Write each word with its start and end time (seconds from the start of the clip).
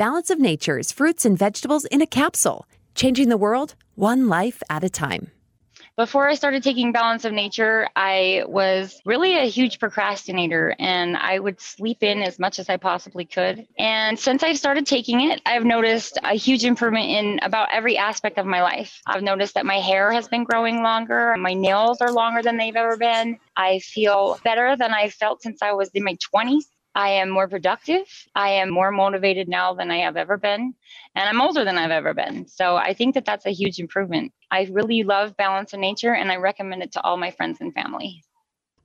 Balance 0.00 0.30
of 0.30 0.38
Nature's 0.38 0.90
fruits 0.90 1.26
and 1.26 1.38
vegetables 1.38 1.84
in 1.84 2.00
a 2.00 2.06
capsule, 2.06 2.66
changing 2.94 3.28
the 3.28 3.36
world 3.36 3.74
one 3.96 4.28
life 4.28 4.62
at 4.70 4.82
a 4.82 4.88
time. 4.88 5.30
Before 5.94 6.26
I 6.26 6.36
started 6.36 6.62
taking 6.62 6.90
Balance 6.90 7.26
of 7.26 7.34
Nature, 7.34 7.86
I 7.94 8.44
was 8.46 8.98
really 9.04 9.36
a 9.36 9.44
huge 9.44 9.78
procrastinator 9.78 10.74
and 10.78 11.18
I 11.18 11.38
would 11.38 11.60
sleep 11.60 12.02
in 12.02 12.22
as 12.22 12.38
much 12.38 12.58
as 12.58 12.70
I 12.70 12.78
possibly 12.78 13.26
could. 13.26 13.66
And 13.78 14.18
since 14.18 14.42
I've 14.42 14.56
started 14.56 14.86
taking 14.86 15.20
it, 15.20 15.42
I've 15.44 15.66
noticed 15.66 16.16
a 16.24 16.34
huge 16.34 16.64
improvement 16.64 17.10
in 17.10 17.38
about 17.42 17.68
every 17.70 17.98
aspect 17.98 18.38
of 18.38 18.46
my 18.46 18.62
life. 18.62 19.02
I've 19.06 19.22
noticed 19.22 19.52
that 19.52 19.66
my 19.66 19.80
hair 19.80 20.12
has 20.12 20.28
been 20.28 20.44
growing 20.44 20.82
longer, 20.82 21.36
my 21.36 21.52
nails 21.52 22.00
are 22.00 22.10
longer 22.10 22.40
than 22.40 22.56
they've 22.56 22.74
ever 22.74 22.96
been. 22.96 23.38
I 23.54 23.80
feel 23.80 24.40
better 24.44 24.76
than 24.78 24.94
I 24.94 25.10
felt 25.10 25.42
since 25.42 25.60
I 25.60 25.74
was 25.74 25.90
in 25.92 26.04
my 26.04 26.16
20s. 26.34 26.64
I 26.94 27.10
am 27.10 27.30
more 27.30 27.48
productive. 27.48 28.06
I 28.34 28.50
am 28.50 28.70
more 28.70 28.90
motivated 28.92 29.48
now 29.48 29.74
than 29.74 29.90
I 29.90 29.98
have 29.98 30.16
ever 30.16 30.38
been. 30.38 30.74
And 31.14 31.28
I'm 31.28 31.40
older 31.40 31.64
than 31.64 31.78
I've 31.78 31.90
ever 31.92 32.14
been. 32.14 32.48
So 32.48 32.76
I 32.76 32.94
think 32.94 33.14
that 33.14 33.24
that's 33.24 33.46
a 33.46 33.52
huge 33.52 33.78
improvement. 33.80 34.32
I 34.50 34.68
really 34.72 35.04
love 35.04 35.36
balance 35.36 35.74
in 35.74 35.80
nature 35.80 36.14
and 36.14 36.32
I 36.32 36.36
recommend 36.36 36.82
it 36.82 36.92
to 36.92 37.02
all 37.02 37.16
my 37.16 37.30
friends 37.32 37.58
and 37.60 37.74
family. 37.74 38.22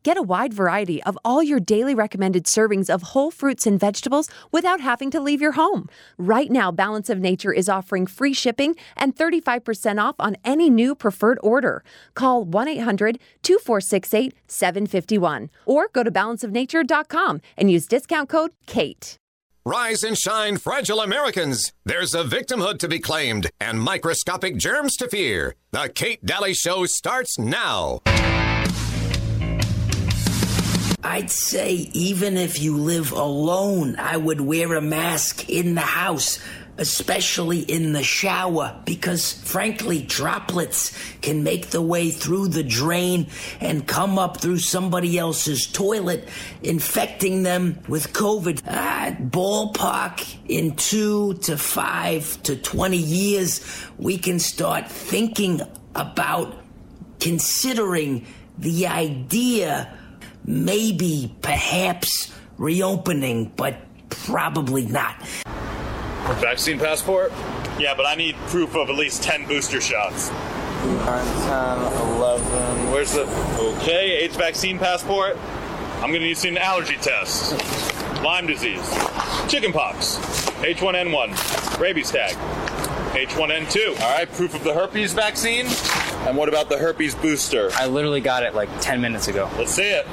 Get 0.06 0.18
a 0.18 0.22
wide 0.22 0.54
variety 0.54 1.02
of 1.02 1.18
all 1.26 1.42
your 1.42 1.60
daily 1.60 1.96
recommended 1.96 2.46
servings 2.46 2.92
of 2.94 3.02
whole 3.02 3.32
fruits 3.32 3.66
and 3.66 3.80
vegetables 3.80 4.30
without 4.52 4.80
having 4.80 5.10
to 5.10 5.20
leave 5.20 5.42
your 5.42 5.54
home. 5.54 5.90
Right 6.20 6.52
now, 6.52 6.72
Balance 6.72 7.10
of 7.10 7.18
Nature 7.18 7.52
is 7.52 7.68
offering 7.68 8.06
free 8.06 8.32
shipping 8.32 8.76
and 8.96 9.16
35% 9.16 10.00
off 10.00 10.14
on 10.20 10.38
any 10.46 10.70
new 10.70 10.94
preferred 10.94 11.40
order. 11.42 11.84
Call 12.14 12.44
1 12.44 12.68
800 12.68 13.18
2468 13.42 14.36
751 14.46 15.50
or 15.66 15.88
go 15.92 16.04
to 16.04 16.12
balanceofnature.com 16.12 17.42
and 17.58 17.72
use 17.72 17.88
discount 17.88 18.30
code 18.30 18.52
KATE. 18.68 19.18
Rise 19.66 20.04
and 20.04 20.16
shine, 20.16 20.58
fragile 20.58 21.00
Americans. 21.02 21.74
There's 21.84 22.14
a 22.14 22.24
victimhood 22.24 22.78
to 22.78 22.88
be 22.88 23.00
claimed 23.00 23.50
and 23.60 23.82
microscopic 23.82 24.58
germs 24.58 24.98
to 24.98 25.10
fear. 25.10 25.56
The 25.72 25.90
Kate 25.90 26.24
Dalley 26.24 26.54
Show 26.54 26.86
starts 26.86 27.40
now. 27.40 28.02
I'd 31.06 31.30
say 31.30 31.88
even 31.94 32.36
if 32.36 32.60
you 32.60 32.78
live 32.78 33.12
alone, 33.12 33.96
I 34.00 34.18
would 34.18 34.42
wear 34.42 34.74
a 34.74 34.82
mask 34.82 35.48
in 35.48 35.76
the 35.76 35.82
house, 35.82 36.40
especially 36.80 37.60
in 37.60 37.94
the 37.94 38.02
shower, 38.02 38.82
because 38.86 39.32
frankly, 39.32 40.02
droplets 40.02 40.98
can 41.22 41.44
make 41.44 41.68
the 41.68 41.82
way 41.82 42.10
through 42.10 42.48
the 42.48 42.64
drain 42.64 43.28
and 43.62 43.88
come 43.88 44.18
up 44.18 44.38
through 44.38 44.58
somebody 44.58 45.20
else's 45.20 45.68
toilet, 45.68 46.28
infecting 46.64 47.44
them 47.44 47.78
with 47.88 48.12
COVID. 48.12 48.64
Uh, 48.66 49.12
ballpark 49.12 50.38
in 50.50 50.76
two 50.76 51.36
to 51.36 51.56
five 51.56 52.42
to 52.42 52.56
20 52.56 52.98
years, 52.98 53.64
we 54.00 54.18
can 54.18 54.40
start 54.40 54.90
thinking 54.90 55.62
about 55.94 56.64
considering 57.20 58.26
the 58.58 58.88
idea 58.88 59.96
maybe, 60.46 61.36
perhaps 61.42 62.32
reopening, 62.58 63.52
but 63.56 63.78
probably 64.10 64.86
not. 64.86 65.22
Vaccine 66.40 66.80
passport? 66.80 67.32
Yeah, 67.78 67.94
but 67.96 68.06
I 68.06 68.16
need 68.16 68.36
proof 68.48 68.76
of 68.76 68.90
at 68.90 68.96
least 68.96 69.24
10 69.24 69.48
booster 69.48 69.82
shots. 69.82 70.32
9, 70.32 71.04
10, 71.04 72.14
11. 72.14 72.92
Where's 72.92 73.12
the. 73.12 73.24
Okay, 73.82 74.24
AIDS 74.24 74.36
vaccine 74.36 74.80
passport. 74.80 75.38
I'm 75.96 76.12
gonna 76.12 76.20
need 76.20 76.36
to 76.36 76.40
see 76.40 76.50
an 76.50 76.58
allergy 76.58 76.98
test. 76.98 77.54
Lyme 78.24 78.48
disease, 78.48 78.88
chickenpox, 79.48 80.18
H1N1, 80.62 81.80
rabies 81.80 82.12
tag, 82.12 82.36
H1N2. 83.14 84.02
All 84.02 84.18
right, 84.18 84.32
proof 84.32 84.56
of 84.56 84.64
the 84.64 84.74
herpes 84.74 85.14
vaccine. 85.14 85.66
And 86.26 86.36
what 86.36 86.50
about 86.50 86.70
the 86.70 86.78
herpes 86.78 87.14
booster? 87.14 87.70
I 87.74 87.86
literally 87.86 88.20
got 88.20 88.42
it 88.42 88.56
like 88.56 88.68
10 88.82 89.00
minutes 89.00 89.28
ago. 89.28 89.48
Let's 89.60 89.72
see 89.72 89.84
it. 89.84 90.08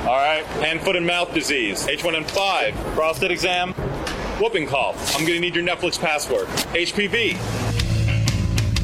All 0.00 0.16
right, 0.16 0.44
hand, 0.60 0.80
foot, 0.80 0.96
and 0.96 1.06
mouth 1.06 1.32
disease, 1.32 1.86
H1N5, 1.86 2.74
prostate 2.94 3.30
exam, 3.30 3.72
whooping 4.40 4.66
cough. 4.66 5.16
I'm 5.16 5.24
gonna 5.24 5.38
need 5.38 5.54
your 5.54 5.64
Netflix 5.64 5.98
password. 5.98 6.46
HPV. 6.74 7.34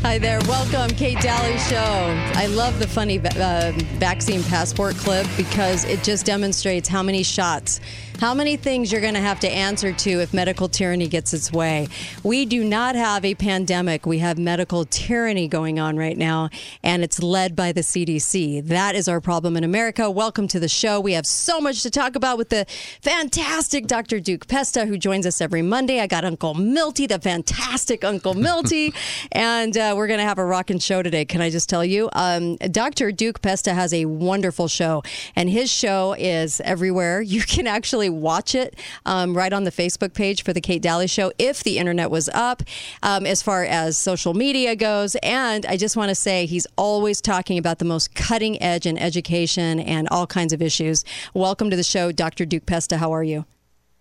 Hi 0.02 0.16
there. 0.16 0.38
Welcome, 0.48 0.96
Kate 0.96 1.18
Dalley 1.20 1.58
Show. 1.58 2.40
I 2.40 2.46
love 2.46 2.78
the 2.78 2.86
funny 2.86 3.18
uh, 3.18 3.72
vaccine 3.98 4.42
passport 4.44 4.94
clip 4.94 5.26
because 5.36 5.84
it 5.84 6.02
just 6.02 6.24
demonstrates 6.24 6.88
how 6.88 7.02
many 7.02 7.22
shots, 7.22 7.80
how 8.20 8.34
many 8.34 8.54
things 8.54 8.92
you're 8.92 9.00
going 9.00 9.14
to 9.14 9.20
have 9.20 9.40
to 9.40 9.50
answer 9.50 9.94
to 9.94 10.20
if 10.20 10.34
medical 10.34 10.68
tyranny 10.68 11.08
gets 11.08 11.32
its 11.32 11.50
way. 11.50 11.88
We 12.22 12.44
do 12.44 12.62
not 12.62 12.94
have 12.94 13.24
a 13.24 13.34
pandemic. 13.34 14.04
We 14.04 14.18
have 14.18 14.36
medical 14.38 14.84
tyranny 14.84 15.48
going 15.48 15.80
on 15.80 15.96
right 15.96 16.18
now, 16.18 16.50
and 16.82 17.02
it's 17.02 17.22
led 17.22 17.56
by 17.56 17.72
the 17.72 17.80
CDC. 17.80 18.66
That 18.66 18.94
is 18.94 19.08
our 19.08 19.22
problem 19.22 19.56
in 19.56 19.64
America. 19.64 20.10
Welcome 20.10 20.48
to 20.48 20.60
the 20.60 20.68
show. 20.68 21.00
We 21.00 21.14
have 21.14 21.26
so 21.26 21.62
much 21.62 21.82
to 21.82 21.90
talk 21.90 22.14
about 22.14 22.36
with 22.36 22.50
the 22.50 22.66
fantastic 23.00 23.86
Dr. 23.86 24.20
Duke 24.20 24.46
Pesta, 24.46 24.84
who 24.84 24.98
joins 24.98 25.24
us 25.24 25.40
every 25.40 25.62
Monday. 25.62 25.98
I 26.00 26.06
got 26.06 26.22
Uncle 26.22 26.52
Milty, 26.52 27.06
the 27.06 27.18
fantastic 27.18 28.04
Uncle 28.04 28.34
Milty, 28.34 28.92
and 29.32 29.74
uh, 29.78 29.94
we're 29.96 30.08
going 30.08 30.20
to 30.20 30.26
have 30.26 30.38
a 30.38 30.44
rocking 30.44 30.78
show 30.78 31.02
today. 31.02 31.24
Can 31.24 31.40
I 31.40 31.48
just 31.48 31.70
tell 31.70 31.86
you? 31.86 32.10
Um, 32.12 32.56
Dr. 32.56 33.12
Duke 33.12 33.40
Pesta 33.40 33.72
has 33.72 33.94
a 33.94 34.04
wonderful 34.04 34.68
show, 34.68 35.02
and 35.34 35.48
his 35.48 35.72
show 35.72 36.14
is 36.18 36.60
everywhere. 36.60 37.22
You 37.30 37.42
can 37.42 37.68
actually 37.68 38.09
watch 38.10 38.54
it 38.54 38.78
um, 39.06 39.36
right 39.36 39.52
on 39.52 39.64
the 39.64 39.70
Facebook 39.70 40.14
page 40.14 40.42
for 40.42 40.52
the 40.52 40.60
Kate 40.60 40.82
Dalley 40.82 41.06
Show 41.06 41.32
if 41.38 41.62
the 41.62 41.78
internet 41.78 42.10
was 42.10 42.28
up, 42.30 42.62
um, 43.02 43.26
as 43.26 43.42
far 43.42 43.64
as 43.64 43.96
social 43.98 44.34
media 44.34 44.76
goes. 44.76 45.16
And 45.22 45.66
I 45.66 45.76
just 45.76 45.96
want 45.96 46.08
to 46.10 46.14
say 46.14 46.46
he's 46.46 46.66
always 46.76 47.20
talking 47.20 47.58
about 47.58 47.78
the 47.78 47.84
most 47.84 48.14
cutting 48.14 48.60
edge 48.62 48.86
in 48.86 48.98
education 48.98 49.80
and 49.80 50.08
all 50.10 50.26
kinds 50.26 50.52
of 50.52 50.62
issues. 50.62 51.04
Welcome 51.34 51.70
to 51.70 51.76
the 51.76 51.82
show, 51.82 52.12
Dr. 52.12 52.44
Duke 52.44 52.66
Pesta. 52.66 52.98
How 52.98 53.12
are 53.12 53.24
you? 53.24 53.44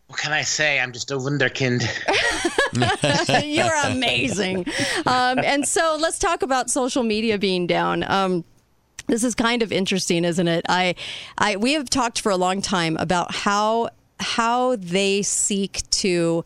What 0.07 0.19
can 0.19 0.33
I 0.33 0.41
say? 0.41 0.79
I'm 0.79 0.91
just 0.91 1.11
a 1.11 1.15
wunderkind. 1.15 1.83
You're 3.45 3.75
amazing. 3.85 4.65
Um, 5.05 5.39
and 5.39 5.67
so 5.67 5.97
let's 5.99 6.17
talk 6.17 6.41
about 6.41 6.71
social 6.71 7.03
media 7.03 7.37
being 7.37 7.67
down. 7.67 8.03
Um, 8.03 8.43
this 9.09 9.23
is 9.23 9.35
kind 9.35 9.61
of 9.61 9.71
interesting, 9.71 10.23
isn't 10.23 10.47
it? 10.47 10.65
I, 10.69 10.95
I, 11.37 11.57
we 11.57 11.73
have 11.73 11.89
talked 11.89 12.21
for 12.21 12.31
a 12.31 12.37
long 12.37 12.61
time 12.61 12.95
about 12.97 13.33
how 13.33 13.89
how 14.19 14.75
they 14.77 15.21
seek 15.21 15.89
to 15.89 16.43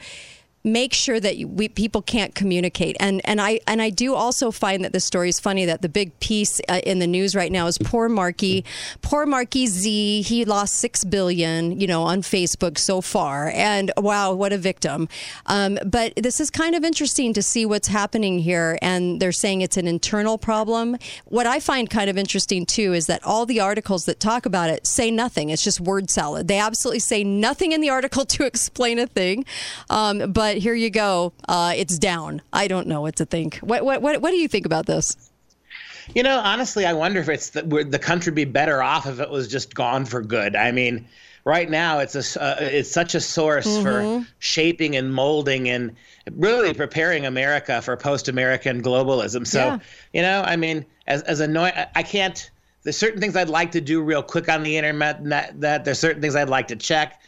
make 0.64 0.94
sure 0.94 1.20
that 1.20 1.38
we 1.50 1.68
people 1.68 2.02
can't 2.02 2.34
communicate. 2.36 2.96
And 3.00 3.22
and 3.26 3.42
I 3.42 3.60
and 3.68 3.82
I 3.82 3.90
do 3.90 4.16
also 4.16 4.52
find 4.52 4.84
that 4.84 4.94
the 4.94 5.00
story 5.00 5.30
is 5.30 5.40
funny 5.40 5.66
that 5.66 5.82
the 5.82 5.90
big 5.90 6.18
piece 6.20 6.62
uh, 6.70 6.80
in 6.86 7.00
the 7.00 7.08
news 7.08 7.36
right 7.36 7.52
now 7.52 7.68
is 7.68 7.78
poor 7.78 8.08
Marky, 8.08 8.64
poor 9.02 9.26
Marky 9.26 9.68
Z. 9.68 10.22
He 10.22 10.46
lost 10.46 10.76
six 10.76 11.04
billion, 11.04 11.80
you 11.80 11.88
know, 11.88 12.04
on 12.04 12.22
Facebook 12.22 12.78
so 12.78 13.02
far, 13.02 13.50
and 13.50 13.92
wow, 13.98 14.34
what 14.34 14.54
a 14.54 14.58
victim. 14.58 15.10
Um, 15.48 15.78
but 15.86 16.14
this 16.16 16.40
is 16.40 16.50
kind 16.50 16.76
of 16.76 16.84
interesting 16.84 17.34
to 17.34 17.44
see 17.44 17.66
what's 17.66 17.90
happening 17.90 18.40
here, 18.40 18.78
and 18.82 19.20
they're 19.20 19.32
saying 19.32 19.62
it's 19.62 19.78
an 19.78 19.88
internal 19.88 20.38
problem. 20.38 20.98
What 21.26 21.46
I 21.46 21.60
find 21.60 21.90
kind 21.90 22.10
of 22.10 22.18
interesting 22.18 22.66
too 22.66 22.94
is 22.94 23.08
that 23.08 23.24
all 23.24 23.46
the 23.46 23.60
articles 23.60 24.06
that 24.06 24.20
talk 24.20 24.46
about 24.46 24.70
it 24.70 24.88
say 24.88 25.12
nothing. 25.12 25.50
It's 25.50 25.64
just 25.64 25.82
word 25.82 26.10
salad. 26.10 26.48
They 26.48 26.60
absolutely 26.60 27.00
say 27.00 27.24
nothing 27.24 27.74
in 27.74 27.82
the 27.82 27.90
article 27.90 28.26
to 28.34 28.46
explain 28.46 28.98
a 29.00 29.08
thing, 29.08 29.46
um, 29.90 30.32
but 30.32 30.53
but 30.54 30.62
here 30.62 30.76
you 30.76 30.92
go. 30.92 31.34
Uh, 31.48 31.74
it's 31.76 31.98
down. 31.98 32.40
I 32.54 32.68
don't 32.68 32.86
know 32.86 33.02
what 33.02 33.16
to 33.16 33.26
think. 33.26 33.58
What, 33.58 33.84
what, 33.84 34.04
what, 34.04 34.22
what 34.22 34.30
do 34.30 34.38
you 34.38 34.48
think 34.48 34.68
about 34.68 34.86
this? 34.86 35.18
You 36.14 36.22
know, 36.22 36.38
honestly, 36.38 36.86
I 36.86 36.94
wonder 36.94 37.20
if 37.20 37.28
it's 37.28 37.50
the, 37.50 37.66
would 37.66 37.92
the 37.92 37.98
country 37.98 38.32
be 38.32 38.46
better 38.46 38.84
off 38.84 39.08
if 39.08 39.20
it 39.20 39.32
was 39.32 39.48
just 39.48 39.74
gone 39.74 40.06
for 40.06 40.22
good. 40.22 40.56
I 40.56 40.72
mean, 40.72 41.08
right 41.44 41.68
now 41.68 41.98
it's 42.00 42.14
a 42.14 42.44
uh, 42.44 42.58
it's 42.60 42.92
such 42.92 43.16
a 43.16 43.20
source 43.20 43.66
mm-hmm. 43.66 44.22
for 44.22 44.28
shaping 44.38 44.96
and 44.96 45.12
molding 45.12 45.70
and 45.70 45.96
really 46.34 46.76
preparing 46.76 47.26
America 47.26 47.82
for 47.82 47.98
post-American 47.98 48.84
globalism. 48.84 49.48
So, 49.48 49.60
yeah. 49.60 49.80
you 50.14 50.22
know, 50.22 50.44
I 50.46 50.56
mean, 50.56 50.86
as 51.08 51.24
as 51.24 51.40
annoying, 51.40 51.74
I 51.96 52.04
can't. 52.04 52.52
There's 52.84 52.98
certain 52.98 53.20
things 53.20 53.36
I'd 53.36 53.50
like 53.50 53.72
to 53.72 53.82
do 53.82 54.04
real 54.04 54.22
quick 54.22 54.50
on 54.50 54.62
the 54.62 54.78
internet. 54.78 55.24
That, 55.24 55.62
that 55.62 55.86
there's 55.86 56.00
certain 56.00 56.22
things 56.22 56.36
I'd 56.36 56.50
like 56.50 56.68
to 56.68 56.76
check. 56.76 57.22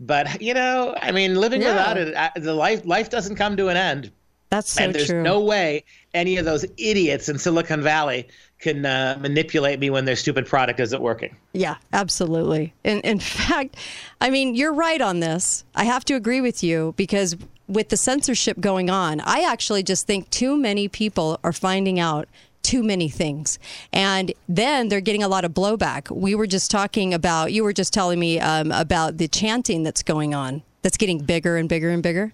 But 0.00 0.40
you 0.40 0.54
know, 0.54 0.96
I 1.00 1.12
mean, 1.12 1.34
living 1.34 1.60
yeah. 1.60 1.94
without 1.94 1.98
it, 2.36 2.42
the 2.42 2.54
life 2.54 2.84
life 2.86 3.10
doesn't 3.10 3.36
come 3.36 3.56
to 3.58 3.68
an 3.68 3.76
end. 3.76 4.10
That's 4.50 4.72
so 4.72 4.82
and 4.82 4.94
there's 4.94 5.06
true. 5.06 5.22
no 5.22 5.40
way 5.40 5.84
any 6.12 6.36
of 6.36 6.44
those 6.44 6.64
idiots 6.76 7.28
in 7.28 7.38
Silicon 7.38 7.82
Valley 7.82 8.26
can 8.58 8.84
uh, 8.84 9.16
manipulate 9.20 9.78
me 9.78 9.90
when 9.90 10.06
their 10.06 10.16
stupid 10.16 10.44
product 10.46 10.80
isn't 10.80 11.00
working. 11.00 11.36
Yeah, 11.52 11.76
absolutely. 11.92 12.74
In, 12.82 13.00
in 13.00 13.20
fact, 13.20 13.76
I 14.20 14.30
mean, 14.30 14.56
you're 14.56 14.74
right 14.74 15.00
on 15.00 15.20
this. 15.20 15.64
I 15.76 15.84
have 15.84 16.04
to 16.06 16.14
agree 16.14 16.40
with 16.40 16.64
you 16.64 16.94
because 16.96 17.36
with 17.68 17.90
the 17.90 17.96
censorship 17.96 18.58
going 18.58 18.90
on, 18.90 19.20
I 19.20 19.42
actually 19.42 19.84
just 19.84 20.06
think 20.08 20.28
too 20.30 20.56
many 20.56 20.88
people 20.88 21.38
are 21.44 21.52
finding 21.52 22.00
out 22.00 22.28
too 22.62 22.82
many 22.82 23.08
things. 23.08 23.58
And 23.92 24.32
then 24.48 24.88
they're 24.88 25.00
getting 25.00 25.22
a 25.22 25.28
lot 25.28 25.44
of 25.44 25.52
blowback. 25.52 26.14
We 26.14 26.34
were 26.34 26.46
just 26.46 26.70
talking 26.70 27.14
about, 27.14 27.52
you 27.52 27.64
were 27.64 27.72
just 27.72 27.92
telling 27.92 28.18
me 28.18 28.38
um, 28.40 28.72
about 28.72 29.18
the 29.18 29.28
chanting 29.28 29.82
that's 29.82 30.02
going 30.02 30.34
on, 30.34 30.62
that's 30.82 30.96
getting 30.96 31.18
bigger 31.18 31.56
and 31.56 31.68
bigger 31.68 31.90
and 31.90 32.02
bigger. 32.02 32.32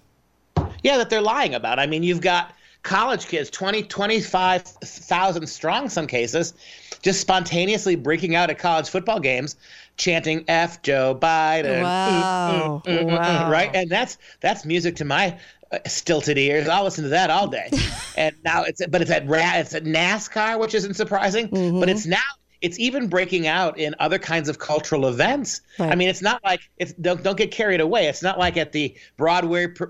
Yeah, 0.82 0.98
that 0.98 1.10
they're 1.10 1.20
lying 1.22 1.54
about. 1.54 1.78
I 1.78 1.86
mean, 1.86 2.02
you've 2.02 2.20
got 2.20 2.54
college 2.82 3.26
kids, 3.26 3.50
20, 3.50 3.82
25,000 3.82 5.46
strong, 5.46 5.88
some 5.88 6.06
cases, 6.06 6.54
just 7.02 7.20
spontaneously 7.20 7.96
breaking 7.96 8.34
out 8.34 8.50
at 8.50 8.58
college 8.58 8.88
football 8.88 9.20
games, 9.20 9.56
chanting 9.96 10.44
"F 10.48 10.82
Joe 10.82 11.14
Biden." 11.20 11.82
Wow. 11.82 12.82
Mm, 12.86 13.06
mm, 13.08 13.10
mm, 13.10 13.16
Wow. 13.16 13.50
Right, 13.50 13.70
and 13.74 13.90
that's 13.90 14.18
that's 14.40 14.64
music 14.64 14.96
to 14.96 15.04
my 15.04 15.38
stilted 15.86 16.38
ears. 16.38 16.68
I'll 16.68 16.84
listen 16.84 17.04
to 17.04 17.10
that 17.10 17.30
all 17.30 17.48
day. 17.48 17.70
and 18.16 18.34
now 18.44 18.62
it's 18.64 18.84
but 18.86 19.02
it's 19.02 19.10
at 19.10 19.26
ra- 19.28 19.54
it's 19.56 19.74
at 19.74 19.84
NASCAR, 19.84 20.58
which 20.58 20.74
isn't 20.74 20.94
surprising, 20.94 21.48
Mm-hmm. 21.48 21.80
but 21.80 21.88
it's 21.88 22.06
now. 22.06 22.18
It's 22.62 22.78
even 22.78 23.08
breaking 23.08 23.46
out 23.46 23.78
in 23.78 23.94
other 24.00 24.18
kinds 24.18 24.48
of 24.48 24.58
cultural 24.58 25.06
events. 25.08 25.60
I 25.78 25.94
mean, 25.94 26.08
it's 26.08 26.22
not 26.22 26.42
like 26.42 26.60
it's 26.78 26.94
don't 26.94 27.22
don't 27.22 27.36
get 27.36 27.50
carried 27.50 27.82
away. 27.82 28.06
It's 28.06 28.22
not 28.22 28.38
like 28.38 28.56
at 28.56 28.72
the 28.72 28.96
Broadway 29.18 29.66
pr- 29.66 29.84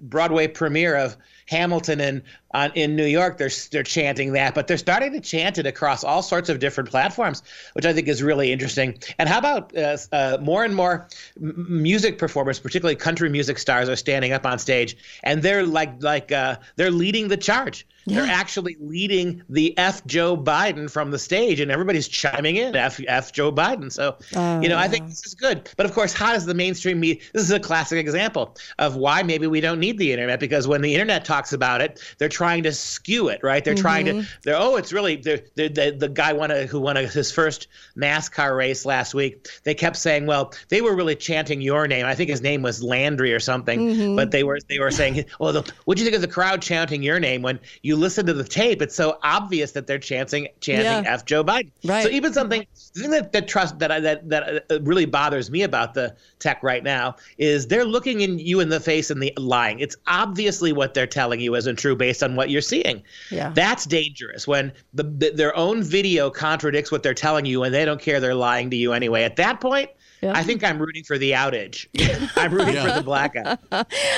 Broadway 0.00 0.48
premiere 0.48 0.96
of 0.96 1.16
Hamilton 1.46 2.00
in 2.00 2.22
on 2.52 2.72
in 2.74 2.96
New 2.96 3.06
York. 3.06 3.38
They're 3.38 3.50
they're 3.70 3.82
chanting 3.82 4.32
that, 4.32 4.54
but 4.54 4.66
they're 4.66 4.78
starting 4.78 5.12
to 5.12 5.20
chant 5.20 5.58
it 5.58 5.66
across 5.66 6.04
all 6.04 6.22
sorts 6.22 6.48
of 6.48 6.58
different 6.58 6.90
platforms, 6.90 7.42
which 7.74 7.86
I 7.86 7.92
think 7.92 8.08
is 8.08 8.22
really 8.22 8.52
interesting. 8.52 8.98
And 9.18 9.28
how 9.28 9.38
about 9.38 9.76
uh, 9.76 9.96
uh, 10.12 10.38
more 10.40 10.64
and 10.64 10.74
more 10.74 11.08
m- 11.40 11.66
music 11.68 12.18
performers, 12.18 12.58
particularly 12.58 12.96
country 12.96 13.28
music 13.28 13.58
stars, 13.58 13.88
are 13.88 13.96
standing 13.96 14.32
up 14.32 14.46
on 14.46 14.58
stage 14.58 14.96
and 15.22 15.42
they're 15.42 15.64
like 15.64 16.02
like 16.02 16.32
uh, 16.32 16.56
they're 16.76 16.90
leading 16.90 17.28
the 17.28 17.36
charge. 17.36 17.86
They're 18.06 18.26
actually 18.26 18.76
leading 18.80 19.42
the 19.50 19.76
F 19.76 20.02
Joe 20.06 20.34
Biden 20.34 20.90
from 20.90 21.10
the 21.10 21.18
stage, 21.18 21.60
and 21.60 21.70
everybody's 21.70 22.08
chiming 22.08 22.56
in 22.56 22.74
F 22.74 23.00
F 23.06 23.32
Joe 23.32 23.52
Biden. 23.52 23.92
So, 23.92 24.16
you 24.62 24.68
know, 24.70 24.78
I 24.78 24.88
think 24.88 25.08
this 25.08 25.26
is 25.26 25.34
good. 25.34 25.68
But 25.76 25.84
of 25.84 25.92
course, 25.92 26.14
how 26.14 26.32
does 26.32 26.46
the 26.46 26.54
mainstream 26.54 27.00
media? 27.00 27.22
This 27.34 27.42
is 27.42 27.50
a 27.50 27.60
classic 27.60 27.98
example 27.98 28.56
of 28.78 28.96
why 28.96 29.22
maybe 29.22 29.46
we 29.46 29.60
don't 29.60 29.78
need 29.78 29.98
the 29.98 30.10
internet 30.10 30.40
because 30.40 30.66
when 30.66 30.80
the 30.80 30.94
internet 30.94 31.26
talks 31.26 31.52
about 31.52 31.82
it, 31.82 32.00
they're 32.16 32.30
trying 32.38 32.62
to 32.62 32.72
skew 32.72 33.28
it, 33.28 33.40
right? 33.42 33.64
They're 33.64 33.74
trying 33.74 34.04
to. 34.06 34.24
They're 34.44 34.56
oh, 34.56 34.76
it's 34.76 34.92
really 34.92 35.16
they're, 35.16 35.40
they're, 35.56 35.68
the 35.68 35.90
the 35.90 36.08
guy 36.08 36.32
won 36.32 36.52
a, 36.52 36.66
who 36.66 36.78
won 36.78 36.96
a, 36.96 37.02
his 37.02 37.32
first 37.32 37.66
NASCAR 37.96 38.56
race 38.56 38.86
last 38.86 39.12
week. 39.12 39.48
They 39.64 39.74
kept 39.74 39.96
saying, 39.96 40.26
well, 40.26 40.54
they 40.68 40.80
were 40.80 40.94
really 40.94 41.16
chanting 41.16 41.60
your 41.60 41.88
name. 41.88 42.06
I 42.06 42.14
think 42.14 42.30
his 42.30 42.40
name 42.40 42.62
was 42.62 42.80
Landry 42.80 43.34
or 43.34 43.40
something, 43.40 44.14
but 44.14 44.30
they 44.30 44.44
were 44.44 44.60
they 44.68 44.78
were 44.78 44.92
saying, 44.92 45.24
well, 45.40 45.52
the, 45.52 45.72
what 45.84 45.96
do 45.96 46.04
you 46.04 46.08
think 46.08 46.14
of 46.14 46.22
the 46.22 46.32
crowd 46.32 46.62
chanting 46.62 47.02
your 47.02 47.18
name 47.18 47.42
when 47.42 47.58
you 47.82 47.96
listen 47.96 48.24
to 48.26 48.32
the 48.32 48.44
tape? 48.44 48.80
It's 48.82 48.94
so 48.94 49.18
obvious 49.24 49.72
that 49.72 49.88
they're 49.88 49.98
chanting 49.98 50.46
chanting 50.60 51.04
Yeah. 51.04 51.12
F 51.14 51.24
Joe 51.24 51.42
Biden. 51.42 51.72
Right. 51.84 52.04
So 52.04 52.10
even 52.10 52.32
something 52.32 52.64
the 52.94 53.00
thing 53.00 53.10
that, 53.10 53.32
that 53.32 53.48
trust 53.48 53.80
that 53.80 53.90
I, 53.90 53.98
that 54.00 54.28
that 54.28 54.64
uh, 54.70 54.80
really 54.82 55.06
bothers 55.06 55.50
me 55.50 55.64
about 55.64 55.94
the 55.94 56.14
tech 56.38 56.62
right 56.62 56.84
now 56.84 57.16
is 57.36 57.66
they're 57.66 57.84
looking 57.84 58.20
in 58.20 58.38
you 58.38 58.60
in 58.60 58.68
the 58.68 58.78
face 58.78 59.10
and 59.10 59.20
the 59.20 59.32
lying. 59.36 59.80
It's 59.80 59.96
obviously 60.06 60.72
what 60.72 60.94
they're 60.94 61.08
telling 61.08 61.40
you 61.40 61.56
isn't 61.56 61.76
true 61.76 61.96
based 61.96 62.22
on 62.22 62.27
what 62.36 62.50
you're 62.50 62.60
seeing. 62.60 63.02
Yeah. 63.30 63.50
That's 63.54 63.84
dangerous 63.84 64.46
when 64.46 64.72
the, 64.94 65.04
the 65.04 65.30
their 65.30 65.56
own 65.56 65.82
video 65.82 66.30
contradicts 66.30 66.90
what 66.90 67.02
they're 67.02 67.14
telling 67.14 67.44
you 67.46 67.62
and 67.62 67.74
they 67.74 67.84
don't 67.84 68.00
care 68.00 68.20
they're 68.20 68.34
lying 68.34 68.70
to 68.70 68.76
you 68.76 68.92
anyway. 68.92 69.22
At 69.24 69.36
that 69.36 69.60
point, 69.60 69.90
Yeah. 70.20 70.32
I 70.34 70.42
think 70.42 70.64
I'm 70.64 70.78
rooting 70.80 71.04
for 71.04 71.16
the 71.16 71.32
outage. 71.32 71.86
I'm 72.36 72.52
rooting 72.52 72.74
for 72.74 72.90
the 72.90 73.02
blackout. 73.04 73.60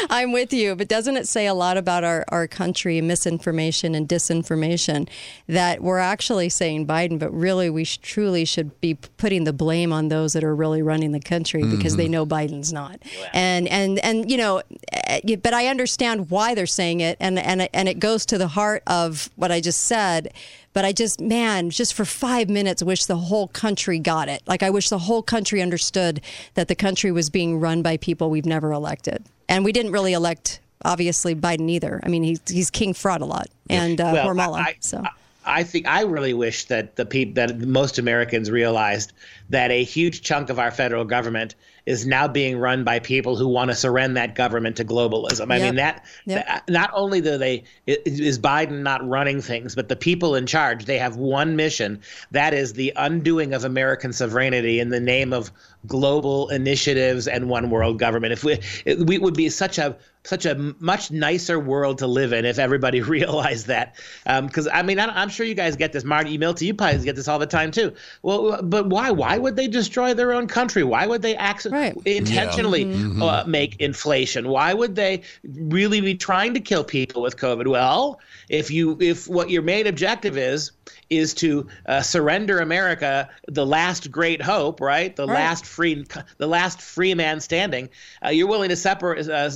I'm 0.09 0.33
with 0.33 0.53
you, 0.53 0.75
but 0.75 0.89
doesn't 0.89 1.17
it 1.17 1.29
say 1.29 1.47
a 1.47 1.55
lot 1.55 1.77
about 1.77 2.05
our, 2.05 2.25
our 2.29 2.47
country, 2.47 3.01
misinformation 3.01 3.95
and 3.95 4.09
disinformation, 4.09 5.09
that 5.47 5.83
we're 5.83 5.99
actually 5.99 6.49
saying 6.49 6.87
Biden, 6.87 7.19
but 7.19 7.31
really 7.33 7.69
we 7.69 7.85
sh- 7.85 7.99
truly 7.99 8.45
should 8.45 8.81
be 8.81 8.95
putting 8.95 9.45
the 9.45 9.53
blame 9.53 9.93
on 9.93 10.09
those 10.09 10.33
that 10.33 10.43
are 10.43 10.55
really 10.55 10.81
running 10.83 11.13
the 11.13 11.21
country 11.21 11.63
because 11.65 11.97
they 11.97 12.09
know 12.09 12.25
Biden's 12.25 12.73
not. 12.73 13.01
And 13.33 13.69
and 13.69 13.99
and 13.99 14.31
you 14.31 14.37
know, 14.37 14.63
eh, 14.93 15.37
but 15.37 15.53
I 15.53 15.67
understand 15.67 16.31
why 16.31 16.55
they're 16.55 16.67
saying 16.67 17.01
it, 17.01 17.17
and 17.21 17.39
and 17.39 17.69
and 17.75 17.89
it 17.89 17.99
goes 17.99 18.25
to 18.27 18.39
the 18.39 18.49
heart 18.49 18.83
of 18.87 19.29
what 19.37 19.53
I 19.53 19.61
just 19.61 19.83
said. 19.83 20.33
But 20.73 20.85
I 20.85 20.93
just, 20.93 21.21
man, 21.21 21.71
just 21.71 21.95
for 21.95 22.05
five 22.05 22.49
minutes, 22.49 22.83
wish 22.83 23.07
the 23.07 23.17
whole 23.17 23.49
country 23.49 23.99
got 23.99 24.29
it. 24.29 24.43
Like, 24.47 24.63
I 24.63 24.71
wish 24.71 24.89
the 24.89 24.99
whole 24.99 25.23
country 25.23 25.61
understood 25.61 26.21
that 26.55 26.69
the 26.69 26.77
country 26.77 27.11
was 27.11 27.29
being 27.29 27.59
run 27.59 27.83
by 27.83 27.97
people 27.97 28.31
we've 28.31 28.47
never 28.47 28.71
elected. 28.73 29.25
And 29.49 29.65
we 29.65 29.73
didn't 29.73 29.91
really 29.91 30.13
elect, 30.13 30.61
obviously, 30.85 31.35
Biden 31.35 31.69
either. 31.69 32.01
I 32.05 32.09
mean, 32.09 32.23
he's, 32.23 32.41
he's 32.49 32.71
King 32.71 32.95
Fraud 32.95 33.21
a 33.21 33.25
lot 33.25 33.49
and 33.69 34.01
uh, 34.01 34.11
Well, 34.13 34.29
Hormala. 34.29 34.59
I- 34.59 34.77
so, 34.79 35.03
I 35.45 35.65
think 35.65 35.89
I 35.89 36.03
really 36.03 36.35
wish 36.35 36.67
that 36.67 36.97
the 36.97 37.07
people 37.07 37.35
that 37.35 37.59
most 37.59 37.99
Americans 37.99 38.51
realized 38.51 39.13
that 39.49 39.71
a 39.71 39.83
huge 39.83 40.21
chunk 40.23 40.51
of 40.51 40.59
our 40.59 40.71
federal 40.71 41.05
government 41.05 41.55
is 41.87 42.07
now 42.07 42.29
being 42.29 42.59
run 42.59 42.85
by 42.85 42.99
people 42.99 43.37
who 43.37 43.49
want 43.49 43.71
to 43.71 43.75
surrender 43.75 44.15
that 44.15 44.35
government 44.35 44.77
to 44.77 44.85
globalism. 44.85 45.51
I 45.53 45.57
Yep. 45.57 45.63
mean 45.65 45.75
that, 45.77 46.05
Yep. 46.27 46.47
that- 46.47 46.69
not 46.69 46.91
only 46.95 47.21
do 47.21 47.39
they 47.39 47.63
is 47.87 48.39
Biden 48.39 48.83
not 48.83 49.07
running 49.09 49.41
things, 49.41 49.75
but 49.75 49.89
the 49.89 49.97
people 49.97 50.35
in 50.35 50.47
charge 50.47 50.85
they 50.85 50.99
have 50.99 51.17
one 51.17 51.57
mission 51.57 52.01
that 52.31 52.55
is 52.55 52.73
the 52.75 52.93
undoing 52.97 53.53
of 53.55 53.65
American 53.65 54.13
sovereignty 54.13 54.81
in 54.81 54.91
the 54.91 55.01
name 55.01 55.33
of 55.33 55.51
global 55.87 56.49
initiatives 56.51 57.27
and 57.27 57.49
one 57.49 57.71
world 57.71 57.99
government. 57.99 58.33
If 58.33 58.45
we 58.45 58.59
it, 58.85 58.99
we 59.07 59.19
would 59.19 59.35
be 59.35 59.49
such 59.49 59.79
a 59.79 59.97
such 60.25 60.47
a 60.47 60.55
much 60.79 61.11
nicer 61.11 61.59
world 61.59 61.99
to 61.99 62.07
live 62.07 62.33
in 62.33 62.45
if 62.45 62.59
everybody 62.59 63.01
realized 63.17 63.67
that. 63.67 63.97
Because 64.25 64.69
I 64.73 64.83
mean, 64.83 64.99
I, 64.99 65.07
I'm 65.07 65.29
sure 65.29 65.45
you 65.45 65.55
guys 65.55 65.77
get 65.77 65.93
this, 65.93 66.05
Martin 66.05 66.21
Marty 66.31 66.39
Milty. 66.39 66.67
You 66.67 66.75
probably 66.75 67.03
get 67.05 67.17
this 67.17 67.29
all 67.29 67.39
the 67.39 67.47
time 67.47 67.71
too. 67.71 67.93
Well, 68.23 68.63
but 68.63 68.89
why? 68.89 69.11
Why 69.11 69.39
would 69.39 69.57
they 69.57 69.69
destroy 69.69 70.13
their 70.15 70.33
own 70.33 70.47
country? 70.47 70.85
Why 70.85 71.07
would 71.07 71.23
they 71.23 71.35
act, 71.35 71.67
Right. 71.71 71.95
intentionally 72.05 72.85
uh, 73.21 73.45
make 73.47 73.77
inflation? 73.81 74.49
Why 74.49 74.75
would 74.75 74.95
they 74.95 75.23
really 75.43 76.01
be 76.01 76.15
trying 76.15 76.55
to 76.55 76.61
kill 76.61 76.85
people 76.85 77.23
with 77.23 77.37
COVID? 77.37 77.67
Well, 77.67 78.21
if 78.49 78.71
you 78.71 78.99
if 79.01 79.27
what 79.29 79.51
your 79.51 79.63
main 79.63 79.87
objective 79.87 80.37
is 80.37 80.73
is 81.09 81.35
to 81.35 81.67
uh, 81.87 82.03
surrender 82.03 82.61
America, 82.61 83.29
the 83.49 83.67
last 83.67 84.11
great 84.11 84.43
hope, 84.43 84.81
right? 84.81 85.15
The 85.17 85.27
Right. 85.27 85.35
last 85.35 85.67
free, 85.67 86.05
the 86.39 86.47
last 86.47 86.81
free 86.81 87.15
man 87.15 87.41
standing. 87.41 87.89
Uh, 88.25 88.29
you're 88.31 88.49
willing 88.49 88.69
to 88.71 88.77
separate, 88.77 89.29
uh, 89.29 89.51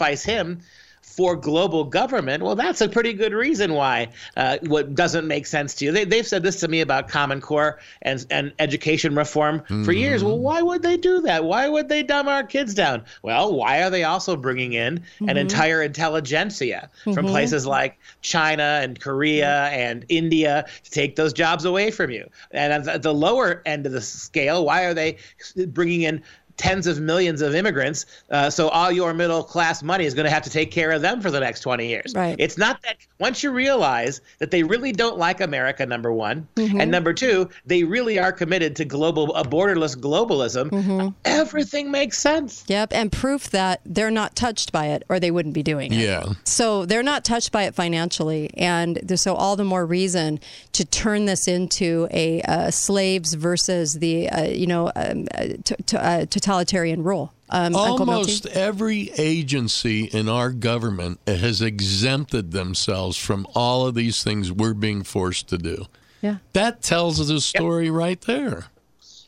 sacrifice 0.00 0.24
him 0.24 0.60
for 1.02 1.34
global 1.34 1.84
government. 1.84 2.42
Well, 2.42 2.54
that's 2.54 2.80
a 2.80 2.88
pretty 2.88 3.14
good 3.14 3.32
reason 3.32 3.72
why 3.74 4.10
uh, 4.36 4.58
what 4.66 4.94
doesn't 4.94 5.26
make 5.26 5.46
sense 5.46 5.74
to 5.76 5.86
you. 5.86 5.92
They, 5.92 6.04
they've 6.04 6.26
said 6.26 6.42
this 6.42 6.60
to 6.60 6.68
me 6.68 6.82
about 6.82 7.08
Common 7.08 7.40
Core 7.40 7.80
and 8.02 8.24
and 8.30 8.52
education 8.58 9.14
reform 9.14 9.60
for 9.60 9.74
mm-hmm. 9.74 9.90
years. 9.90 10.22
Well, 10.22 10.38
why 10.38 10.62
would 10.62 10.82
they 10.82 10.96
do 10.96 11.22
that? 11.22 11.44
Why 11.44 11.68
would 11.68 11.88
they 11.88 12.02
dumb 12.02 12.28
our 12.28 12.44
kids 12.44 12.74
down? 12.74 13.04
Well, 13.22 13.54
why 13.54 13.82
are 13.82 13.90
they 13.90 14.04
also 14.04 14.36
bringing 14.36 14.72
in 14.74 14.98
an 14.98 15.26
mm-hmm. 15.26 15.36
entire 15.36 15.82
intelligentsia 15.82 16.90
from 17.02 17.14
mm-hmm. 17.14 17.26
places 17.26 17.66
like 17.66 17.98
China 18.22 18.80
and 18.82 19.00
Korea 19.00 19.66
and 19.68 20.04
India 20.08 20.66
to 20.84 20.90
take 20.90 21.16
those 21.16 21.32
jobs 21.32 21.64
away 21.64 21.90
from 21.90 22.10
you? 22.10 22.28
And 22.50 22.88
at 22.88 23.02
the 23.02 23.14
lower 23.14 23.62
end 23.66 23.84
of 23.86 23.92
the 23.92 24.00
scale, 24.00 24.64
why 24.64 24.84
are 24.84 24.94
they 24.94 25.16
bringing 25.66 26.02
in 26.02 26.22
tens 26.60 26.86
of 26.86 27.00
millions 27.00 27.40
of 27.40 27.54
immigrants. 27.54 28.04
Uh, 28.30 28.50
so 28.50 28.68
all 28.68 28.92
your 28.92 29.14
middle 29.14 29.42
class 29.42 29.82
money 29.82 30.04
is 30.04 30.12
going 30.12 30.24
to 30.24 30.30
have 30.30 30.42
to 30.42 30.50
take 30.50 30.70
care 30.70 30.90
of 30.90 31.00
them 31.00 31.22
for 31.22 31.30
the 31.30 31.40
next 31.40 31.60
20 31.60 31.88
years. 31.88 32.12
Right. 32.14 32.36
It's 32.38 32.58
not 32.58 32.82
that 32.82 32.98
once 33.18 33.42
you 33.42 33.50
realize 33.50 34.20
that 34.40 34.50
they 34.50 34.62
really 34.62 34.92
don't 34.92 35.16
like 35.16 35.40
America, 35.40 35.86
number 35.86 36.12
one, 36.12 36.46
and 36.58 36.90
number 36.90 37.14
two, 37.14 37.48
they 37.64 37.82
really 37.84 38.18
are 38.18 38.30
committed 38.30 38.76
to 38.76 38.84
global, 38.84 39.34
a 39.34 39.42
borderless 39.42 39.96
globalism, 39.96 41.14
everything 41.24 41.90
makes 41.90 42.18
sense. 42.18 42.64
yep. 42.68 42.92
And 42.92 43.10
proof 43.10 43.48
that 43.50 43.80
they're 43.86 44.10
not 44.10 44.36
touched 44.36 44.70
by 44.70 44.88
it 44.88 45.02
or 45.08 45.18
they 45.18 45.30
wouldn't 45.30 45.54
be 45.54 45.62
doing 45.62 45.94
it. 45.94 45.96
Yeah. 45.96 46.34
So 46.44 46.84
they're 46.84 47.02
not 47.02 47.24
touched 47.24 47.52
by 47.52 47.62
it 47.62 47.74
financially, 47.74 48.50
and 48.54 49.18
so 49.18 49.34
all 49.34 49.56
the 49.56 49.64
more 49.64 49.86
reason 49.86 50.40
to 50.72 50.84
turn 50.84 51.24
this 51.24 51.48
into 51.48 52.06
a 52.10 52.42
uh, 52.42 52.70
slaves 52.70 53.32
versus 53.32 53.94
the 53.94 54.28
uh, 54.28 54.44
you 54.44 54.66
know 54.66 54.92
um, 54.94 55.26
uh, 55.34 55.48
t- 55.64 55.74
t- 55.86 55.96
uh, 55.96 56.26
totalitarian 56.50 57.02
rule. 57.04 57.32
Um, 57.48 57.74
Uncle 57.76 58.10
Almost 58.10 58.46
every 58.46 59.10
agency 59.16 60.04
in 60.04 60.28
our 60.28 60.50
government 60.50 61.20
has 61.26 61.62
exempted 61.62 62.52
themselves 62.52 63.16
from 63.16 63.46
all 63.54 63.86
of 63.86 63.94
these 63.94 64.22
things 64.22 64.52
we're 64.52 64.74
being 64.74 65.02
forced 65.02 65.48
to 65.48 65.58
do. 65.58 65.86
Yeah. 66.20 66.38
That 66.52 66.82
tells 66.82 67.26
the 67.26 67.40
story 67.40 67.90
right 67.90 68.20
there. 68.22 68.66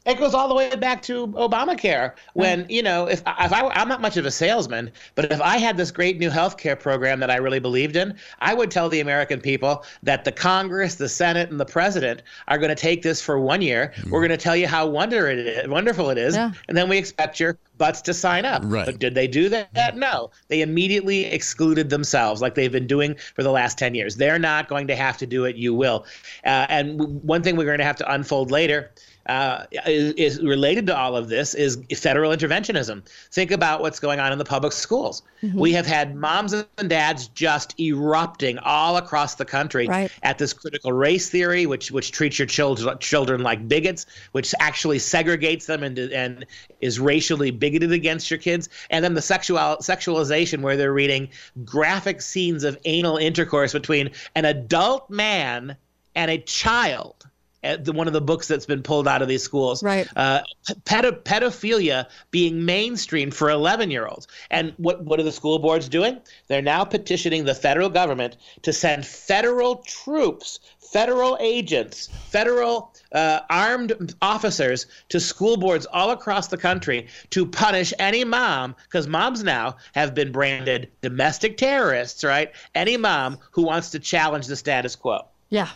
It 0.05 0.19
goes 0.19 0.35
all 0.35 0.49
the 0.49 0.55
way 0.55 0.75
back 0.75 1.01
to 1.03 1.29
Obamacare. 1.29 2.13
When 2.35 2.65
mm. 2.65 2.71
you 2.71 2.83
know, 2.83 3.07
if 3.07 3.21
if 3.21 3.53
I 3.53 3.69
I'm 3.69 3.89
not 3.89 4.01
much 4.01 4.17
of 4.17 4.27
a 4.27 4.31
salesman, 4.31 4.91
but 5.15 5.31
if 5.31 5.41
I 5.41 5.59
had 5.59 5.77
this 5.77 5.91
great 5.91 6.19
new 6.19 6.31
health 6.31 6.57
care 6.57 6.75
program 6.77 7.21
that 7.21 7.31
I 7.31 7.37
really 7.37 7.61
believed 7.61 7.97
in, 7.97 8.17
I 8.41 8.55
would 8.55 8.71
tell 8.71 8.89
the 8.89 9.01
American 9.01 9.41
people 9.41 9.85
that 10.03 10.25
the 10.25 10.33
Congress, 10.33 10.97
the 10.97 11.09
Senate, 11.09 11.51
and 11.51 11.61
the 11.61 11.65
President 11.65 12.23
are 12.49 12.59
going 12.59 12.71
to 12.71 12.75
take 12.75 13.03
this 13.03 13.23
for 13.23 13.39
one 13.39 13.63
year. 13.63 13.93
Mm. 13.99 14.11
We're 14.11 14.21
going 14.21 14.31
to 14.31 14.37
tell 14.37 14.57
you 14.57 14.67
how 14.67 14.87
wonder 14.87 15.29
it 15.29 15.39
is, 15.39 15.69
wonderful 15.69 16.11
it 16.11 16.19
is, 16.19 16.35
Yeah. 16.35 16.53
and 16.69 16.77
then 16.77 16.89
we 16.89 16.99
expect 16.99 17.39
your 17.39 17.57
butts 17.79 18.01
to 18.03 18.15
sign 18.15 18.45
up. 18.45 18.63
Right. 18.65 18.87
But 18.87 18.99
did 18.99 19.15
they 19.15 19.29
do 19.29 19.49
that? 19.51 19.73
Mm. 19.75 19.97
No. 19.97 20.31
They 20.49 20.63
immediately 20.63 21.25
excluded 21.27 21.91
themselves, 21.91 22.43
like 22.43 22.55
they've 22.55 22.73
been 22.73 22.87
doing 22.87 23.17
for 23.35 23.43
the 23.43 23.51
last 23.51 23.79
10 23.79 23.95
years. 23.95 24.17
They're 24.17 24.39
not 24.39 24.69
going 24.69 24.89
to 24.89 24.97
have 24.97 25.17
to 25.19 25.27
do 25.27 25.45
it. 25.45 25.57
You 25.57 25.75
will. 25.75 26.07
Uh, 26.45 26.67
and 26.69 26.99
w- 26.99 27.19
one 27.21 27.43
thing 27.43 27.57
we're 27.57 27.67
going 27.67 27.79
to 27.79 27.85
have 27.85 27.97
to 27.97 28.13
unfold 28.13 28.51
later 28.51 28.91
uh, 29.27 29.65
is, 29.87 30.13
is 30.15 30.43
related 30.43 30.87
to 30.89 30.97
all 30.97 31.17
of 31.17 31.29
this 31.29 31.55
is 31.55 31.79
federal 31.97 32.33
interventionism. 32.33 33.03
Think 33.31 33.51
about 33.51 33.81
what's 33.81 34.01
going 34.01 34.19
on 34.21 34.33
in 34.33 34.39
the 34.39 34.45
public 34.45 34.73
schools. 34.73 35.23
We 35.55 35.73
have 35.73 35.87
had 35.87 36.15
moms 36.15 36.53
and 36.53 36.89
dads 36.89 37.27
just 37.29 37.79
erupting 37.81 38.59
all 38.59 38.97
across 38.97 39.35
the 39.35 39.45
country 39.45 39.89
Right. 39.89 40.11
at 40.23 40.39
this 40.39 40.53
critical 40.53 40.93
race 40.93 41.29
theory, 41.31 41.67
which 41.67 41.91
which 41.91 42.13
treats 42.13 42.39
your 42.39 42.47
children 42.47 42.97
children 42.99 43.43
like 43.43 43.67
bigots, 43.67 44.07
which 44.33 44.55
actually 44.61 44.99
segregates 44.99 45.67
them 45.67 45.83
and 45.83 45.99
and 45.99 46.47
is 46.81 47.01
racially 47.01 47.51
bigoted 47.51 47.91
against 47.91 48.31
your 48.31 48.39
kids, 48.39 48.69
and 48.91 49.05
then 49.05 49.15
the 49.15 49.23
sexual 49.23 49.59
sexualization 49.81 50.61
where 50.63 50.77
they're 50.77 50.93
reading 50.93 51.29
graphic 51.65 52.23
scenes 52.23 52.63
of 52.63 52.79
anal 52.85 53.17
intercourse 53.17 53.73
between 53.73 54.11
an 54.37 54.45
adult 54.45 55.11
man 55.11 55.77
and 56.15 56.31
a 56.31 56.39
child. 56.39 57.27
The, 57.63 57.93
one 57.93 58.07
of 58.09 58.13
the 58.13 58.21
books 58.21 58.49
that's 58.49 58.67
been 58.67 58.83
pulled 58.83 59.07
out 59.07 59.23
of 59.23 59.29
these 59.29 59.43
schools, 59.43 59.83
Right. 59.83 60.09
Uh, 60.17 60.43
pedo- 60.85 61.23
pedophilia 61.23 62.07
being 62.31 62.63
mainstreamed 62.63 63.35
for 63.35 63.51
11 63.51 63.91
year 63.91 64.07
olds. 64.07 64.27
And 64.51 64.75
what, 64.79 65.05
what 65.05 65.21
are 65.21 65.23
the 65.23 65.33
school 65.33 65.59
boards 65.59 65.89
doing? 65.89 66.21
They're 66.49 66.63
now 66.63 66.85
petitioning 66.85 67.45
the 67.45 67.55
federal 67.55 67.89
government 67.89 68.37
to 68.63 68.73
send 68.73 69.07
federal 69.07 69.77
troops, 69.87 70.59
federal 70.93 71.39
agents, 71.41 72.09
federal 72.31 72.93
uh, 73.13 73.41
armed 73.49 74.15
officers 74.21 74.87
to 75.11 75.21
school 75.21 75.57
boards 75.57 75.87
all 75.87 76.11
across 76.11 76.49
the 76.49 76.59
country 76.59 77.07
to 77.31 77.47
punish 77.47 77.93
any 77.99 78.25
mom, 78.25 78.75
because 78.85 79.07
moms 79.07 79.43
now 79.45 79.77
have 79.95 80.15
been 80.15 80.33
branded 80.33 80.91
domestic 81.01 81.57
terrorists, 81.57 82.25
right? 82.25 82.53
Any 82.75 82.97
mom 82.97 83.39
who 83.53 83.63
wants 83.63 83.91
to 83.91 83.99
challenge 83.99 84.47
the 84.47 84.57
status 84.57 84.97
quo. 84.97 85.27
Yeah. 85.49 85.69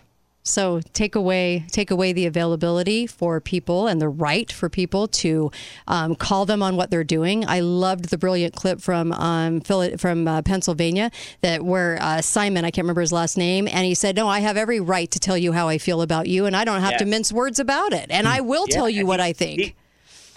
So 0.48 0.80
take 0.92 1.14
away 1.14 1.64
take 1.70 1.90
away 1.90 2.12
the 2.12 2.26
availability 2.26 3.06
for 3.06 3.40
people 3.40 3.86
and 3.88 4.00
the 4.00 4.08
right 4.08 4.50
for 4.50 4.68
people 4.68 5.08
to 5.08 5.50
um, 5.88 6.14
call 6.14 6.46
them 6.46 6.62
on 6.62 6.76
what 6.76 6.90
they're 6.90 7.04
doing. 7.04 7.44
I 7.46 7.60
loved 7.60 8.06
the 8.10 8.18
brilliant 8.18 8.54
clip 8.54 8.80
from 8.80 9.12
um, 9.12 9.60
Phil- 9.60 9.96
from 9.98 10.28
uh, 10.28 10.42
Pennsylvania 10.42 11.10
that 11.42 11.64
where 11.64 11.98
uh, 12.00 12.22
Simon 12.22 12.64
I 12.64 12.70
can't 12.70 12.84
remember 12.84 13.00
his 13.00 13.12
last 13.12 13.36
name 13.36 13.66
and 13.68 13.84
he 13.84 13.94
said, 13.94 14.16
"No, 14.16 14.28
I 14.28 14.40
have 14.40 14.56
every 14.56 14.80
right 14.80 15.10
to 15.10 15.18
tell 15.18 15.36
you 15.36 15.52
how 15.52 15.68
I 15.68 15.78
feel 15.78 16.00
about 16.02 16.26
you, 16.28 16.46
and 16.46 16.56
I 16.56 16.64
don't 16.64 16.80
have 16.80 16.92
to 16.98 17.04
mince 17.06 17.32
words 17.32 17.58
about 17.58 17.92
it, 17.92 18.06
and 18.10 18.26
I 18.28 18.40
will 18.40 18.66
tell 18.66 18.88
you 18.88 19.04
what 19.06 19.20
I 19.20 19.32
think." 19.32 19.60
he- 19.60 19.74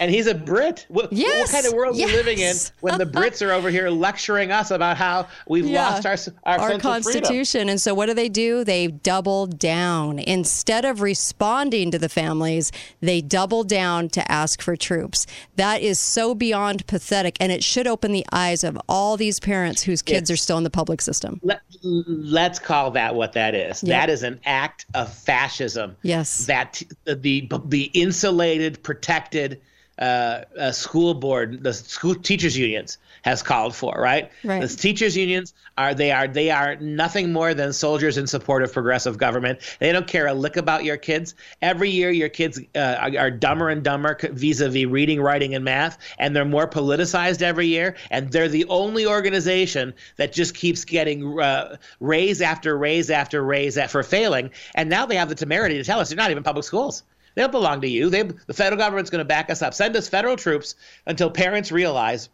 and 0.00 0.10
he's 0.10 0.26
a 0.26 0.34
Brit. 0.34 0.86
What, 0.88 1.12
Yes, 1.12 1.52
what 1.52 1.62
kind 1.62 1.66
of 1.66 1.74
world 1.74 1.94
are 1.94 2.06
we 2.06 2.12
living 2.12 2.38
in 2.38 2.56
when 2.80 2.98
the 2.98 3.04
Brits 3.20 3.46
are 3.46 3.52
over 3.52 3.70
here 3.70 3.90
lecturing 3.90 4.50
us 4.50 4.70
about 4.70 4.96
how 4.96 5.28
we've 5.46 5.66
Yeah. 5.66 5.90
lost 6.00 6.06
our 6.06 6.58
our, 6.58 6.72
our 6.72 6.78
constitution. 6.78 7.68
And 7.68 7.80
so, 7.80 7.94
what 7.94 8.06
do 8.06 8.14
they 8.14 8.28
do? 8.30 8.64
They 8.64 8.88
double 8.88 9.46
down. 9.46 10.18
Instead 10.18 10.84
of 10.84 11.02
responding 11.02 11.90
to 11.90 11.98
the 11.98 12.08
families, 12.08 12.72
they 13.00 13.20
double 13.20 13.62
down 13.62 14.08
to 14.10 14.32
ask 14.32 14.62
for 14.62 14.74
troops. 14.74 15.26
That 15.56 15.82
is 15.82 15.98
so 15.98 16.34
beyond 16.34 16.86
pathetic, 16.86 17.36
and 17.38 17.52
it 17.52 17.62
should 17.62 17.86
open 17.86 18.12
the 18.12 18.24
eyes 18.32 18.64
of 18.64 18.78
all 18.88 19.16
these 19.18 19.38
parents 19.38 19.82
whose 19.82 20.00
kids 20.02 20.30
It's- 20.30 20.30
are 20.30 20.42
still 20.42 20.58
in 20.58 20.64
the 20.64 20.70
public 20.70 21.02
system. 21.02 21.40
Let, 21.42 21.60
let's 21.82 22.58
call 22.58 22.90
that 22.92 23.14
what 23.14 23.34
that 23.34 23.54
is. 23.54 23.82
Yep. 23.82 23.90
That 23.90 24.10
is 24.10 24.22
an 24.22 24.40
act 24.46 24.86
of 24.94 25.12
fascism. 25.12 25.96
Yes. 26.02 26.46
That 26.46 26.82
the 27.04 27.48
the 27.66 27.84
insulated, 27.92 28.82
protected 28.82 29.60
uh, 30.00 30.44
uh, 30.58 30.72
school 30.72 31.14
board, 31.14 31.62
the 31.62 31.72
school 31.72 32.14
teachers 32.14 32.56
unions 32.56 32.98
has 33.22 33.42
called 33.42 33.74
for. 33.74 33.94
Right. 33.98 34.30
Right. 34.42 34.62
The 34.62 34.68
teachers 34.68 35.16
unions 35.16 35.52
are 35.76 35.94
they 35.94 36.10
are 36.10 36.26
they 36.26 36.50
are 36.50 36.76
nothing 36.76 37.32
more 37.32 37.52
than 37.54 37.72
soldiers 37.72 38.16
in 38.16 38.26
support 38.26 38.62
of 38.62 38.72
progressive 38.72 39.18
government. 39.18 39.60
They 39.78 39.92
don't 39.92 40.06
care 40.06 40.26
a 40.26 40.34
lick 40.34 40.56
about 40.56 40.84
your 40.84 40.96
kids. 40.96 41.34
Every 41.60 41.90
year, 41.90 42.10
your 42.10 42.30
kids 42.30 42.58
uh, 42.74 42.96
are, 42.98 43.18
are 43.18 43.30
dumber 43.30 43.68
and 43.68 43.82
dumber 43.82 44.18
vis-a-vis 44.32 44.86
reading, 44.86 45.20
writing, 45.20 45.54
and 45.54 45.64
math, 45.64 45.98
and 46.18 46.34
they're 46.34 46.44
more 46.44 46.66
politicized 46.66 47.42
every 47.42 47.66
year. 47.66 47.96
And 48.10 48.32
they're 48.32 48.48
the 48.48 48.64
only 48.66 49.06
organization 49.06 49.92
that 50.16 50.32
just 50.32 50.54
keeps 50.54 50.84
getting 50.84 51.38
uh, 51.40 51.76
raise 52.00 52.40
after 52.40 52.78
raise 52.78 53.10
after 53.10 53.44
raise 53.44 53.76
at, 53.76 53.90
for 53.90 54.02
failing. 54.02 54.50
And 54.74 54.88
now 54.88 55.04
they 55.04 55.16
have 55.16 55.28
the 55.28 55.34
temerity 55.34 55.76
to 55.76 55.84
tell 55.84 56.00
us 56.00 56.08
they're 56.08 56.16
not 56.16 56.30
even 56.30 56.42
public 56.42 56.64
schools. 56.64 57.02
They 57.34 57.42
don't 57.42 57.52
belong 57.52 57.80
to 57.82 57.88
you. 57.88 58.10
They, 58.10 58.22
the 58.22 58.54
federal 58.54 58.78
government's 58.78 59.10
going 59.10 59.20
to 59.20 59.24
back 59.24 59.50
us 59.50 59.62
up. 59.62 59.74
Send 59.74 59.96
us 59.96 60.08
federal 60.08 60.36
troops 60.36 60.74
until 61.06 61.30
parents 61.30 61.70
realize 61.70 62.28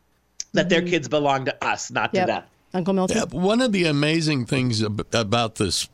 that 0.53 0.69
their 0.69 0.81
mm-hmm. 0.81 0.91
kids 0.91 1.09
belong 1.09 1.45
to 1.47 1.65
us, 1.65 1.91
not 1.91 2.13
to 2.15 2.21
Yep. 2.21 2.27
them. 2.27 2.43
Uncle 2.75 2.95
Milton. 2.95 3.17
Yeah, 3.17 3.25
one 3.39 3.61
of 3.61 3.73
the 3.73 3.85
amazing 3.85 4.47
things 4.47 4.83
ab- 4.83 5.07
about 5.13 5.57
this 5.57 5.89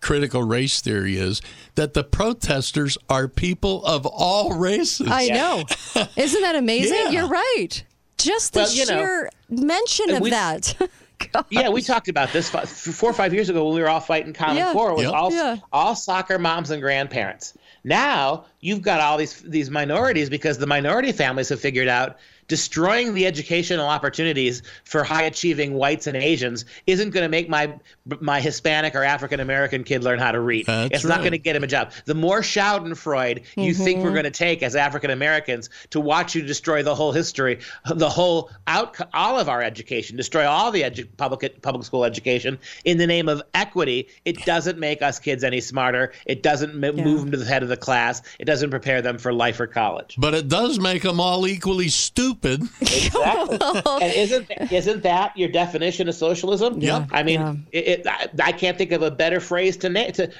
critical 0.00 0.42
race 0.42 0.80
theory 0.80 1.16
is 1.16 1.40
that 1.74 1.94
the 1.94 2.04
protesters 2.04 2.96
are 3.10 3.28
people 3.28 3.84
of 3.84 4.06
all 4.06 4.52
races. 4.56 5.08
I 5.10 5.28
know. 5.28 5.64
Isn't 6.16 6.42
that 6.42 6.56
amazing? 6.56 6.96
Yeah. 6.96 7.10
You're 7.10 7.28
right. 7.28 7.82
Just 8.18 8.54
the 8.54 8.60
Well, 8.60 8.72
you 8.72 8.86
know, 8.86 8.98
sheer 8.98 9.30
mention 9.50 10.10
of 10.10 10.20
we- 10.20 10.30
that. 10.30 10.74
Yeah, 11.50 11.70
we 11.70 11.80
talked 11.80 12.08
about 12.08 12.30
this 12.32 12.50
four 12.50 13.10
or 13.10 13.14
five 13.14 13.32
years 13.32 13.48
ago 13.48 13.64
when 13.64 13.74
we 13.74 13.80
were 13.80 13.88
all 13.88 14.00
fighting 14.00 14.32
Common 14.34 14.58
Yeah. 14.58 14.72
Core. 14.72 14.90
It 14.90 14.94
was 14.96 15.02
Yep. 15.04 15.14
all 15.14 15.32
Yeah. 15.32 15.56
all 15.72 15.94
soccer 15.94 16.38
moms 16.38 16.70
and 16.70 16.82
grandparents. 16.82 17.54
Now 17.86 18.46
you've 18.60 18.82
got 18.82 19.00
all 19.00 19.16
these 19.16 19.40
these 19.42 19.70
minorities 19.70 20.28
because 20.28 20.58
the 20.58 20.66
minority 20.66 21.12
families 21.12 21.48
have 21.50 21.60
figured 21.60 21.86
out 21.86 22.18
destroying 22.48 23.14
the 23.14 23.26
educational 23.26 23.86
opportunities 23.86 24.62
for 24.84 25.04
high 25.04 25.22
achieving 25.22 25.74
whites 25.74 26.06
and 26.06 26.16
Asians 26.16 26.64
isn't 26.86 27.10
going 27.10 27.24
to 27.24 27.28
make 27.28 27.48
my 27.48 27.74
my 28.20 28.40
Hispanic 28.40 28.94
or 28.94 29.02
African 29.02 29.40
American 29.40 29.84
kid 29.84 30.04
learn 30.04 30.18
how 30.18 30.32
to 30.32 30.40
read. 30.40 30.66
That's 30.66 30.94
it's 30.94 31.04
not 31.04 31.20
going 31.20 31.32
to 31.32 31.38
get 31.38 31.56
him 31.56 31.64
a 31.64 31.66
job. 31.66 31.92
The 32.04 32.14
more 32.14 32.40
Schadenfreude 32.40 33.44
you 33.56 33.74
think 33.74 33.98
we're 33.98 34.06
mm-hmm. 34.06 34.14
going 34.14 34.24
to 34.24 34.30
take 34.30 34.62
as 34.62 34.76
African 34.76 35.10
Americans 35.10 35.70
to 35.90 36.00
watch 36.00 36.34
you 36.34 36.42
destroy 36.42 36.82
the 36.82 36.94
whole 36.94 37.12
history, 37.12 37.60
the 37.86 38.08
whole 38.08 38.50
out, 38.66 38.96
all 39.12 39.38
of 39.38 39.48
our 39.48 39.62
education, 39.62 40.16
destroy 40.16 40.46
all 40.46 40.70
the 40.70 40.82
edu- 40.82 41.08
public 41.16 41.62
public 41.62 41.84
school 41.84 42.04
education 42.04 42.58
in 42.84 42.98
the 42.98 43.06
name 43.06 43.28
of 43.28 43.42
equity, 43.54 44.08
it 44.24 44.44
doesn't 44.44 44.78
make 44.78 45.02
us 45.02 45.18
kids 45.18 45.42
any 45.42 45.60
smarter. 45.60 46.12
It 46.26 46.42
doesn't 46.42 46.82
m- 46.84 46.96
move 46.96 47.20
them 47.20 47.30
to 47.32 47.36
the 47.36 47.44
head 47.44 47.62
of 47.62 47.68
the 47.68 47.76
class. 47.76 48.22
It 48.38 48.44
doesn't 48.44 48.70
prepare 48.70 49.02
them 49.02 49.18
for 49.18 49.32
life 49.32 49.58
or 49.58 49.66
college. 49.66 50.16
But 50.18 50.34
it 50.34 50.48
does 50.48 50.78
make 50.78 51.02
them 51.02 51.20
all 51.20 51.46
equally 51.46 51.88
stupid. 51.88 52.35
Exactly. 52.80 53.58
and 54.02 54.12
isn't 54.14 54.50
isn't 54.72 55.02
that 55.02 55.36
your 55.36 55.48
definition 55.48 56.08
of 56.08 56.14
socialism? 56.14 56.80
Yeah. 56.80 57.06
I 57.10 57.22
mean, 57.22 57.40
Yeah. 57.40 57.54
it, 57.72 57.88
it, 58.00 58.06
I, 58.06 58.28
I 58.42 58.52
can't 58.52 58.76
think 58.78 58.92
of 58.92 59.02
a 59.02 59.10
better 59.10 59.40
phrase 59.40 59.76
to 59.78 59.88
name 59.88 60.12
to, 60.12 60.30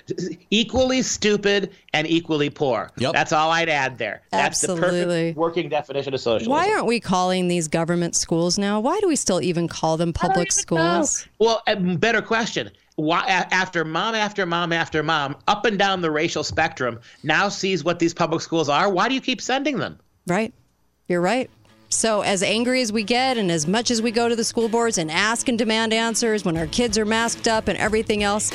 equally 0.51 1.03
stupid 1.03 1.73
and 1.93 2.07
equally 2.07 2.51
poor. 2.51 2.91
Yep. 2.99 3.13
That's 3.13 3.33
all 3.33 3.51
I'd 3.51 3.69
add 3.69 3.99
there. 3.99 4.23
That's 4.31 4.61
the 4.61 4.73
Absolutely. 4.73 5.07
perfect 5.33 5.37
working 5.39 5.69
definition 5.69 6.15
of 6.15 6.21
socialism. 6.21 6.51
Why 6.51 6.71
aren't 6.71 6.87
we 6.87 7.01
calling 7.01 7.49
these 7.49 7.69
government 7.69 8.15
schools 8.17 8.59
now? 8.59 8.81
Why 8.81 8.99
do 9.01 9.09
we 9.09 9.17
still 9.17 9.41
even 9.41 9.69
call 9.69 9.97
them 9.97 10.13
public 10.13 10.53
schools? 10.53 11.27
Well, 11.39 11.63
a 11.67 11.77
better 11.77 12.23
question. 12.23 12.71
Why, 12.97 13.27
after 13.27 13.85
mom 13.85 14.15
after 14.15 14.47
mom 14.47 14.73
after 14.73 15.03
mom, 15.03 15.37
up 15.49 15.67
and 15.67 15.79
down 15.79 16.01
the 16.01 16.11
racial 16.11 16.43
spectrum, 16.43 16.99
now 17.23 17.51
sees 17.51 17.85
what 17.85 17.99
these 17.99 18.15
public 18.15 18.41
schools 18.41 18.71
are, 18.71 18.89
why 18.91 19.09
do 19.09 19.15
you 19.15 19.21
keep 19.21 19.43
sending 19.43 19.77
them? 19.77 19.99
Right. 20.27 20.55
You're 21.07 21.21
right. 21.21 21.51
So, 21.89 22.23
as 22.23 22.43
angry 22.43 22.83
as 22.83 22.93
we 22.93 23.05
get, 23.05 23.39
and 23.39 23.51
as 23.51 23.67
much 23.67 23.91
as 23.91 24.03
we 24.03 24.11
go 24.11 24.29
to 24.29 24.35
the 24.37 24.45
school 24.45 24.69
boards 24.69 24.99
and 24.99 25.11
ask 25.11 25.49
and 25.49 25.57
demand 25.57 25.93
answers 25.93 26.45
when 26.45 26.57
our 26.57 26.67
kids 26.67 26.99
are 26.99 27.05
masked 27.05 27.47
up 27.47 27.69
and 27.69 27.79
everything 27.79 28.23
else, 28.25 28.53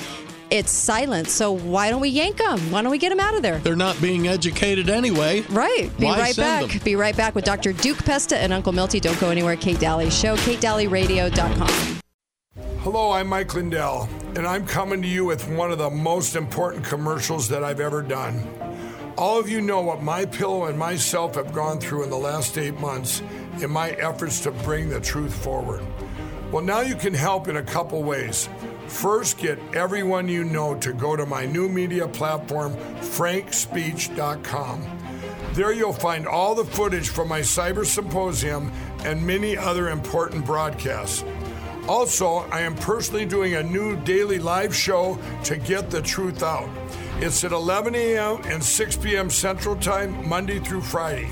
it's 0.50 0.72
silence. 0.72 1.32
So, 1.32 1.52
why 1.54 1.90
don't 1.90 2.02
we 2.02 2.10
yank 2.10 2.38
them? 2.38 2.60
Why 2.72 2.82
don't 2.82 2.92
we 2.92 2.98
get 2.98 3.10
them 3.10 3.22
out 3.22 3.34
of 3.34 3.42
there? 3.42 3.60
They're 3.60 3.76
not 3.76 4.00
being 4.02 4.28
educated 4.28 4.90
anyway. 4.90 5.42
Right. 5.50 5.90
Be 5.98 6.06
Why 6.06 6.20
right 6.20 6.36
send 6.36 6.68
back. 6.68 6.74
them? 6.74 6.84
Be 6.84 6.96
right 6.98 7.16
back 7.16 7.34
with 7.34 7.46
Dr. 7.46 7.72
Duke 7.72 8.04
Pesta 8.04 8.38
and 8.38 8.52
Uncle 8.52 8.74
Milty. 8.74 9.00
Don't 9.00 9.20
go 9.20 9.30
anywhere. 9.30 9.56
Kate 9.56 9.80
Dalley 9.80 10.10
Show, 10.10 10.36
katedalleyradio.com. 10.36 12.00
Hello, 12.82 13.12
I'm 13.12 13.28
Mike 13.28 13.54
Lindell, 13.54 14.10
and 14.36 14.46
I'm 14.46 14.66
coming 14.66 15.02
to 15.04 15.08
you 15.08 15.24
with 15.24 15.48
one 15.50 15.72
of 15.72 15.78
the 15.78 15.90
most 15.90 16.36
important 16.36 16.84
commercials 16.84 17.48
that 17.50 17.64
I've 17.64 17.80
ever 17.80 18.02
done. 18.02 18.44
All 19.22 19.40
of 19.40 19.48
you 19.48 19.62
know 19.62 19.82
what 19.82 20.02
my 20.02 20.26
pillow 20.26 20.66
and 20.66 20.80
myself 20.80 21.36
have 21.36 21.54
gone 21.54 21.80
through 21.80 22.06
in 22.06 22.10
the 22.10 22.18
last 22.18 22.58
eight 22.58 22.80
months 22.80 23.22
in 23.62 23.70
my 23.70 23.92
efforts 23.92 24.40
to 24.40 24.52
bring 24.52 24.90
the 24.90 25.00
truth 25.00 25.32
forward. 25.32 25.86
Well, 26.52 26.64
now 26.64 26.82
you 26.82 26.96
can 26.96 27.14
help 27.14 27.48
in 27.48 27.58
a 27.58 27.62
couple 27.62 28.02
ways. 28.02 28.50
First, 28.88 29.38
get 29.38 29.60
everyone 29.76 30.28
you 30.28 30.44
know 30.44 30.74
to 30.80 30.92
go 30.92 31.16
to 31.16 31.28
my 31.28 31.46
new 31.46 31.70
media 31.70 32.08
platform, 32.08 32.74
frankspeech.com. 33.02 34.98
There 35.54 35.72
you'll 35.72 35.94
find 35.94 36.26
all 36.26 36.56
the 36.56 36.66
footage 36.66 37.10
from 37.10 37.28
my 37.28 37.42
cyber 37.42 37.86
symposium 37.86 38.72
and 39.06 39.24
many 39.24 39.56
other 39.56 39.90
important 39.90 40.48
broadcasts. 40.48 41.24
Also, 41.88 42.38
I 42.52 42.62
am 42.62 42.74
personally 42.74 43.26
doing 43.26 43.54
a 43.54 43.62
new 43.62 43.98
daily 43.98 44.40
live 44.40 44.76
show 44.76 45.20
to 45.44 45.58
get 45.58 45.92
the 45.92 46.02
truth 46.02 46.42
out. 46.42 46.70
It's 47.24 47.44
at 47.44 47.52
11 47.52 47.94
a.m. 47.94 48.42
and 48.46 48.64
6 48.64 48.98
p.m. 48.98 49.30
Central 49.30 49.76
Time, 49.76 50.28
Monday 50.28 50.58
through 50.58 50.82
Friday. 50.82 51.30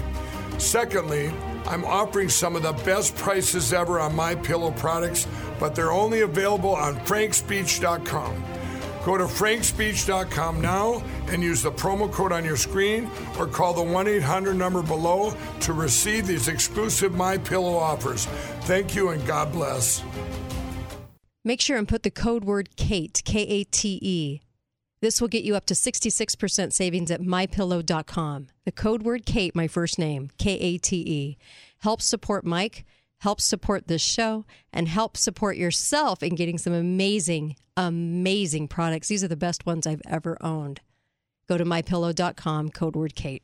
Secondly, 0.60 1.32
I'm 1.66 1.84
offering 1.84 2.30
some 2.30 2.56
of 2.56 2.62
the 2.62 2.74
best 2.74 3.16
prices 3.16 3.74
ever 3.74 4.00
on 4.00 4.16
my 4.16 4.36
pillow 4.36 4.70
products, 4.70 5.28
but 5.60 5.74
they're 5.74 5.92
only 5.92 6.22
available 6.22 6.76
on 6.76 6.96
frankspeech.com. 6.98 8.46
Go 9.04 9.18
to 9.18 9.24
frankspeech.com 9.24 10.62
now 10.62 11.02
and 11.30 11.42
use 11.42 11.64
the 11.64 11.72
promo 11.72 12.12
code 12.12 12.34
on 12.34 12.46
your 12.46 12.58
screen 12.58 13.10
or 13.40 13.48
call 13.48 13.74
the 13.74 13.82
1-800 13.82 14.56
number 14.56 14.84
below 14.84 15.34
to 15.62 15.74
receive 15.74 16.28
these 16.28 16.50
exclusive 16.50 17.16
my 17.16 17.40
pillow 17.40 17.76
offers. 17.76 18.26
Thank 18.62 18.94
you 18.94 19.10
and 19.10 19.26
God 19.26 19.52
bless. 19.52 20.04
Make 21.44 21.62
sure 21.62 21.78
and 21.78 21.88
put 21.88 22.04
the 22.04 22.12
code 22.12 22.44
word 22.44 22.76
KATE, 22.76 23.24
K 23.26 23.42
A 23.42 23.64
T 23.64 23.98
E. 24.04 24.42
This 25.02 25.22
will 25.22 25.30
get 25.30 25.44
you 25.44 25.56
up 25.56 25.66
to 25.68 25.74
66% 25.74 26.74
savings 26.74 27.10
at 27.12 27.22
mypillow.com. 27.22 28.48
The 28.66 28.72
code 28.72 29.04
word 29.04 29.26
Kate, 29.26 29.56
my 29.56 29.68
first 29.68 29.98
name, 29.98 30.30
K 30.38 30.52
A 30.54 30.78
T 30.78 30.98
E, 30.98 31.38
helps 31.80 32.06
support 32.06 32.46
Mike, 32.46 32.86
helps 33.20 33.46
support 33.46 33.88
this 33.88 34.02
show, 34.02 34.46
and 34.74 34.88
helps 34.88 35.22
support 35.22 35.56
yourself 35.56 36.22
in 36.22 36.36
getting 36.36 36.58
some 36.58 36.74
amazing, 36.74 37.56
amazing 37.78 38.68
products. 38.68 39.08
These 39.08 39.24
are 39.24 39.30
the 39.30 39.38
best 39.38 39.66
ones 39.66 39.88
I've 39.88 40.02
ever 40.08 40.38
owned. 40.42 40.82
Go 41.48 41.58
to 41.58 41.66
mypillow.com, 41.66 42.70
code 42.70 42.96
word 42.96 43.16
Kate. 43.16 43.44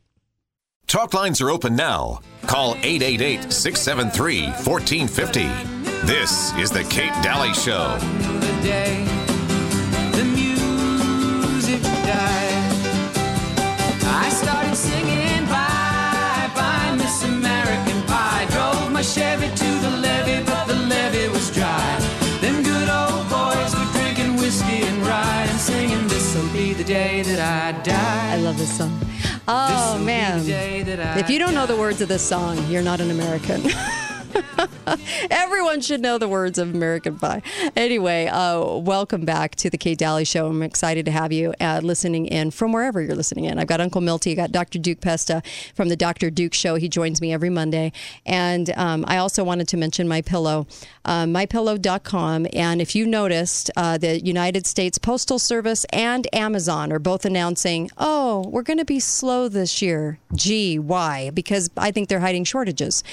Talk 0.87 1.13
lines 1.13 1.41
are 1.41 1.49
open 1.49 1.75
now. 1.75 2.21
Call 2.43 2.75
888 2.83 3.51
673 3.51 4.45
1450. 4.63 6.05
This 6.05 6.53
is 6.53 6.69
The 6.69 6.83
Kate 6.83 7.13
Dalley 7.23 7.53
Show. 7.53 7.97
I 11.67 11.71
started 14.29 14.75
singing 14.75 15.45
bye 15.45 16.51
bye 16.53 16.95
Miss 16.95 17.23
American 17.23 18.03
Pie. 18.03 18.45
Drove 18.51 18.91
my 18.91 19.01
Chevy 19.01 19.47
to 19.47 19.79
the 19.81 19.89
levee, 19.89 20.43
but 20.45 20.67
the 20.67 20.75
levee 20.75 21.27
was 21.29 21.49
dry. 21.51 21.97
Them 22.39 22.61
good 22.61 22.87
old 22.87 23.27
boys 23.29 23.73
were 23.73 23.91
drinking 23.93 24.35
whiskey 24.35 24.83
and 24.83 25.01
rye 25.07 25.47
and 25.49 25.59
singing 25.59 26.07
this'll 26.07 26.47
be 26.53 26.73
the 26.73 26.83
day 26.83 27.23
that 27.23 27.39
I 27.39 27.71
die. 27.81 28.33
I 28.33 28.37
love 28.37 28.59
this 28.59 28.77
song. 28.77 28.95
Oh, 29.47 29.97
man. 29.97 30.41
the 30.41 30.45
day 30.45 30.83
that 30.83 30.99
I 30.99 31.17
If 31.19 31.31
you 31.31 31.39
don't 31.39 31.55
know 31.55 31.65
the 31.65 31.75
words 31.77 31.99
of 31.99 32.09
this 32.09 32.21
song, 32.21 32.63
you're 32.67 32.83
not 32.83 33.01
an 33.01 33.09
American. 33.09 33.63
Everyone 35.31 35.81
should 35.81 36.01
know 36.01 36.17
the 36.17 36.27
words 36.27 36.57
of 36.57 36.73
American 36.73 37.17
Pie. 37.17 37.41
Anyway, 37.75 38.27
uh, 38.27 38.77
welcome 38.77 39.25
back 39.25 39.55
to 39.55 39.69
the 39.69 39.77
Kate 39.77 39.97
Dalley 39.97 40.25
Show. 40.25 40.47
I'm 40.47 40.61
excited 40.61 41.05
to 41.05 41.11
have 41.11 41.31
you 41.31 41.53
uh, 41.59 41.81
listening 41.83 42.27
in 42.27 42.51
from 42.51 42.71
wherever 42.71 43.01
you're 43.01 43.15
listening 43.15 43.45
in. 43.45 43.57
I've 43.57 43.67
got 43.67 43.81
Uncle 43.81 44.01
Milty, 44.01 44.31
I 44.31 44.35
got 44.35 44.51
Dr. 44.51 44.79
Duke 44.79 45.01
Pesta 45.01 45.41
from 45.73 45.89
the 45.89 45.95
Dr. 45.95 46.29
Duke 46.29 46.53
Show. 46.53 46.75
He 46.75 46.87
joins 46.87 47.21
me 47.21 47.33
every 47.33 47.49
Monday. 47.49 47.91
And 48.25 48.69
um, 48.75 49.05
I 49.07 49.17
also 49.17 49.43
wanted 49.43 49.67
to 49.69 49.77
mention 49.77 50.07
My 50.07 50.21
Pillow, 50.21 50.67
uh, 51.03 51.25
mypillow.com. 51.25 52.47
And 52.53 52.81
if 52.81 52.95
you 52.95 53.07
noticed, 53.07 53.71
uh, 53.75 53.97
the 53.97 54.23
United 54.23 54.67
States 54.67 54.97
Postal 54.97 55.39
Service 55.39 55.85
and 55.91 56.27
Amazon 56.33 56.91
are 56.91 56.99
both 56.99 57.25
announcing, 57.25 57.89
oh, 57.97 58.47
we're 58.49 58.61
going 58.61 58.79
to 58.79 58.85
be 58.85 58.99
slow 58.99 59.47
this 59.47 59.81
year. 59.81 60.19
Gee, 60.35 60.77
why? 60.77 61.31
Because 61.31 61.69
I 61.77 61.91
think 61.91 62.09
they're 62.09 62.19
hiding 62.19 62.43
shortages. 62.43 63.03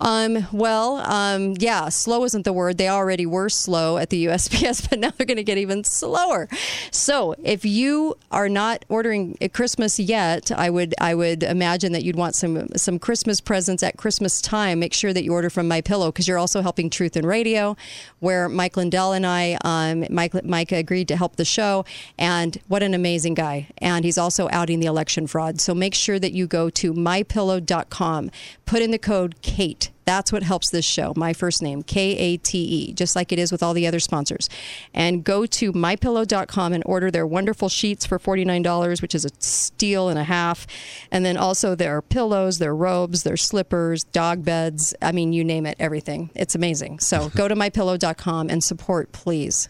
Um, 0.00 0.46
well, 0.52 0.96
um, 1.20 1.54
yeah, 1.58 1.88
slow 1.88 2.24
isn't 2.24 2.44
the 2.44 2.52
word. 2.52 2.78
They 2.78 2.88
already 2.88 3.26
were 3.26 3.48
slow 3.48 3.98
at 3.98 4.10
the 4.10 4.24
USPS, 4.26 4.88
but 4.88 4.98
now 4.98 5.10
they're 5.16 5.26
going 5.26 5.36
to 5.36 5.44
get 5.44 5.58
even 5.58 5.84
slower. 5.84 6.48
So 6.90 7.34
if 7.42 7.64
you 7.64 8.16
are 8.30 8.48
not 8.48 8.84
ordering 8.88 9.36
at 9.40 9.52
Christmas 9.52 9.98
yet, 9.98 10.50
I 10.52 10.70
would 10.70 10.94
I 11.00 11.14
would 11.14 11.42
imagine 11.42 11.92
that 11.92 12.04
you'd 12.04 12.16
want 12.16 12.34
some 12.34 12.68
some 12.76 12.98
Christmas 12.98 13.40
presents 13.40 13.82
at 13.82 13.96
Christmas 13.96 14.40
time. 14.40 14.80
Make 14.80 14.94
sure 14.94 15.12
that 15.12 15.24
you 15.24 15.32
order 15.32 15.50
from 15.50 15.68
My 15.68 15.80
Pillow 15.80 16.10
because 16.10 16.26
you're 16.26 16.38
also 16.38 16.62
helping 16.62 16.90
Truth 16.90 17.16
and 17.16 17.26
Radio, 17.26 17.76
where 18.20 18.48
Mike 18.48 18.76
Lindell 18.76 19.12
and 19.12 19.26
I, 19.26 19.58
um, 19.64 20.04
Mike 20.10 20.44
Mike 20.44 20.72
agreed 20.72 21.08
to 21.08 21.16
help 21.16 21.36
the 21.36 21.44
show, 21.44 21.84
and 22.18 22.58
what 22.68 22.82
an 22.82 22.94
amazing 22.94 23.34
guy. 23.34 23.68
And 23.78 24.04
he's 24.04 24.18
also 24.18 24.48
outing 24.50 24.80
the 24.80 24.86
election 24.86 25.26
fraud. 25.26 25.60
So 25.60 25.74
make 25.74 25.94
sure 25.94 26.18
that 26.18 26.32
you 26.32 26.46
go 26.46 26.70
to 26.70 26.92
mypillow.com, 26.92 28.30
put 28.66 28.82
in 28.82 28.90
the 28.90 28.98
code 28.98 29.36
Kate. 29.42 29.90
That's 30.10 30.32
what 30.32 30.42
helps 30.42 30.70
this 30.70 30.84
show. 30.84 31.12
My 31.14 31.32
first 31.32 31.62
name, 31.62 31.84
K 31.84 32.16
A 32.16 32.36
T 32.36 32.58
E, 32.58 32.92
just 32.92 33.14
like 33.14 33.30
it 33.30 33.38
is 33.38 33.52
with 33.52 33.62
all 33.62 33.74
the 33.74 33.86
other 33.86 34.00
sponsors. 34.00 34.48
And 34.92 35.22
go 35.22 35.46
to 35.46 35.72
mypillow.com 35.72 36.72
and 36.72 36.82
order 36.84 37.12
their 37.12 37.24
wonderful 37.24 37.68
sheets 37.68 38.06
for 38.06 38.18
$49, 38.18 39.02
which 39.02 39.14
is 39.14 39.24
a 39.24 39.28
steal 39.38 40.08
and 40.08 40.18
a 40.18 40.24
half. 40.24 40.66
And 41.12 41.24
then 41.24 41.36
also 41.36 41.76
their 41.76 42.02
pillows, 42.02 42.58
their 42.58 42.74
robes, 42.74 43.22
their 43.22 43.36
slippers, 43.36 44.02
dog 44.02 44.44
beds. 44.44 44.96
I 45.00 45.12
mean, 45.12 45.32
you 45.32 45.44
name 45.44 45.64
it, 45.64 45.76
everything. 45.78 46.30
It's 46.34 46.56
amazing. 46.56 46.98
So 46.98 47.28
go 47.36 47.46
to 47.46 47.54
mypillow.com 47.54 48.50
and 48.50 48.64
support, 48.64 49.12
please. 49.12 49.68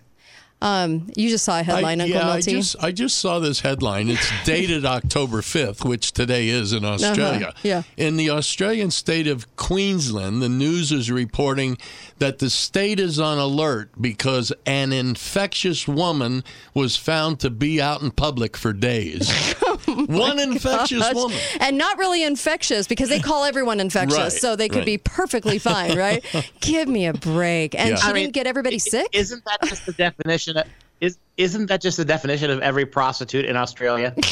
Um, 0.62 1.10
you 1.16 1.30
just 1.30 1.44
saw 1.44 1.60
a 1.60 1.62
headline, 1.62 2.00
I, 2.00 2.04
Uncle 2.04 2.20
yeah, 2.20 2.30
I 2.32 2.40
just, 2.40 2.76
I 2.80 2.92
just 2.92 3.18
saw 3.18 3.38
this 3.38 3.60
headline. 3.60 4.10
It's 4.10 4.30
dated 4.44 4.84
October 4.84 5.40
5th, 5.40 5.84
which 5.86 6.12
today 6.12 6.48
is 6.48 6.74
in 6.74 6.84
Australia. 6.84 7.48
Uh-huh, 7.48 7.58
yeah. 7.62 7.82
In 7.96 8.16
the 8.16 8.28
Australian 8.28 8.90
state 8.90 9.26
of 9.26 9.54
Queensland, 9.56 10.42
the 10.42 10.50
news 10.50 10.92
is 10.92 11.10
reporting 11.10 11.78
that 12.18 12.40
the 12.40 12.50
state 12.50 13.00
is 13.00 13.18
on 13.18 13.38
alert 13.38 13.90
because 13.98 14.52
an 14.66 14.92
infectious 14.92 15.88
woman 15.88 16.44
was 16.74 16.96
found 16.96 17.40
to 17.40 17.48
be 17.48 17.80
out 17.80 18.02
in 18.02 18.10
public 18.10 18.54
for 18.56 18.74
days. 18.74 19.54
Oh 20.08 20.18
One 20.18 20.38
infectious 20.38 20.98
Gosh. 21.00 21.14
woman. 21.14 21.38
And 21.60 21.76
not 21.78 21.98
really 21.98 22.22
infectious 22.22 22.86
because 22.86 23.08
they 23.08 23.20
call 23.20 23.44
everyone 23.44 23.80
infectious, 23.80 24.18
Right, 24.18 24.32
so 24.32 24.56
they 24.56 24.68
could 24.68 24.78
right. 24.78 24.86
be 24.86 24.98
perfectly 24.98 25.58
fine, 25.58 25.96
right? 25.96 26.24
Give 26.60 26.88
me 26.88 27.06
a 27.06 27.12
break. 27.12 27.74
And 27.74 27.90
Yeah. 27.90 27.96
she 27.96 28.08
I 28.08 28.12
didn't 28.12 28.32
get 28.34 28.46
everybody 28.46 28.78
sick? 28.78 29.08
Isn't 29.12 29.44
that 29.44 29.58
just 29.68 29.86
the 29.86 29.92
definition 29.92 30.56
of 30.56 30.66
is 31.00 31.16
isn't 31.38 31.66
that 31.66 31.80
just 31.80 31.96
the 31.96 32.04
definition 32.04 32.50
of 32.50 32.60
every 32.60 32.84
prostitute 32.84 33.46
in 33.46 33.56
Australia? 33.56 34.14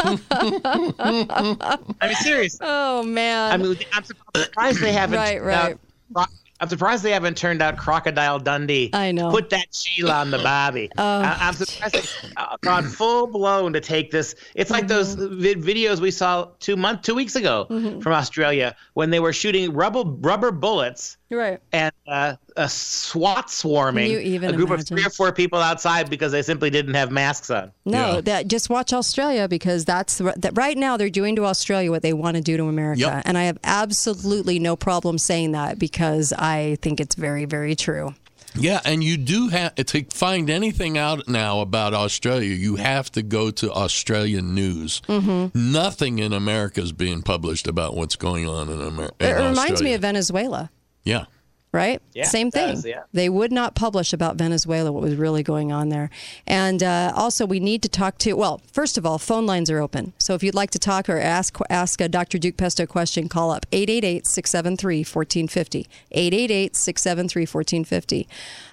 I 0.00 1.88
mean, 2.02 2.14
seriously. 2.16 2.58
Oh, 2.68 3.02
man. 3.04 3.52
I 3.52 3.56
mean, 3.56 3.76
I'm 3.92 4.02
surprised 4.04 4.80
they 4.80 4.92
haven't. 4.92 5.18
Right, 5.18 5.38
turned 5.38 5.46
right. 5.46 6.26
I'm 6.62 6.68
surprised 6.68 7.02
they 7.02 7.10
haven't 7.10 7.36
turned 7.36 7.60
out 7.60 7.76
Crocodile 7.76 8.38
Dundee. 8.38 8.90
I 8.92 9.10
know. 9.10 9.32
Put 9.32 9.50
that 9.50 9.66
Sheila 9.74 10.12
on 10.12 10.30
the 10.30 10.38
Bobby. 10.38 10.88
I, 10.96 11.36
I'm 11.40 11.54
surprised 11.54 11.92
they've 11.94 12.32
uh, 12.36 12.56
gone 12.60 12.84
full 12.84 13.26
blown 13.26 13.72
to 13.72 13.80
take 13.80 14.12
this. 14.12 14.36
It's 14.54 14.70
like 14.70 14.86
those 14.86 15.16
Mm-hmm. 15.16 15.40
vi- 15.40 15.54
videos 15.56 15.98
we 15.98 16.12
saw 16.12 16.50
two 16.60 16.76
month, 16.76 17.02
two 17.02 17.16
weeks 17.16 17.34
ago 17.34 17.66
from 18.00 18.12
Australia 18.12 18.76
when 18.94 19.10
they 19.10 19.18
were 19.18 19.32
shooting 19.32 19.72
rubber 19.74 20.04
rubber 20.06 20.52
bullets 20.52 21.16
right. 21.38 21.58
and 21.72 21.92
uh, 22.06 22.34
a 22.56 22.68
SWAT 22.68 23.50
swarming 23.50 24.10
you 24.10 24.18
even 24.18 24.50
a 24.50 24.52
group 24.56 24.68
imagine? 24.68 24.80
of 24.82 24.88
three 24.88 25.06
or 25.06 25.10
four 25.10 25.32
people 25.32 25.58
outside 25.58 26.10
because 26.10 26.32
they 26.32 26.42
simply 26.42 26.70
didn't 26.70 26.94
have 26.94 27.10
masks 27.10 27.50
on. 27.50 27.72
No, 27.84 28.14
Yeah. 28.16 28.20
that 28.22 28.48
just 28.48 28.68
watch 28.70 28.92
Australia 28.92 29.48
because 29.48 29.84
that's 29.84 30.18
that 30.18 30.50
right 30.54 30.76
now 30.76 30.96
they're 30.96 31.10
doing 31.10 31.36
to 31.36 31.44
Australia 31.46 31.90
what 31.90 32.02
they 32.02 32.12
want 32.12 32.36
to 32.36 32.42
do 32.42 32.56
to 32.56 32.64
America, 32.64 33.00
Yep. 33.00 33.22
and 33.26 33.38
I 33.38 33.44
have 33.44 33.58
absolutely 33.64 34.58
no 34.58 34.76
problem 34.76 35.18
saying 35.18 35.52
that 35.52 35.78
because 35.78 36.32
I 36.38 36.76
think 36.82 37.00
it's 37.00 37.14
very, 37.14 37.44
very 37.44 37.74
true. 37.74 38.14
Yeah, 38.54 38.80
and 38.84 39.02
you 39.02 39.16
do 39.16 39.48
have 39.48 39.74
to 39.76 40.04
find 40.12 40.50
anything 40.50 40.98
out 40.98 41.26
now 41.26 41.60
about 41.60 41.94
Australia. 41.94 42.54
You 42.54 42.76
have 42.76 43.10
to 43.12 43.22
go 43.22 43.50
to 43.50 43.72
Australian 43.72 44.54
news. 44.54 45.00
Mm-hmm. 45.08 45.72
Nothing 45.72 46.18
in 46.18 46.34
America 46.34 46.82
is 46.82 46.92
being 46.92 47.22
published 47.22 47.66
about 47.66 47.96
what's 47.96 48.14
going 48.14 48.46
on 48.46 48.68
in 48.68 48.78
America. 48.82 49.14
It 49.20 49.48
reminds 49.48 49.80
me 49.82 49.94
of 49.94 50.02
Venezuela. 50.02 50.70
Yeah. 51.04 51.24
right? 51.72 52.02
Yeah, 52.12 52.24
Same 52.24 52.50
thing. 52.50 52.74
does, 52.74 52.84
yeah. 52.84 53.04
They 53.14 53.30
would 53.30 53.50
not 53.50 53.74
publish 53.74 54.12
about 54.12 54.36
Venezuela 54.36 54.92
what 54.92 55.02
was 55.02 55.14
really 55.14 55.42
going 55.42 55.72
on 55.72 55.88
there. 55.88 56.10
And 56.46 56.82
uh, 56.82 57.12
also, 57.16 57.46
we 57.46 57.60
need 57.60 57.82
to 57.82 57.88
talk 57.88 58.18
to. 58.18 58.34
Well, 58.34 58.60
first 58.70 58.98
of 58.98 59.06
all, 59.06 59.16
phone 59.18 59.46
lines 59.46 59.70
are 59.70 59.78
open. 59.78 60.12
So 60.18 60.34
if 60.34 60.42
you'd 60.42 60.54
like 60.54 60.70
to 60.72 60.78
talk 60.78 61.08
or 61.08 61.18
ask 61.18 61.56
ask 61.70 62.00
a 62.02 62.08
Dr. 62.10 62.36
Duke 62.38 62.58
Pesta 62.58 62.86
question, 62.86 63.26
call 63.28 63.50
up 63.50 63.64
888-673-1450. 63.70 65.86
888-673-1450. 66.14 68.26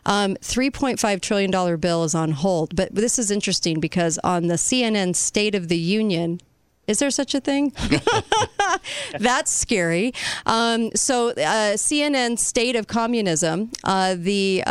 Um, 0.05 0.35
$3.5 0.35 1.21
trillion 1.21 1.79
bill 1.79 2.03
is 2.03 2.15
on 2.15 2.31
hold. 2.31 2.75
But 2.75 2.93
this 2.95 3.17
is 3.19 3.31
interesting 3.31 3.79
because 3.79 4.17
on 4.23 4.47
the 4.47 4.55
CNN 4.55 5.15
State 5.15 5.55
of 5.55 5.67
the 5.69 5.77
Union, 5.77 6.41
is 6.89 6.99
there 6.99 7.12
such 7.12 7.36
a 7.36 7.39
thing? 7.39 7.71
That's 9.19 9.52
scary. 9.52 10.13
Um, 10.45 10.91
so, 10.95 11.30
uh, 11.30 11.75
CNN 11.78 12.39
State 12.39 12.75
of 12.75 12.88
Communism, 12.88 13.71
uh, 13.84 14.15
the 14.17 14.63
uh, 14.65 14.69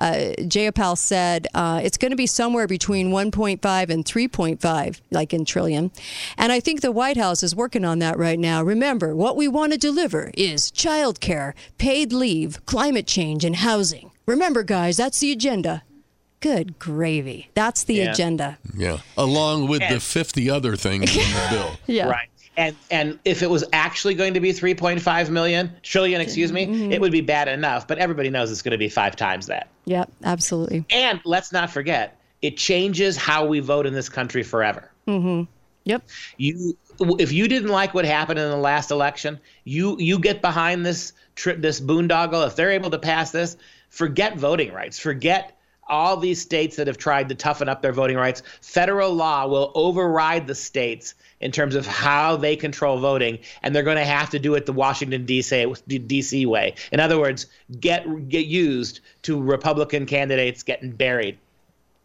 uh, 0.00 0.12
Jayapal 0.38 0.96
said 0.96 1.48
uh, 1.54 1.80
it's 1.82 1.98
going 1.98 2.10
to 2.10 2.16
be 2.16 2.26
somewhere 2.26 2.66
between 2.66 3.10
1.5 3.10 3.90
and 3.90 4.04
3.5, 4.04 5.00
like 5.10 5.34
in 5.34 5.44
trillion. 5.44 5.90
And 6.38 6.52
I 6.52 6.60
think 6.60 6.80
the 6.80 6.92
White 6.92 7.16
House 7.16 7.42
is 7.42 7.54
working 7.54 7.84
on 7.84 7.98
that 7.98 8.16
right 8.16 8.38
now. 8.38 8.62
Remember, 8.62 9.14
what 9.14 9.36
we 9.36 9.48
want 9.48 9.72
to 9.72 9.78
deliver 9.78 10.30
is 10.34 10.70
childcare, 10.70 11.54
paid 11.78 12.12
leave, 12.12 12.64
climate 12.66 13.06
change, 13.06 13.44
and 13.44 13.56
housing. 13.56 14.10
Remember, 14.26 14.62
guys, 14.62 14.96
that's 14.96 15.20
the 15.20 15.32
agenda. 15.32 15.82
Good 16.40 16.78
gravy. 16.78 17.50
That's 17.54 17.84
the 17.84 17.94
Yeah. 17.94 18.12
agenda. 18.12 18.58
Yeah. 18.76 18.98
Along 19.16 19.68
with 19.68 19.82
the 19.88 20.00
50 20.00 20.50
other 20.50 20.76
things 20.76 21.14
in 21.16 21.22
the 21.22 21.46
bill. 21.50 21.70
Yeah. 21.86 22.08
Right. 22.08 22.28
And 22.58 22.74
and 22.90 23.18
if 23.24 23.42
it 23.42 23.50
was 23.50 23.64
actually 23.72 24.14
going 24.14 24.34
to 24.34 24.40
be 24.40 24.50
3.5 24.52 25.28
million 25.30 25.72
trillion, 25.82 26.20
excuse 26.20 26.52
me, 26.52 26.66
Mm-hmm. 26.66 26.92
it 26.92 27.00
would 27.00 27.12
be 27.12 27.20
bad 27.20 27.48
enough. 27.48 27.86
But 27.86 27.98
everybody 27.98 28.30
knows 28.30 28.50
it's 28.50 28.62
going 28.62 28.72
to 28.72 28.78
be 28.78 28.88
five 28.88 29.14
times 29.16 29.46
that. 29.46 29.68
Yep, 29.84 30.10
absolutely. 30.24 30.84
And 30.90 31.20
let's 31.24 31.52
not 31.52 31.70
forget, 31.70 32.18
it 32.42 32.56
changes 32.56 33.16
how 33.16 33.44
we 33.46 33.60
vote 33.60 33.86
in 33.86 33.92
this 33.94 34.08
country 34.08 34.42
forever. 34.42 34.90
Mm-hmm. 35.06 35.44
Yep. 35.84 36.02
You, 36.38 36.76
if 37.18 37.30
you 37.32 37.46
didn't 37.46 37.68
like 37.70 37.92
what 37.94 38.04
happened 38.04 38.38
in 38.38 38.50
the 38.50 38.56
last 38.56 38.90
election, 38.90 39.38
you 39.64 39.96
you 40.00 40.18
get 40.18 40.40
behind 40.42 40.84
this 40.84 41.12
tri- 41.34 41.54
this 41.54 41.80
boondoggle. 41.80 42.46
If 42.46 42.56
they're 42.56 42.70
able 42.72 42.90
to 42.90 42.98
pass 42.98 43.30
this, 43.32 43.56
forget 43.90 44.36
voting 44.36 44.72
rights. 44.72 44.98
Forget 44.98 45.55
all 45.88 46.16
these 46.16 46.40
states 46.40 46.76
that 46.76 46.86
have 46.86 46.98
tried 46.98 47.28
to 47.28 47.34
toughen 47.34 47.68
up 47.68 47.82
their 47.82 47.92
voting 47.92 48.16
rights. 48.16 48.42
Federal 48.60 49.12
law 49.12 49.46
will 49.46 49.72
override 49.74 50.46
the 50.46 50.54
states 50.54 51.14
in 51.40 51.52
terms 51.52 51.74
of 51.74 51.86
how 51.86 52.36
they 52.36 52.56
control 52.56 52.98
voting, 52.98 53.38
and 53.62 53.74
they're 53.74 53.82
going 53.82 53.96
to 53.96 54.04
have 54.04 54.30
to 54.30 54.38
do 54.38 54.54
it 54.54 54.66
the 54.66 54.72
Washington 54.72 55.24
D.C. 55.26 55.74
D.C. 55.86 56.46
way. 56.46 56.74
In 56.92 57.00
other 57.00 57.18
words, 57.18 57.46
get 57.80 58.28
get 58.28 58.46
used 58.46 59.00
to 59.22 59.40
Republican 59.40 60.06
candidates 60.06 60.62
getting 60.62 60.90
buried. 60.90 61.38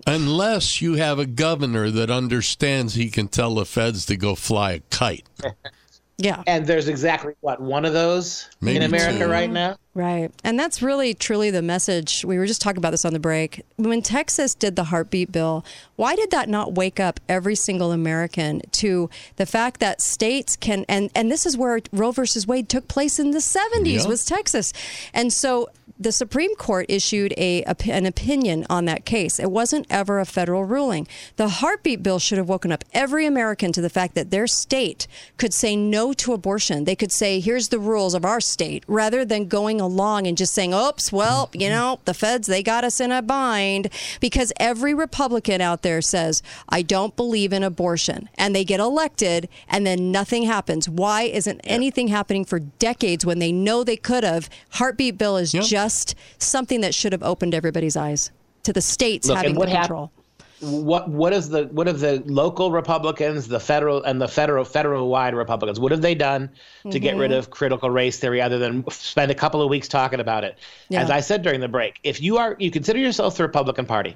Unless 0.08 0.82
you 0.82 0.96
have 0.96 1.20
a 1.20 1.28
governor 1.28 1.91
that 1.91 2.10
understands 2.10 2.96
he 2.96 3.10
can 3.10 3.28
tell 3.28 3.56
the 3.56 3.65
feds 3.65 4.06
to 4.08 4.17
go 4.17 4.34
fly 4.34 4.72
a 4.74 4.80
kite. 4.89 5.28
Yeah. 6.23 6.43
And 6.47 6.65
there's 6.67 6.88
exactly 6.88 7.34
what 7.41 7.60
one 7.62 7.86
of 7.86 7.93
those 7.93 8.49
Maybe 8.62 8.77
in 8.77 8.84
America 8.84 9.19
two. 9.19 9.27
right 9.27 9.49
now. 9.49 9.71
Mm-hmm. 9.71 9.77
Right. 9.93 10.31
And 10.45 10.57
that's 10.57 10.81
really 10.81 11.13
truly 11.13 11.51
the 11.51 11.62
message. 11.62 12.23
We 12.23 12.38
were 12.38 12.45
just 12.45 12.62
talking 12.62 12.77
about 12.77 12.91
this 12.91 13.03
on 13.03 13.12
the 13.12 13.19
break. 13.19 13.62
When 13.75 14.01
Texas 14.01 14.55
did 14.55 14.77
the 14.77 14.86
heartbeat 14.86 15.34
bill, 15.34 15.65
why 15.97 16.15
did 16.15 16.31
that 16.31 16.47
not 16.47 16.73
wake 16.75 16.99
up 17.01 17.19
every 17.27 17.55
single 17.55 17.91
American 17.91 18.62
to 18.71 19.10
the 19.36 19.45
fact 19.45 19.81
that 19.81 19.99
states 20.01 20.55
can 20.55 20.86
and 20.88 21.10
and 21.13 21.29
this 21.29 21.45
is 21.45 21.57
where 21.57 21.81
Roe 21.91 22.12
versus 22.12 22.47
Wade 22.47 22.69
took 22.69 22.88
place 22.88 23.19
in 23.19 23.31
the 23.31 23.39
70s 23.39 24.03
Yeah. 24.03 24.07
was 24.07 24.23
Texas. 24.25 24.71
And 25.13 25.34
so 25.34 25.67
the 26.01 26.11
Supreme 26.11 26.55
Court 26.55 26.85
issued 26.89 27.33
a 27.37 27.63
an 27.63 28.05
opinion 28.05 28.65
on 28.69 28.85
that 28.85 29.05
case. 29.05 29.39
It 29.39 29.51
wasn't 29.51 29.85
ever 29.89 30.19
a 30.19 30.25
federal 30.25 30.63
ruling. 30.63 31.07
The 31.35 31.49
heartbeat 31.49 32.01
bill 32.01 32.19
should 32.19 32.37
have 32.37 32.49
woken 32.49 32.71
up 32.71 32.83
every 32.93 33.25
American 33.25 33.71
to 33.73 33.81
the 33.81 33.89
fact 33.89 34.15
that 34.15 34.31
their 34.31 34.47
state 34.47 35.07
could 35.37 35.53
say 35.53 35.75
no 35.75 36.13
to 36.13 36.33
abortion. 36.33 36.85
They 36.85 36.95
could 36.95 37.11
say, 37.11 37.39
"Here's 37.39 37.67
the 37.67 37.79
rules 37.79 38.13
of 38.13 38.25
our 38.25 38.41
state," 38.41 38.83
rather 38.87 39.23
than 39.23 39.47
going 39.47 39.79
along 39.79 40.27
and 40.27 40.37
just 40.37 40.53
saying, 40.53 40.73
"Oops, 40.73 41.11
well, 41.11 41.49
you 41.53 41.69
know, 41.69 41.99
the 42.05 42.13
feds 42.13 42.47
they 42.47 42.63
got 42.63 42.83
us 42.83 42.99
in 42.99 43.11
a 43.11 43.21
bind." 43.21 43.89
Because 44.19 44.51
every 44.59 44.93
Republican 44.93 45.61
out 45.61 45.81
there 45.83 46.01
says, 46.01 46.41
"I 46.69 46.81
don't 46.81 47.15
believe 47.15 47.53
in 47.53 47.63
abortion," 47.63 48.29
and 48.37 48.55
they 48.55 48.63
get 48.63 48.79
elected, 48.79 49.49
and 49.67 49.85
then 49.85 50.11
nothing 50.11 50.43
happens. 50.43 50.89
Why 50.89 51.23
isn't 51.23 51.61
anything 51.63 52.07
happening 52.07 52.45
for 52.45 52.59
decades 52.59 53.25
when 53.25 53.39
they 53.39 53.51
know 53.51 53.83
they 53.83 53.97
could 53.97 54.23
have? 54.23 54.49
Heartbeat 54.71 55.17
bill 55.17 55.37
is 55.37 55.51
just 55.51 55.90
something 56.38 56.82
that 56.82 56.93
should 56.93 57.12
have 57.12 57.23
opened 57.23 57.54
everybody's 57.54 57.95
eyes 57.97 58.32
to 58.63 58.73
the 58.73 58.82
states 58.82 59.27
Look, 59.27 59.38
having 59.38 59.56
the 59.56 59.65
control. 59.65 60.12
What 60.60 61.10
what 61.10 61.34
is 61.34 61.49
the 61.49 61.63
what 61.71 61.88
have 61.88 61.99
the 61.99 62.21
local 62.27 62.71
Republicans, 62.71 63.47
the 63.47 63.60
federal 63.60 64.04
and 64.04 64.21
the 64.21 64.27
federal 64.27 64.63
federal 64.63 65.10
wide 65.10 65.34
Republicans? 65.34 65.80
What 65.80 65.91
have 65.91 66.01
they 66.04 66.13
done 66.13 66.51
to 66.91 66.99
get 66.99 67.15
Mhm. 67.15 67.19
rid 67.19 67.32
of 67.32 67.49
critical 67.49 67.89
race 67.89 68.19
theory 68.19 68.39
other 68.41 68.60
than 68.60 68.84
spend 68.91 69.32
a 69.32 69.36
couple 69.36 69.62
of 69.63 69.69
weeks 69.71 69.88
talking 69.88 70.19
about 70.19 70.43
it? 70.43 70.60
Yeah. 70.89 71.01
As 71.01 71.10
I 71.10 71.19
said 71.19 71.41
during 71.41 71.62
the 71.62 71.67
break, 71.67 71.95
if 72.04 72.21
you 72.21 72.38
are 72.38 72.56
you 72.60 72.69
consider 72.69 72.99
yourself 72.99 73.38
the 73.38 73.43
Republican 73.43 73.86
Party, 73.88 74.15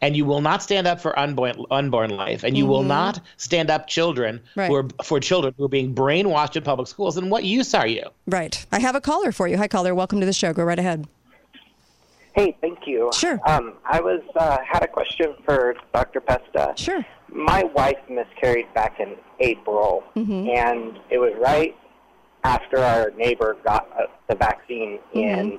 and 0.00 0.16
you 0.16 0.24
will 0.24 0.40
not 0.40 0.62
stand 0.62 0.86
up 0.86 1.00
for 1.00 1.18
unborn 1.18 1.64
unborn 1.70 2.10
life, 2.10 2.44
and 2.44 2.56
you 2.56 2.66
will 2.66 2.82
Mhm. 2.84 2.88
not 2.88 3.20
stand 3.36 3.70
up 3.70 3.86
children 3.88 4.40
Right. 4.56 4.68
who 4.68 4.76
are 4.76 4.86
for 5.04 5.18
children 5.20 5.54
who 5.58 5.64
are 5.64 5.68
being 5.68 5.94
brainwashed 5.94 6.56
in 6.56 6.62
public 6.62 6.86
schools, 6.88 7.16
then 7.16 7.30
what 7.30 7.44
use 7.44 7.74
are 7.74 7.86
you? 7.86 8.04
Right. 8.26 8.64
I 8.70 8.78
have 8.80 8.94
a 8.94 9.00
caller 9.00 9.32
for 9.32 9.48
you. 9.48 9.56
Hi, 9.58 9.68
caller. 9.68 9.94
Welcome 9.94 10.20
to 10.20 10.26
the 10.26 10.32
show. 10.32 10.52
Go 10.52 10.62
right 10.64 10.78
ahead. 10.78 11.06
Hey, 12.34 12.56
thank 12.60 12.86
you. 12.86 13.10
Sure. 13.12 13.40
Um, 13.46 13.72
I 13.84 14.00
was 14.00 14.20
uh, 14.36 14.58
had 14.64 14.84
a 14.84 14.86
question 14.88 15.34
for 15.44 15.74
Dr. 15.92 16.20
Pesta. 16.20 16.72
Sure. 16.76 17.04
My 17.32 17.64
wife 17.74 17.98
miscarried 18.08 18.72
back 18.74 19.00
in 19.00 19.16
April, 19.40 20.04
Mhm. 20.16 20.56
and 20.56 20.98
it 21.10 21.18
was 21.18 21.32
right 21.40 21.76
after 22.44 22.78
our 22.78 23.10
neighbor 23.16 23.56
got 23.64 23.88
uh, 23.98 24.02
the 24.28 24.36
vaccine 24.36 25.00
in 25.12 25.58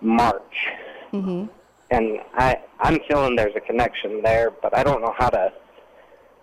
March. 0.00 0.66
Mm-hmm. 1.12 1.44
And 1.92 2.18
I, 2.34 2.56
I'm 2.80 2.98
feeling 3.08 3.36
there's 3.36 3.54
a 3.54 3.60
connection 3.60 4.22
there, 4.22 4.50
but 4.50 4.76
I 4.76 4.82
don't 4.82 5.02
know 5.02 5.14
how 5.18 5.28
to 5.28 5.52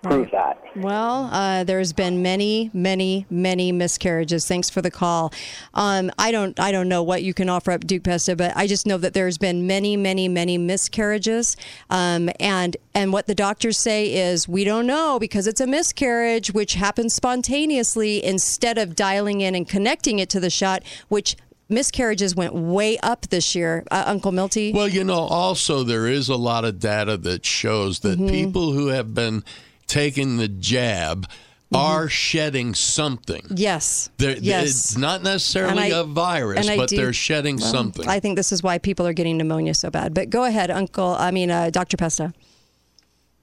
prove 0.02 0.30
that. 0.32 0.62
Well, 0.76 1.30
uh, 1.32 1.64
there's 1.64 1.92
been 1.92 2.22
many, 2.22 2.70
many, 2.74 3.26
many 3.30 3.72
miscarriages. 3.72 4.48
Thanks 4.48 4.70
for 4.70 4.82
the 4.82 4.92
call. 4.92 5.34
Um, 5.74 6.12
I 6.18 6.32
don't, 6.32 6.58
I 6.60 6.72
don't 6.72 6.88
know 6.88 7.04
what 7.04 7.24
you 7.24 7.34
can 7.34 7.50
offer 7.50 7.72
up, 7.72 7.86
Duke 7.86 8.04
Pesta, 8.04 8.36
but 8.36 8.56
I 8.56 8.68
just 8.68 8.86
know 8.86 8.98
that 8.98 9.14
there's 9.14 9.38
been 9.38 9.68
many, 9.68 9.98
many, 9.98 10.28
many 10.28 10.58
miscarriages. 10.58 11.58
Um, 11.90 12.30
and 12.40 12.78
and 12.94 13.14
what 13.14 13.28
the 13.28 13.36
doctors 13.36 13.78
say 13.78 14.14
is 14.14 14.48
we 14.48 14.64
don't 14.64 14.86
know 14.86 15.20
because 15.20 15.48
it's 15.48 15.62
a 15.62 15.68
miscarriage, 15.68 16.54
which 16.54 16.76
happens 16.76 17.14
spontaneously 17.14 18.24
instead 18.24 18.78
of 18.78 18.96
dialing 18.96 19.42
in 19.42 19.56
and 19.56 19.68
connecting 19.68 20.20
it 20.20 20.30
to 20.30 20.40
the 20.40 20.50
shot, 20.50 20.84
which 21.08 21.36
miscarriages 21.70 22.36
went 22.36 22.54
way 22.54 22.98
up 23.00 23.28
this 23.30 23.56
year. 23.56 23.84
Uh, 23.92 24.04
Uncle 24.08 24.32
Milty. 24.32 24.74
Well, 24.74 24.88
you 24.88 25.04
know, 25.04 25.20
also 25.20 25.84
there 25.84 26.08
is 26.08 26.28
a 26.30 26.36
lot 26.36 26.66
of 26.66 26.80
data 26.80 27.16
that 27.18 27.46
shows 27.46 28.00
that 28.00 28.20
Mhm. 28.20 28.30
people 28.30 28.72
who 28.74 28.88
have 28.88 29.14
been 29.14 29.44
taking 29.88 30.38
the 30.38 30.48
jab 30.48 31.28
are 31.72 32.10
shedding 32.10 32.74
something. 32.74 33.44
Yes. 33.56 34.10
They're, 34.18 34.36
Mm-hmm. 34.36 34.44
Yes. 34.44 34.68
It's 34.70 34.98
not 34.98 35.22
necessarily 35.22 35.84
And 35.86 35.94
I- 35.94 36.00
a 36.00 36.04
virus, 36.04 36.68
but 36.68 36.90
do- 36.90 36.98
they're 36.98 37.14
shedding 37.14 37.58
well, 37.58 37.72
something. 37.72 38.08
I 38.08 38.20
think 38.20 38.38
this 38.38 38.52
is 38.52 38.64
why 38.64 38.80
people 38.80 39.06
are 39.06 39.14
getting 39.14 39.38
pneumonia 39.38 39.76
so 39.76 39.92
bad. 39.92 40.16
But 40.16 40.32
go 40.32 40.46
ahead, 40.46 40.72
Uncle. 40.72 41.16
I 41.20 41.30
mean, 41.30 41.52
uh, 41.52 41.70
Dr. 41.70 41.96
Pesta. 41.96 42.34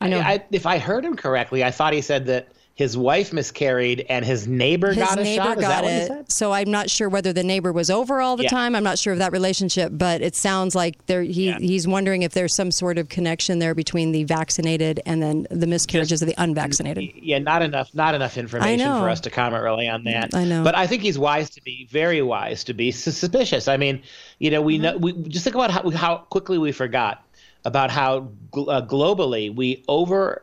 I 0.00 0.08
know. 0.08 0.18
I, 0.18 0.42
if 0.50 0.66
I 0.66 0.78
heard 0.78 1.04
him 1.04 1.14
correctly, 1.16 1.62
I 1.62 1.70
thought 1.70 1.92
he 1.92 2.00
said 2.02 2.26
that 2.26 2.48
his 2.76 2.94
wife 2.94 3.32
miscarried 3.32 4.04
and 4.10 4.22
his 4.22 4.46
neighbor 4.46 4.88
His 4.88 4.98
got 4.98 5.18
a 5.18 5.22
neighbor 5.24 5.42
shot. 5.44 5.56
Is 5.56 5.62
got 5.62 5.68
that 5.68 5.82
what 5.84 5.92
he 5.92 5.98
it. 5.98 6.06
said? 6.08 6.30
So 6.30 6.52
I'm 6.52 6.70
not 6.70 6.90
sure 6.90 7.08
whether 7.08 7.32
the 7.32 7.42
neighbor 7.42 7.72
was 7.72 7.88
over 7.90 8.20
all 8.20 8.36
the 8.36 8.42
Yeah. 8.42 8.50
time. 8.50 8.76
I'm 8.76 8.84
not 8.84 8.98
sure 8.98 9.14
of 9.14 9.18
that 9.18 9.32
relationship, 9.32 9.92
but 9.94 10.20
it 10.20 10.36
sounds 10.36 10.74
like 10.74 11.04
there 11.06 11.22
he 11.22 11.52
he's 11.52 11.88
wondering 11.88 12.20
if 12.20 12.34
there's 12.34 12.54
some 12.54 12.70
sort 12.70 12.98
of 12.98 13.08
connection 13.08 13.60
there 13.60 13.74
between 13.74 14.12
the 14.12 14.24
vaccinated 14.24 15.00
and 15.06 15.22
then 15.22 15.46
the 15.50 15.66
miscarriages 15.66 16.20
of 16.20 16.28
the 16.28 16.34
unvaccinated. 16.36 17.10
Yeah, 17.16 17.38
not 17.38 17.62
enough, 17.62 17.94
not 17.94 18.14
enough 18.14 18.36
information 18.36 18.86
for 19.00 19.08
us 19.08 19.20
to 19.20 19.30
comment 19.30 19.62
really 19.64 19.88
on 19.88 20.04
that. 20.04 20.34
I 20.34 20.44
know. 20.44 20.62
but 20.62 20.76
I 20.76 20.86
think 20.86 21.00
he's 21.02 21.18
wise 21.18 21.48
to 21.50 21.62
be 21.62 21.88
very 21.90 22.20
wise 22.20 22.62
to 22.64 22.74
be 22.74 22.90
suspicious. 22.90 23.68
I 23.68 23.78
mean, 23.78 24.02
you 24.38 24.50
know, 24.50 24.60
we 24.60 24.76
know 24.76 24.98
we 24.98 25.12
just 25.28 25.44
think 25.44 25.56
about 25.56 25.70
how 25.70 25.88
how 25.92 26.16
quickly 26.18 26.58
we 26.58 26.72
forgot 26.72 27.22
about 27.64 27.90
how 27.90 28.28
gl- 28.52 28.68
uh, 28.70 28.86
globally 28.86 29.52
we 29.54 29.82
over 29.88 30.42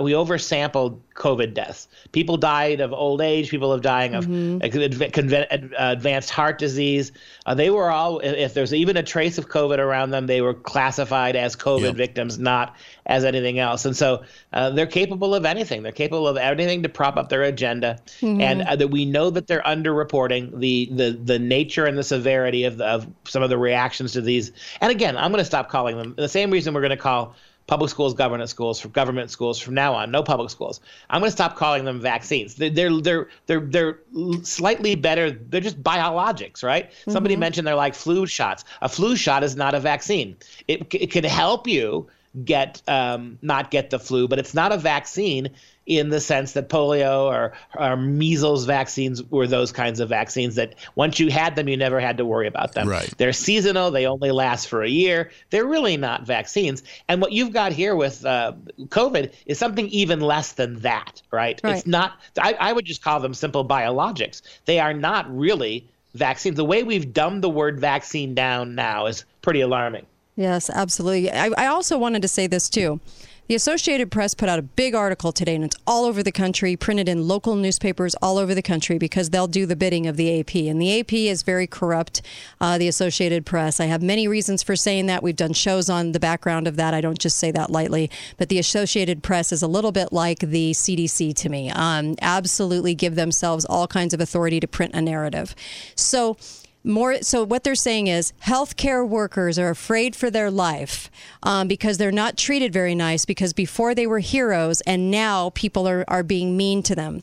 we 0.00 0.12
oversampled 0.12 1.00
COVID 1.14 1.52
deaths. 1.52 1.88
People 2.12 2.36
died 2.36 2.80
of 2.80 2.92
old 2.92 3.20
age. 3.20 3.50
People 3.50 3.72
have 3.72 3.82
dying 3.82 4.14
of 4.14 4.26
Mm-hmm. 4.26 4.58
adv- 4.62 5.12
conve- 5.12 5.46
ad- 5.50 5.72
uh, 5.72 5.92
advanced 5.92 6.30
heart 6.30 6.58
disease. 6.58 7.10
Uh, 7.44 7.54
they 7.54 7.70
were 7.70 7.90
all, 7.90 8.20
if- 8.20 8.36
if 8.36 8.54
there's 8.54 8.72
even 8.72 8.96
a 8.96 9.02
trace 9.02 9.36
of 9.38 9.48
COVID 9.48 9.78
around 9.78 10.10
them, 10.10 10.26
they 10.26 10.40
were 10.40 10.54
classified 10.54 11.34
as 11.34 11.56
COVID 11.56 11.94
victims, 11.96 12.38
not 12.38 12.76
as 13.06 13.24
anything 13.24 13.58
else. 13.58 13.84
And 13.84 13.96
so 13.96 14.22
uh, 14.52 14.70
they're 14.70 14.86
capable 14.86 15.34
of 15.34 15.44
anything. 15.44 15.82
They're 15.82 15.92
capable 15.92 16.28
of 16.28 16.36
anything 16.36 16.82
to 16.84 16.88
prop 16.88 17.16
up 17.16 17.28
their 17.28 17.42
agenda. 17.42 17.98
Mhm. 18.20 18.40
And 18.40 18.62
uh, 18.62 18.76
that 18.76 18.88
we 18.88 19.04
know 19.04 19.30
that 19.30 19.46
they're 19.48 19.62
underreporting 19.62 20.58
the 20.60 20.88
the 20.92 21.10
the 21.24 21.38
nature 21.38 21.86
and 21.86 21.96
the 21.98 22.02
severity 22.02 22.64
of 22.64 22.76
the, 22.76 22.84
of 22.86 23.06
some 23.24 23.42
of 23.42 23.50
the 23.50 23.58
reactions 23.58 24.12
to 24.12 24.20
these. 24.20 24.52
And 24.80 24.90
again, 24.92 25.16
I'm 25.16 25.30
going 25.32 25.40
to 25.40 25.44
stop 25.44 25.68
calling 25.68 25.96
them 25.96 26.14
the 26.16 26.28
same 26.28 26.50
reason 26.50 26.74
we're 26.74 26.80
going 26.80 26.90
to 26.90 26.96
call 26.96 27.34
public 27.68 27.90
schools, 27.90 28.14
government 28.14 28.50
schools, 28.50 28.80
from 28.80 28.90
government 28.90 29.30
schools 29.30 29.60
from 29.60 29.74
now 29.74 29.94
on. 29.94 30.10
No 30.10 30.24
public 30.24 30.50
schools. 30.50 30.80
I'm 31.08 31.20
going 31.20 31.28
to 31.28 31.32
stop 31.32 31.54
calling 31.54 31.84
them 31.84 32.00
vaccines. 32.00 32.56
They're 32.56 32.70
they're 33.00 33.28
they're 33.46 33.60
they're, 33.60 33.98
slightly 34.42 34.96
better. 34.96 35.30
They're 35.30 35.60
just 35.60 35.80
biologics, 35.82 36.64
right? 36.64 36.90
Somebody 37.08 37.36
Mhm. 37.36 37.40
mentioned 37.40 37.66
they're 37.68 37.76
like 37.76 37.94
flu 37.94 38.26
shots. 38.26 38.64
A 38.82 38.88
flu 38.88 39.14
shot 39.14 39.44
is 39.44 39.54
not 39.54 39.74
a 39.74 39.80
vaccine. 39.80 40.36
It 40.66 40.92
it 40.94 41.10
can 41.12 41.24
help 41.24 41.68
you 41.68 42.08
get 42.44 42.82
um, 42.88 43.38
not 43.42 43.70
get 43.70 43.90
the 43.90 43.98
flu, 43.98 44.26
but 44.28 44.38
it's 44.38 44.54
not 44.54 44.72
a 44.72 44.78
vaccine 44.78 45.50
in 45.88 46.10
the 46.10 46.20
sense 46.20 46.52
that 46.52 46.68
polio 46.68 47.22
or, 47.22 47.54
or 47.74 47.96
measles 47.96 48.66
vaccines 48.66 49.22
were 49.24 49.46
those 49.46 49.72
kinds 49.72 50.00
of 50.00 50.08
vaccines 50.10 50.54
that 50.56 50.74
once 50.94 51.18
you 51.18 51.30
had 51.30 51.56
them, 51.56 51.66
you 51.66 51.78
never 51.78 51.98
had 51.98 52.18
to 52.18 52.26
worry 52.26 52.46
about 52.46 52.74
them. 52.74 52.86
Right. 52.86 53.12
They're 53.16 53.32
seasonal. 53.32 53.90
They 53.90 54.06
only 54.06 54.30
last 54.30 54.68
for 54.68 54.82
a 54.82 54.88
year. 54.88 55.30
They're 55.48 55.64
really 55.66 55.96
not 55.96 56.26
vaccines. 56.26 56.82
And 57.08 57.22
what 57.22 57.32
you've 57.32 57.54
got 57.54 57.72
here 57.72 57.96
with 57.96 58.24
uh, 58.26 58.52
COVID 58.78 59.32
is 59.46 59.58
something 59.58 59.88
even 59.88 60.20
less 60.20 60.52
than 60.52 60.78
that, 60.80 61.22
right? 61.32 61.58
Right. 61.64 61.78
It's 61.78 61.86
not, 61.86 62.20
I, 62.38 62.52
I 62.60 62.72
would 62.74 62.84
just 62.84 63.02
call 63.02 63.18
them 63.20 63.32
simple 63.32 63.66
biologics. 63.66 64.42
They 64.66 64.80
are 64.80 64.92
not 64.92 65.34
really 65.34 65.88
vaccines. 66.14 66.56
The 66.56 66.66
way 66.66 66.82
we've 66.82 67.14
dumbed 67.14 67.42
the 67.42 67.48
word 67.48 67.80
vaccine 67.80 68.34
down 68.34 68.74
now 68.74 69.06
is 69.06 69.24
pretty 69.40 69.62
alarming. 69.62 70.04
Yes, 70.36 70.68
absolutely. 70.68 71.32
I, 71.32 71.50
I 71.56 71.66
also 71.66 71.96
wanted 71.96 72.20
to 72.22 72.28
say 72.28 72.46
this 72.46 72.68
too 72.68 73.00
The 73.48 73.54
Associated 73.54 74.10
Press 74.10 74.34
put 74.34 74.50
out 74.50 74.58
a 74.58 74.62
big 74.62 74.94
article 74.94 75.32
today, 75.32 75.54
and 75.54 75.64
it's 75.64 75.76
all 75.86 76.04
over 76.04 76.22
the 76.22 76.30
country, 76.30 76.76
printed 76.76 77.08
in 77.08 77.26
local 77.26 77.56
newspapers 77.56 78.14
all 78.20 78.36
over 78.36 78.54
the 78.54 78.60
country 78.60 78.98
because 78.98 79.30
they'll 79.30 79.46
do 79.46 79.64
the 79.64 79.74
bidding 79.74 80.06
of 80.06 80.18
the 80.18 80.38
AP. 80.38 80.54
And 80.54 80.78
the 80.78 81.00
AP 81.00 81.14
is 81.14 81.42
very 81.44 81.66
corrupt, 81.66 82.20
uh, 82.60 82.76
the 82.76 82.88
Associated 82.88 83.46
Press. 83.46 83.80
I 83.80 83.86
have 83.86 84.02
many 84.02 84.28
reasons 84.28 84.62
for 84.62 84.76
saying 84.76 85.06
that. 85.06 85.22
We've 85.22 85.34
done 85.34 85.54
shows 85.54 85.88
on 85.88 86.12
the 86.12 86.20
background 86.20 86.68
of 86.68 86.76
that. 86.76 86.92
I 86.92 87.00
don't 87.00 87.18
just 87.18 87.38
say 87.38 87.50
that 87.52 87.70
lightly. 87.70 88.10
But 88.36 88.50
the 88.50 88.58
Associated 88.58 89.22
Press 89.22 89.50
is 89.50 89.62
a 89.62 89.66
little 89.66 89.92
bit 89.92 90.12
like 90.12 90.40
the 90.40 90.72
CDC 90.72 91.34
to 91.36 91.48
me. 91.48 91.70
Um, 91.70 92.16
absolutely 92.20 92.94
give 92.94 93.14
themselves 93.14 93.64
all 93.64 93.86
kinds 93.86 94.12
of 94.12 94.20
authority 94.20 94.60
to 94.60 94.68
print 94.68 94.94
a 94.94 95.00
narrative. 95.00 95.54
So, 95.94 96.36
more 96.84 97.22
so 97.22 97.44
what 97.44 97.64
they're 97.64 97.74
saying 97.74 98.06
is 98.06 98.32
healthcare 98.44 99.06
workers 99.06 99.58
are 99.58 99.70
afraid 99.70 100.14
for 100.14 100.30
their 100.30 100.50
life 100.50 101.10
um, 101.42 101.68
because 101.68 101.98
they're 101.98 102.12
not 102.12 102.36
treated 102.36 102.72
very 102.72 102.94
nice 102.94 103.24
because 103.24 103.52
before 103.52 103.94
they 103.94 104.06
were 104.06 104.20
heroes 104.20 104.80
and 104.82 105.10
now 105.10 105.50
people 105.50 105.88
are, 105.88 106.04
are 106.08 106.22
being 106.22 106.56
mean 106.56 106.82
to 106.82 106.94
them 106.94 107.22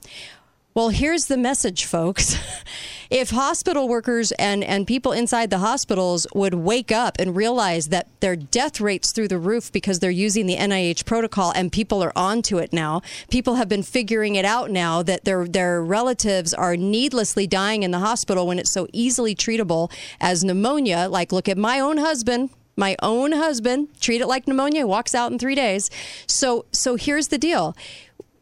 well, 0.75 0.89
here's 0.89 1.27
the 1.27 1.37
message, 1.37 1.85
folks. 1.85 2.37
if 3.09 3.29
hospital 3.29 3.87
workers 3.87 4.33
and, 4.33 4.61
and 4.61 4.85
people 4.85 5.13
inside 5.13 5.49
the 5.49 5.59
hospitals 5.59 6.27
would 6.35 6.53
wake 6.53 6.91
up 6.91 7.15
and 7.17 7.33
realize 7.33 7.87
that 7.87 8.09
their 8.19 8.35
death 8.35 8.81
rates 8.81 9.13
through 9.13 9.29
the 9.29 9.37
roof 9.37 9.71
because 9.71 9.99
they're 9.99 10.11
using 10.11 10.47
the 10.47 10.57
NIH 10.57 11.05
protocol 11.05 11.53
and 11.55 11.71
people 11.71 12.03
are 12.03 12.11
onto 12.13 12.57
it 12.57 12.73
now, 12.73 13.01
people 13.31 13.55
have 13.55 13.69
been 13.69 13.83
figuring 13.83 14.35
it 14.35 14.43
out 14.43 14.69
now 14.69 15.01
that 15.01 15.23
their 15.23 15.47
their 15.47 15.81
relatives 15.81 16.53
are 16.53 16.75
needlessly 16.75 17.47
dying 17.47 17.83
in 17.83 17.91
the 17.91 17.99
hospital 17.99 18.45
when 18.45 18.59
it's 18.59 18.71
so 18.71 18.85
easily 18.91 19.33
treatable 19.33 19.89
as 20.19 20.43
pneumonia. 20.43 21.07
Like, 21.09 21.31
look 21.31 21.47
at 21.47 21.57
my 21.57 21.79
own 21.79 21.99
husband 21.99 22.49
my 22.75 22.95
own 23.01 23.31
husband 23.31 23.87
treat 24.01 24.21
it 24.21 24.27
like 24.27 24.47
pneumonia 24.47 24.85
walks 24.85 25.15
out 25.15 25.31
in 25.31 25.39
three 25.39 25.55
days 25.55 25.89
so 26.27 26.65
so 26.71 26.95
here's 26.95 27.29
the 27.29 27.37
deal 27.37 27.75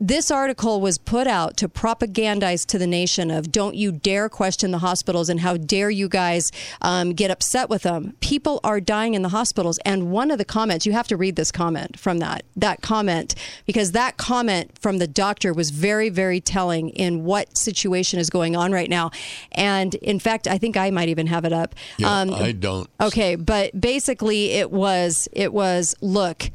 this 0.03 0.29
article 0.29 0.81
was 0.81 0.97
put 0.97 1.27
out 1.27 1.55
to 1.55 1.69
propagandize 1.69 2.65
to 2.65 2.77
the 2.77 2.85
nation 2.85 3.31
of 3.31 3.53
don't 3.53 3.75
you 3.75 3.89
dare 3.89 4.27
question 4.27 4.71
the 4.71 4.79
hospitals 4.79 5.29
and 5.29 5.39
how 5.39 5.55
dare 5.55 5.89
you 5.89 6.09
guys 6.09 6.51
um, 6.81 7.13
get 7.13 7.31
upset 7.31 7.69
with 7.69 7.83
them 7.83 8.13
people 8.19 8.59
are 8.65 8.81
dying 8.81 9.13
in 9.13 9.21
the 9.21 9.29
hospitals. 9.29 9.79
And 9.85 10.11
one 10.11 10.29
of 10.29 10.37
the 10.37 10.43
comments 10.43 10.85
you 10.85 10.91
have 10.91 11.07
to 11.07 11.15
read 11.15 11.37
this 11.37 11.53
comment 11.53 11.97
from 11.97 12.17
that 12.17 12.43
that 12.57 12.81
comment 12.81 13.35
because 13.65 13.93
that 13.93 14.17
comment 14.17 14.77
from 14.77 14.97
the 14.97 15.07
doctor 15.07 15.53
was 15.53 15.69
very 15.69 16.09
very 16.09 16.41
telling 16.41 16.89
in 16.89 17.23
what 17.23 17.57
situation 17.57 18.19
is 18.19 18.29
going 18.29 18.57
on 18.57 18.73
right 18.73 18.89
now. 18.89 19.09
And 19.53 19.95
in 19.95 20.19
fact 20.19 20.49
i 20.49 20.57
think 20.57 20.75
i 20.75 20.91
might 20.91 21.07
even 21.07 21.27
have 21.27 21.45
it 21.45 21.53
up. 21.53 21.75
Yeah, 21.97 22.19
um, 22.19 22.33
i 22.33 22.51
don't. 22.51 22.89
okay 22.99 23.35
but 23.35 23.79
basically 23.79 24.51
it 24.51 24.69
was 24.69 25.29
it 25.31 25.53
was 25.53 25.95
look 26.01 26.51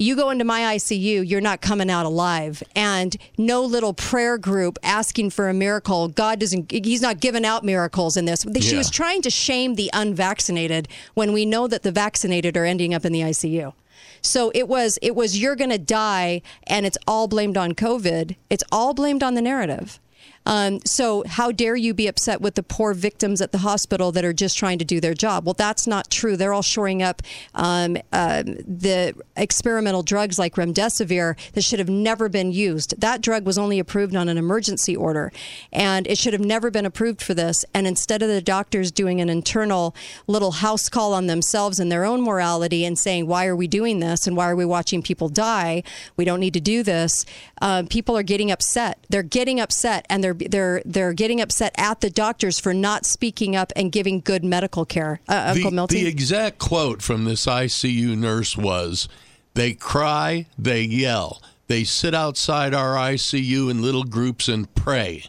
you 0.00 0.16
go 0.16 0.30
into 0.30 0.44
my 0.44 0.76
ICU, 0.76 1.28
you're 1.28 1.40
not 1.40 1.60
coming 1.60 1.90
out 1.90 2.06
alive. 2.06 2.62
And 2.74 3.16
no 3.36 3.62
little 3.62 3.92
prayer 3.92 4.38
group 4.38 4.78
asking 4.82 5.30
for 5.30 5.48
a 5.48 5.54
miracle. 5.54 6.08
God 6.08 6.40
doesn't, 6.40 6.72
He's 6.72 7.02
not 7.02 7.20
giving 7.20 7.44
out 7.44 7.64
miracles 7.64 8.16
in 8.16 8.24
this. 8.24 8.46
She 8.60 8.72
yeah. 8.72 8.78
was 8.78 8.90
trying 8.90 9.22
to 9.22 9.30
shame 9.30 9.74
the 9.74 9.90
unvaccinated 9.92 10.88
when 11.14 11.32
we 11.32 11.44
know 11.44 11.68
that 11.68 11.82
the 11.82 11.92
vaccinated 11.92 12.56
are 12.56 12.64
ending 12.64 12.94
up 12.94 13.04
in 13.04 13.12
the 13.12 13.20
ICU. 13.20 13.74
So 14.22 14.50
it 14.54 14.68
was 14.68 14.98
it 15.02 15.14
was 15.14 15.40
you're 15.40 15.56
going 15.56 15.70
to 15.70 15.78
die 15.78 16.42
and 16.66 16.84
it's 16.84 16.98
all 17.06 17.26
blamed 17.26 17.56
on 17.56 17.72
COVID. 17.72 18.36
It's 18.50 18.64
all 18.70 18.92
blamed 18.94 19.22
on 19.22 19.34
the 19.34 19.42
narrative. 19.42 19.98
Um, 20.46 20.80
so, 20.84 21.22
how 21.26 21.52
dare 21.52 21.76
you 21.76 21.94
be 21.94 22.06
upset 22.06 22.40
with 22.40 22.54
the 22.54 22.62
poor 22.62 22.94
victims 22.94 23.40
at 23.40 23.52
the 23.52 23.58
hospital 23.58 24.10
that 24.12 24.24
are 24.24 24.32
just 24.32 24.56
trying 24.56 24.78
to 24.78 24.84
do 24.84 25.00
their 25.00 25.14
job? 25.14 25.44
Well, 25.44 25.54
that's 25.54 25.86
not 25.86 26.10
true. 26.10 26.36
They're 26.36 26.52
all 26.52 26.62
shoring 26.62 27.02
up 27.02 27.22
um, 27.54 27.96
uh, 28.12 28.42
the 28.44 29.14
experimental 29.36 30.02
drugs 30.02 30.38
like 30.38 30.54
remdesivir 30.54 31.36
that 31.52 31.62
should 31.62 31.78
have 31.78 31.88
never 31.88 32.28
been 32.28 32.52
used. 32.52 33.00
That 33.00 33.20
drug 33.20 33.44
was 33.44 33.58
only 33.58 33.78
approved 33.78 34.16
on 34.16 34.28
an 34.28 34.38
emergency 34.38 34.96
order, 34.96 35.30
and 35.72 36.06
it 36.06 36.18
should 36.18 36.32
have 36.32 36.42
never 36.42 36.70
been 36.70 36.86
approved 36.86 37.20
for 37.20 37.34
this. 37.34 37.64
And 37.74 37.86
instead 37.86 38.22
of 38.22 38.28
the 38.28 38.42
doctors 38.42 38.90
doing 38.90 39.20
an 39.20 39.28
internal 39.28 39.94
little 40.26 40.52
house 40.52 40.88
call 40.88 41.12
on 41.12 41.26
themselves 41.26 41.78
and 41.78 41.92
their 41.92 42.04
own 42.04 42.22
morality 42.22 42.84
and 42.84 42.98
saying, 42.98 43.26
why 43.26 43.46
are 43.46 43.56
we 43.56 43.68
doing 43.68 44.00
this 44.00 44.26
and 44.26 44.36
why 44.36 44.48
are 44.50 44.56
we 44.56 44.64
watching 44.64 45.02
people 45.02 45.28
die? 45.28 45.82
We 46.16 46.24
don't 46.24 46.40
need 46.40 46.54
to 46.54 46.60
do 46.60 46.82
this. 46.82 47.24
Uh, 47.60 47.84
people 47.88 48.16
are 48.16 48.22
getting 48.22 48.50
upset. 48.50 48.98
They're 49.08 49.22
getting 49.22 49.60
upset 49.60 50.06
and 50.08 50.24
they're 50.24 50.29
they're 50.34 50.48
they're 50.48 50.82
they're 50.84 51.12
getting 51.12 51.40
upset 51.40 51.74
at 51.76 52.00
the 52.00 52.10
doctors 52.10 52.58
for 52.58 52.74
not 52.74 53.04
speaking 53.04 53.56
up 53.56 53.72
and 53.76 53.92
giving 53.92 54.20
good 54.20 54.44
medical 54.44 54.84
care. 54.84 55.20
Uh, 55.28 55.54
the, 55.54 55.60
Uncle 55.60 55.70
Milty. 55.70 56.02
The 56.02 56.08
exact 56.08 56.58
quote 56.58 57.02
from 57.02 57.24
this 57.24 57.46
ICU 57.46 58.16
nurse 58.16 58.56
was, 58.56 59.08
"They 59.54 59.72
cry, 59.74 60.46
they 60.58 60.82
yell, 60.82 61.42
they 61.66 61.84
sit 61.84 62.14
outside 62.14 62.74
our 62.74 62.94
ICU 62.94 63.70
in 63.70 63.82
little 63.82 64.04
groups 64.04 64.48
and 64.48 64.72
pray." 64.74 65.24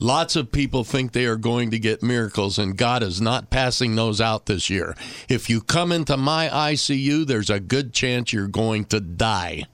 Lots 0.00 0.34
of 0.36 0.50
people 0.50 0.82
think 0.84 1.12
they 1.12 1.24
are 1.24 1.36
going 1.36 1.70
to 1.70 1.78
get 1.78 2.02
miracles, 2.02 2.58
and 2.58 2.76
God 2.76 3.02
is 3.02 3.20
not 3.20 3.48
passing 3.48 3.94
those 3.94 4.20
out 4.20 4.46
this 4.46 4.68
year. 4.68 4.96
If 5.28 5.48
you 5.48 5.60
come 5.60 5.92
into 5.92 6.16
my 6.16 6.48
ICU, 6.48 7.26
there's 7.26 7.48
a 7.48 7.60
good 7.60 7.92
chance 7.92 8.32
you're 8.32 8.48
going 8.48 8.86
to 8.86 9.00
die. 9.00 9.64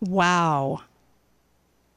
Wow. 0.00 0.80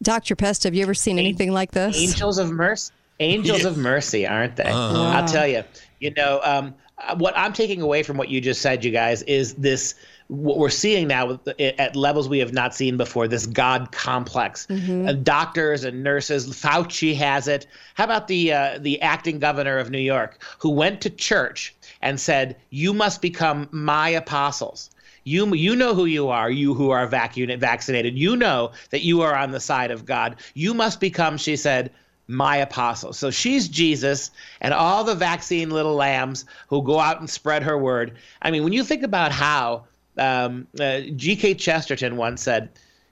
Dr. 0.03 0.35
Pest, 0.35 0.63
have 0.63 0.75
you 0.75 0.83
ever 0.83 0.93
seen 0.93 1.17
anything 1.17 1.51
like 1.51 1.71
this? 1.71 1.97
Angels 1.97 2.37
of 2.37 2.51
Mercy. 2.51 2.93
Angels 3.19 3.63
yeah. 3.63 3.69
of 3.69 3.77
Mercy, 3.77 4.27
aren't 4.27 4.55
they? 4.55 4.63
Uh-huh. 4.63 4.93
Wow. 4.93 5.11
I'll 5.11 5.27
tell 5.27 5.47
you. 5.47 5.63
You 5.99 6.11
know, 6.11 6.41
um, 6.43 6.75
what 7.17 7.37
I'm 7.37 7.53
taking 7.53 7.81
away 7.81 8.03
from 8.03 8.17
what 8.17 8.29
you 8.29 8.41
just 8.41 8.61
said, 8.61 8.83
you 8.83 8.91
guys, 8.91 9.23
is 9.23 9.53
this 9.55 9.95
what 10.27 10.57
we're 10.57 10.69
seeing 10.69 11.07
now 11.07 11.39
at 11.59 11.95
levels 11.95 12.29
we 12.29 12.39
have 12.39 12.53
not 12.53 12.73
seen 12.73 12.97
before 12.97 13.27
this 13.27 13.45
god 13.45 13.91
complex 13.91 14.65
mm-hmm. 14.67 15.07
uh, 15.07 15.13
doctors 15.13 15.83
and 15.83 16.01
nurses 16.01 16.47
fauci 16.49 17.15
has 17.15 17.47
it 17.47 17.67
how 17.95 18.05
about 18.05 18.27
the 18.27 18.51
uh, 18.51 18.79
the 18.79 19.01
acting 19.01 19.37
governor 19.37 19.77
of 19.77 19.91
new 19.91 19.99
york 19.99 20.41
who 20.59 20.69
went 20.69 21.01
to 21.01 21.09
church 21.09 21.75
and 22.01 22.19
said 22.19 22.55
you 22.69 22.93
must 22.93 23.21
become 23.21 23.67
my 23.71 24.09
apostles 24.09 24.89
you 25.23 25.53
you 25.53 25.75
know 25.75 25.93
who 25.93 26.05
you 26.05 26.29
are, 26.29 26.49
you 26.49 26.73
who 26.73 26.89
are 26.91 27.07
vaccinated. 27.07 28.17
You 28.17 28.35
know 28.35 28.71
that 28.89 29.03
you 29.03 29.21
are 29.21 29.35
on 29.35 29.51
the 29.51 29.59
side 29.59 29.91
of 29.91 30.05
God. 30.05 30.37
You 30.53 30.73
must 30.73 30.99
become, 30.99 31.37
she 31.37 31.55
said, 31.55 31.91
my 32.27 32.57
apostle. 32.57 33.13
So 33.13 33.31
she's 33.31 33.67
Jesus 33.67 34.31
and 34.61 34.73
all 34.73 35.03
the 35.03 35.15
vaccine 35.15 35.69
little 35.69 35.95
lambs 35.95 36.45
who 36.67 36.81
go 36.81 36.99
out 36.99 37.19
and 37.19 37.29
spread 37.29 37.63
her 37.63 37.77
word. 37.77 38.17
I 38.41 38.51
mean, 38.51 38.63
when 38.63 38.73
you 38.73 38.83
think 38.83 39.03
about 39.03 39.31
how 39.31 39.85
um, 40.17 40.67
uh, 40.79 41.01
G.K. 41.15 41.55
Chesterton 41.55 42.17
once 42.17 42.41
said, 42.41 42.69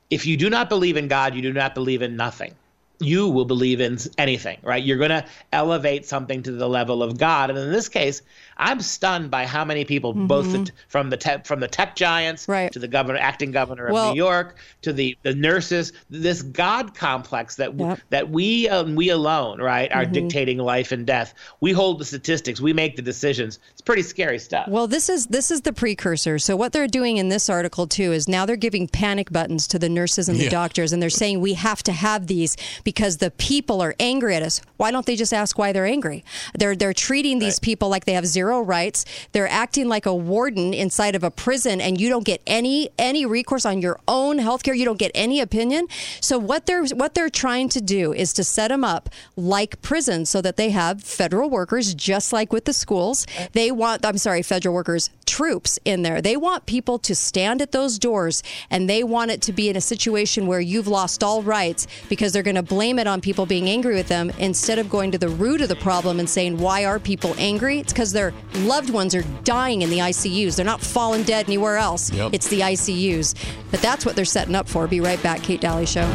if 0.10 0.26
you 0.26 0.38
do 0.38 0.50
not 0.50 0.70
believe 0.70 0.98
in 0.98 1.08
God, 1.08 1.36
you 1.36 1.42
do 1.42 1.54
not 1.54 1.74
believe 1.74 2.02
in 2.02 2.16
nothing 2.16 2.56
you 3.02 3.28
will 3.28 3.46
believe 3.46 3.82
in 3.82 3.98
anything, 4.18 4.58
right? 4.64 4.84
You're 4.84 4.98
going 4.98 5.10
to 5.10 5.26
elevate 5.52 6.06
something 6.06 6.44
to 6.44 6.52
the 6.52 6.70
level 6.70 7.04
of 7.04 7.18
God. 7.18 7.50
And 7.50 7.60
in 7.60 7.72
this 7.72 7.90
case, 7.90 8.22
I'm 8.58 8.80
stunned 8.80 9.32
by 9.32 9.46
how 9.46 9.66
many 9.66 9.86
people, 9.86 10.14
mm-hmm. 10.14 10.28
both 10.28 10.52
the, 10.52 10.72
from 10.88 11.10
the 11.10 11.18
te- 11.18 11.44
from 11.44 11.60
the 11.60 11.68
tech 11.68 11.96
giants 11.96 12.48
right. 12.48 12.72
to 12.72 12.80
the 12.80 12.88
governor, 12.88 13.18
acting 13.20 13.52
governor 13.52 13.88
of 13.88 13.94
well, 13.94 14.12
New 14.12 14.18
York, 14.18 14.58
to 14.84 14.94
the, 14.94 15.18
the 15.24 15.34
nurses, 15.34 15.94
this 16.10 16.44
God 16.44 16.94
complex 16.94 17.56
that 17.56 17.74
yep. 17.74 18.00
that 18.12 18.30
we 18.30 18.70
um, 18.70 18.96
we 18.96 19.10
alone, 19.10 19.60
right, 19.60 19.92
are 19.92 20.04
mm-hmm. 20.04 20.14
dictating 20.14 20.60
life 20.60 20.92
and 20.92 21.08
death. 21.08 21.34
We 21.60 21.72
hold 21.72 22.00
the 22.00 22.06
statistics, 22.06 22.62
we 22.62 22.72
make 22.72 22.96
the 22.96 23.02
decisions. 23.02 23.60
It's 23.72 23.82
pretty 23.82 24.04
scary 24.04 24.38
stuff. 24.38 24.68
Well, 24.68 24.88
this 24.88 25.10
is 25.10 25.28
this 25.28 25.50
is 25.50 25.62
the 25.62 25.74
precursor. 25.74 26.38
So 26.38 26.56
what 26.56 26.72
they're 26.72 26.88
doing 26.88 27.18
in 27.18 27.30
this 27.30 27.50
article 27.50 27.88
too 27.88 28.12
is 28.12 28.28
now 28.28 28.46
they're 28.46 28.56
giving 28.56 28.88
panic 28.88 29.32
buttons 29.32 29.68
to 29.70 29.80
the 29.80 29.90
nurses 29.90 30.30
and 30.30 30.38
the 30.38 30.44
yeah. 30.44 30.50
doctors, 30.50 30.94
and 30.94 31.02
they're 31.02 31.10
saying 31.10 31.42
we 31.42 31.54
have 31.54 31.82
to 31.84 31.92
have 31.92 32.28
these 32.28 32.56
because 32.92 33.18
the 33.18 33.32
people 33.32 33.80
are 33.80 33.96
angry 34.02 34.36
at 34.36 34.44
us. 34.44 34.62
Why 34.76 34.92
don't 34.92 35.06
they 35.06 35.16
just 35.16 35.34
ask 35.34 35.58
why 35.58 35.72
they're 35.72 35.86
angry? 35.86 36.26
They're 36.54 36.76
they're 36.76 36.94
treating 36.94 37.40
these 37.40 37.56
right. 37.56 37.62
people 37.62 37.88
like 37.88 38.04
they 38.04 38.12
have 38.14 38.26
zero 38.26 38.60
rights. 38.60 39.06
They're 39.32 39.48
acting 39.48 39.88
like 39.88 40.06
a 40.06 40.14
warden 40.14 40.74
inside 40.74 41.16
of 41.16 41.24
a 41.24 41.32
prison, 41.32 41.80
and 41.80 42.00
you 42.02 42.10
don't 42.10 42.26
get 42.26 42.42
any 42.46 42.90
any 43.00 43.26
recourse 43.26 43.66
on 43.66 43.82
your 43.82 43.98
own 44.10 44.40
health 44.40 44.64
care. 44.64 44.74
You 44.74 44.84
don't 44.84 45.00
get 45.00 45.12
any 45.16 45.40
opinion. 45.40 45.88
So 46.20 46.38
what 46.38 46.66
they're 46.66 46.86
what 46.88 47.16
they're 47.16 47.30
trying 47.30 47.70
to 47.70 47.80
do 47.80 48.12
is 48.12 48.34
to 48.34 48.44
set 48.44 48.68
them 48.68 48.84
up 48.84 49.10
like 49.38 49.82
prisons, 49.82 50.30
so 50.30 50.42
that 50.42 50.58
they 50.58 50.72
have 50.72 51.02
federal 51.02 51.50
workers, 51.50 51.94
just 51.94 52.34
like 52.34 52.52
with 52.52 52.66
the 52.66 52.74
schools. 52.74 53.26
They 53.54 53.72
want 53.72 54.06
I'm 54.06 54.18
sorry, 54.18 54.42
federal 54.42 54.76
workers, 54.76 55.10
troops 55.26 55.80
in 55.86 56.02
there. 56.02 56.22
They 56.22 56.36
want 56.36 56.66
people 56.66 57.00
to 57.00 57.16
stand 57.16 57.62
at 57.62 57.72
those 57.72 57.98
doors, 57.98 58.44
and 58.70 58.90
they 58.90 59.02
want 59.02 59.32
it 59.32 59.42
to 59.44 59.54
be 59.54 59.70
in 59.70 59.78
a 59.78 59.82
situation 59.82 60.46
where 60.46 60.60
you've 60.60 60.88
lost 60.88 61.24
all 61.24 61.42
rights 61.42 61.88
because 62.10 62.34
they're 62.34 62.44
going 62.44 62.56
to 62.56 62.64
blame 62.82 62.98
it 62.98 63.06
on 63.06 63.22
people 63.22 63.46
being 63.46 63.70
angry 63.70 63.94
with 63.94 64.08
them 64.08 64.32
instead 64.40 64.80
of 64.80 64.90
going 64.90 65.12
to 65.12 65.18
the 65.20 65.30
root 65.30 65.62
of 65.62 65.70
the 65.70 65.76
problem 65.76 66.20
and 66.20 66.28
saying, 66.28 66.58
why 66.58 66.84
are 66.84 66.98
people 66.98 67.36
angry? 67.38 67.78
It's 67.78 67.94
because 67.94 68.12
their 68.12 68.34
loved 68.62 68.90
ones 68.90 69.14
are 69.14 69.22
dying 69.44 69.84
in 69.84 69.92
the 69.92 70.00
ICUs. 70.00 70.56
They're 70.56 70.66
not 70.66 70.82
falling 70.82 71.22
dead 71.22 71.46
anywhere 71.46 71.78
else. 71.78 72.12
Yep. 72.12 72.34
It's 72.34 72.48
the 72.48 72.62
ICUs. 72.62 73.36
But 73.70 73.84
that's 73.84 74.04
what 74.04 74.16
they're 74.16 74.26
setting 74.26 74.56
up 74.56 74.68
for. 74.68 74.88
Be 74.88 75.00
right 75.00 75.22
back, 75.22 75.44
Kate 75.44 75.62
Dalley 75.62 75.86
Show. 75.86 76.10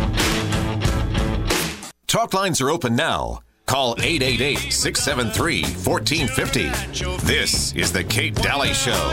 Talk 2.09 2.35
lines 2.35 2.61
are 2.61 2.69
open 2.69 2.97
now. 2.97 3.43
Call 3.67 3.95
888 4.01 4.73
673 4.73 5.63
1450. 5.63 7.25
This 7.25 7.77
is 7.77 7.93
The 7.93 8.03
Kate 8.03 8.35
Dalley 8.35 8.75
Show. 8.75 9.13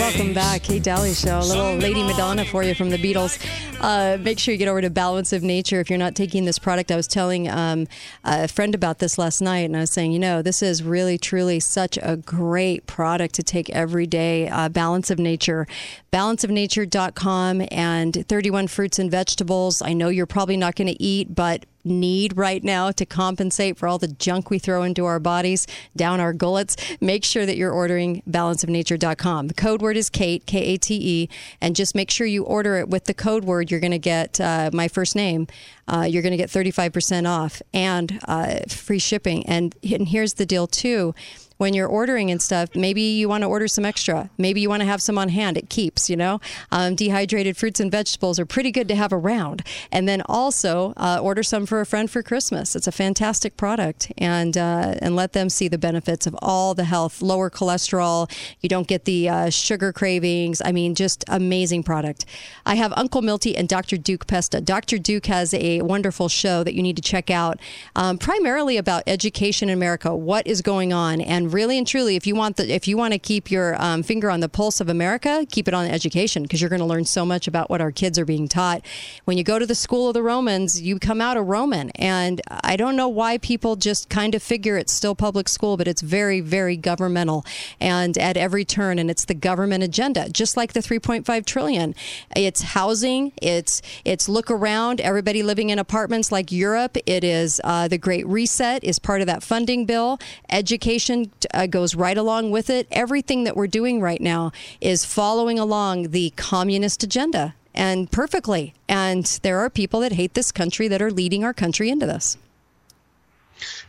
Welcome 0.21 0.35
back. 0.35 0.61
Kate 0.61 0.83
Dalley 0.83 1.15
Show. 1.15 1.39
A 1.39 1.41
little 1.41 1.75
Lady 1.77 2.03
Madonna 2.03 2.45
for 2.45 2.61
you 2.61 2.75
from 2.75 2.91
the 2.91 2.97
Beatles. 2.99 3.43
Uh, 3.81 4.19
make 4.21 4.37
sure 4.37 4.51
you 4.51 4.59
get 4.59 4.67
over 4.67 4.79
to 4.79 4.91
Balance 4.91 5.33
of 5.33 5.41
Nature 5.41 5.79
if 5.79 5.89
you're 5.89 5.97
not 5.97 6.13
taking 6.13 6.45
this 6.45 6.59
product. 6.59 6.91
I 6.91 6.95
was 6.95 7.07
telling 7.07 7.49
um, 7.49 7.87
a 8.23 8.47
friend 8.47 8.75
about 8.75 8.99
this 8.99 9.17
last 9.17 9.41
night, 9.41 9.61
and 9.61 9.75
I 9.75 9.79
was 9.79 9.91
saying, 9.91 10.11
you 10.11 10.19
know, 10.19 10.43
this 10.43 10.61
is 10.61 10.83
really, 10.83 11.17
truly 11.17 11.59
such 11.59 11.97
a 12.03 12.17
great 12.17 12.85
product 12.85 13.33
to 13.33 13.43
take 13.43 13.71
every 13.71 14.05
day. 14.05 14.47
Uh, 14.47 14.69
Balance 14.69 15.09
of 15.09 15.17
Nature. 15.17 15.65
Balanceofnature.com 16.13 17.63
and 17.71 18.23
31 18.27 18.67
fruits 18.67 18.99
and 18.99 19.09
vegetables. 19.09 19.81
I 19.81 19.93
know 19.93 20.09
you're 20.09 20.27
probably 20.27 20.57
not 20.57 20.75
going 20.75 20.89
to 20.89 21.01
eat, 21.01 21.33
but 21.33 21.65
need 21.83 22.37
right 22.37 22.63
now 22.63 22.91
to 22.91 23.05
compensate 23.05 23.77
for 23.77 23.87
all 23.87 23.97
the 23.97 24.07
junk 24.07 24.49
we 24.49 24.59
throw 24.59 24.83
into 24.83 25.05
our 25.05 25.19
bodies, 25.19 25.67
down 25.95 26.19
our 26.19 26.33
gullets, 26.33 26.75
make 26.99 27.23
sure 27.23 27.45
that 27.45 27.57
you're 27.57 27.71
ordering 27.71 28.21
balanceofnature.com. 28.29 29.47
The 29.47 29.53
code 29.53 29.81
word 29.81 29.97
is 29.97 30.09
Kate, 30.11 30.45
K 30.45 30.59
A 30.73 30.77
T 30.77 30.95
E, 30.95 31.29
and 31.59 31.75
just 31.75 31.95
make 31.95 32.11
sure 32.11 32.27
you 32.27 32.43
order 32.43 32.77
it 32.77 32.89
with 32.89 33.05
the 33.05 33.13
code 33.13 33.45
word. 33.45 33.71
You're 33.71 33.79
going 33.79 33.91
to 33.91 33.99
get 33.99 34.39
uh, 34.39 34.69
my 34.73 34.87
first 34.87 35.15
name. 35.15 35.47
Uh, 35.87 36.05
you're 36.09 36.21
going 36.21 36.31
to 36.31 36.37
get 36.37 36.49
35% 36.49 37.27
off 37.27 37.61
and 37.73 38.19
uh, 38.25 38.59
free 38.69 38.99
shipping. 38.99 39.45
And, 39.45 39.75
and 39.83 40.07
here's 40.07 40.35
the 40.35 40.45
deal, 40.45 40.67
too 40.67 41.13
when 41.61 41.75
you're 41.75 41.87
ordering 41.87 42.31
and 42.31 42.41
stuff, 42.41 42.75
maybe 42.75 43.03
you 43.03 43.29
want 43.29 43.43
to 43.43 43.47
order 43.47 43.67
some 43.67 43.85
extra. 43.85 44.31
Maybe 44.39 44.61
you 44.61 44.67
want 44.67 44.81
to 44.81 44.87
have 44.87 44.99
some 44.99 45.19
on 45.19 45.29
hand. 45.29 45.57
It 45.57 45.69
keeps, 45.69 46.09
you 46.09 46.17
know. 46.17 46.41
Um, 46.71 46.95
dehydrated 46.95 47.55
fruits 47.55 47.79
and 47.79 47.91
vegetables 47.91 48.39
are 48.39 48.47
pretty 48.47 48.71
good 48.71 48.87
to 48.87 48.95
have 48.95 49.13
around. 49.13 49.61
And 49.91 50.09
then 50.09 50.23
also 50.25 50.95
uh, 50.97 51.19
order 51.21 51.43
some 51.43 51.67
for 51.67 51.79
a 51.79 51.85
friend 51.85 52.09
for 52.09 52.23
Christmas. 52.23 52.75
It's 52.75 52.87
a 52.87 52.91
fantastic 52.91 53.57
product, 53.57 54.11
and 54.17 54.57
uh, 54.57 54.95
and 55.03 55.15
let 55.15 55.33
them 55.33 55.49
see 55.49 55.67
the 55.67 55.77
benefits 55.77 56.25
of 56.25 56.35
all 56.41 56.73
the 56.73 56.85
health, 56.85 57.21
lower 57.21 57.51
cholesterol. 57.51 58.31
You 58.61 58.67
don't 58.67 58.87
get 58.87 59.05
the 59.05 59.29
uh, 59.29 59.49
sugar 59.51 59.93
cravings. 59.93 60.63
I 60.65 60.71
mean, 60.71 60.95
just 60.95 61.23
amazing 61.27 61.83
product. 61.83 62.25
I 62.65 62.73
have 62.73 62.91
Uncle 62.97 63.21
Milty 63.21 63.55
and 63.55 63.69
Dr. 63.69 63.97
Duke 63.97 64.25
Pesta. 64.25 64.61
Dr. 64.61 64.97
Duke 64.97 65.27
has 65.27 65.53
a 65.53 65.83
wonderful 65.83 66.27
show 66.27 66.63
that 66.63 66.73
you 66.73 66.81
need 66.81 66.95
to 66.95 67.03
check 67.03 67.29
out, 67.29 67.59
um, 67.95 68.17
primarily 68.17 68.77
about 68.77 69.03
education 69.05 69.69
in 69.69 69.77
America, 69.77 70.15
what 70.15 70.47
is 70.47 70.63
going 70.63 70.91
on, 70.91 71.21
and 71.21 71.50
really 71.53 71.77
and 71.77 71.87
truly, 71.87 72.15
if 72.15 72.25
you 72.25 72.35
want 72.35 72.57
the 72.57 72.73
if 72.73 72.87
you 72.87 72.97
want 72.97 73.13
to 73.13 73.19
keep 73.19 73.51
your 73.51 73.81
um, 73.81 74.03
finger 74.03 74.29
on 74.29 74.39
the 74.39 74.49
pulse 74.49 74.79
of 74.79 74.89
America, 74.89 75.45
keep 75.49 75.67
it 75.67 75.73
on 75.73 75.85
education 75.85 76.43
because 76.43 76.61
you're 76.61 76.69
going 76.69 76.79
to 76.81 76.85
learn 76.85 77.05
so 77.05 77.25
much 77.25 77.47
about 77.47 77.69
what 77.69 77.81
our 77.81 77.91
kids 77.91 78.17
are 78.17 78.25
being 78.25 78.47
taught. 78.47 78.81
When 79.25 79.37
you 79.37 79.43
go 79.43 79.59
to 79.59 79.65
the 79.65 79.75
school 79.75 80.07
of 80.07 80.13
the 80.13 80.23
Romans, 80.23 80.81
you 80.81 80.99
come 80.99 81.21
out 81.21 81.37
a 81.37 81.41
Roman, 81.41 81.89
and 81.91 82.41
I 82.49 82.75
don't 82.75 82.95
know 82.95 83.07
why 83.07 83.37
people 83.37 83.75
just 83.75 84.09
kind 84.09 84.35
of 84.35 84.43
figure 84.43 84.77
it's 84.77 84.93
still 84.93 85.15
public 85.15 85.49
school, 85.49 85.77
but 85.77 85.87
it's 85.87 86.01
very 86.01 86.39
very 86.39 86.77
governmental 86.77 87.45
and 87.79 88.17
at 88.17 88.37
every 88.37 88.65
turn, 88.65 88.99
and 88.99 89.09
it's 89.09 89.25
the 89.25 89.33
government 89.33 89.83
agenda, 89.83 90.29
just 90.29 90.57
like 90.57 90.73
the 90.73 90.79
3.5 90.79 91.45
trillion. 91.45 91.95
It's 92.35 92.61
housing, 92.61 93.33
it's 93.41 93.81
it's 94.05 94.29
look 94.29 94.49
around, 94.51 95.01
everybody 95.01 95.43
living 95.43 95.69
in 95.69 95.79
apartments 95.79 96.31
like 96.31 96.51
Europe. 96.51 96.97
It 97.05 97.23
is 97.23 97.59
uh, 97.63 97.87
the 97.87 97.97
Great 97.97 98.25
Reset 98.27 98.83
is 98.83 98.99
part 98.99 99.21
of 99.21 99.27
that 99.27 99.43
funding 99.43 99.85
bill. 99.85 100.19
Education 100.49 101.31
uh, 101.53 101.67
goes 101.67 101.95
right 101.95 102.17
along 102.17 102.51
with 102.51 102.69
it. 102.69 102.87
Everything 102.91 103.43
that 103.43 103.55
we're 103.55 103.67
doing 103.67 104.01
right 104.01 104.21
now 104.21 104.51
is 104.79 105.05
following 105.05 105.59
along 105.59 106.11
the 106.11 106.31
communist 106.35 107.03
agenda 107.03 107.55
and 107.73 108.11
perfectly. 108.11 108.73
And 108.87 109.25
there 109.43 109.59
are 109.59 109.69
people 109.69 109.99
that 110.01 110.13
hate 110.13 110.33
this 110.33 110.51
country 110.51 110.87
that 110.87 111.01
are 111.01 111.11
leading 111.11 111.43
our 111.43 111.53
country 111.53 111.89
into 111.89 112.05
this. 112.05 112.37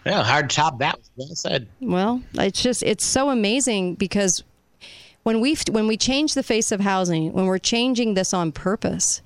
Yeah, 0.05 0.23
hard 0.23 0.51
to 0.51 0.57
top 0.57 0.79
that. 0.79 0.99
Well 1.17 1.35
said. 1.35 1.67
Well, 1.81 2.23
it's 2.35 2.62
just 2.62 2.83
it's 2.83 3.07
so 3.07 3.31
amazing 3.31 3.95
because 3.95 4.43
when 5.23 5.41
we 5.41 5.57
when 5.71 5.87
we 5.87 5.97
change 5.97 6.35
the 6.35 6.43
face 6.43 6.73
of 6.73 6.81
housing, 6.81 7.33
when 7.33 7.47
we're 7.47 7.59
changing 7.59 8.15
this 8.15 8.35
on 8.35 8.53
purpose, 8.53 9.23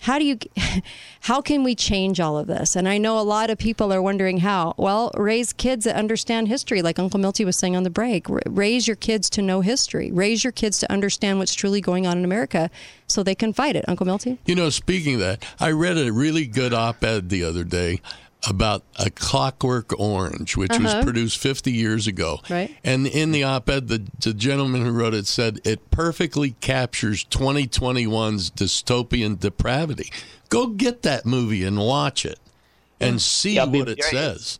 how 0.00 0.18
do 0.18 0.24
you 0.24 0.38
how 1.22 1.40
can 1.40 1.64
we 1.64 1.74
change 1.74 2.20
all 2.20 2.38
of 2.38 2.46
this? 2.46 2.76
And 2.76 2.88
i 2.88 2.98
know 2.98 3.18
a 3.18 3.22
lot 3.22 3.50
of 3.50 3.58
people 3.58 3.92
are 3.92 4.02
wondering 4.02 4.38
how. 4.38 4.74
Well 4.76 5.10
raise 5.16 5.52
kids 5.52 5.84
that 5.84 5.96
understand 5.96 6.48
history 6.48 6.82
like 6.82 6.98
uncle 6.98 7.20
milty 7.20 7.44
was 7.44 7.58
saying 7.58 7.76
on 7.76 7.82
the 7.82 7.90
break. 7.90 8.26
Raise 8.46 8.86
your 8.86 8.96
kids 8.96 9.28
to 9.30 9.42
know 9.42 9.60
history. 9.60 10.10
Raise 10.10 10.44
your 10.44 10.52
kids 10.52 10.78
to 10.78 10.92
understand 10.92 11.38
what's 11.38 11.54
truly 11.54 11.80
going 11.80 12.06
on 12.06 12.18
in 12.18 12.24
america 12.24 12.70
so 13.06 13.22
they 13.22 13.34
can 13.34 13.52
fight 13.52 13.76
it. 13.76 13.84
Uncle 13.88 14.06
milty? 14.06 14.38
You 14.46 14.54
know 14.54 14.70
speaking 14.70 15.14
of 15.14 15.20
that 15.20 15.44
i 15.60 15.70
read 15.70 15.98
a 15.98 16.12
really 16.12 16.46
good 16.46 16.72
op-ed 16.72 17.28
the 17.28 17.44
other 17.44 17.64
day 17.64 18.00
about 18.48 18.84
a 18.98 19.10
clockwork 19.10 19.98
orange 19.98 20.56
which 20.56 20.70
Uh-huh. 20.70 20.82
was 20.96 21.04
produced 21.04 21.38
50 21.38 21.72
years 21.72 22.06
ago 22.06 22.40
Right. 22.48 22.74
and 22.84 23.06
in 23.06 23.32
the 23.32 23.42
op-ed 23.42 23.88
the, 23.88 24.04
the 24.20 24.32
gentleman 24.32 24.84
who 24.84 24.92
wrote 24.92 25.12
it 25.14 25.26
said 25.26 25.60
it 25.64 25.90
perfectly 25.90 26.52
captures 26.60 27.24
2021's 27.24 28.50
dystopian 28.52 29.38
depravity 29.40 30.12
go 30.50 30.68
get 30.68 31.02
that 31.02 31.26
movie 31.26 31.64
and 31.64 31.78
watch 31.78 32.24
it 32.24 32.38
and 33.00 33.20
see 33.20 33.54
Yeah, 33.56 33.64
what 33.64 33.88
it 33.88 33.98
very- 34.00 34.10
says 34.12 34.58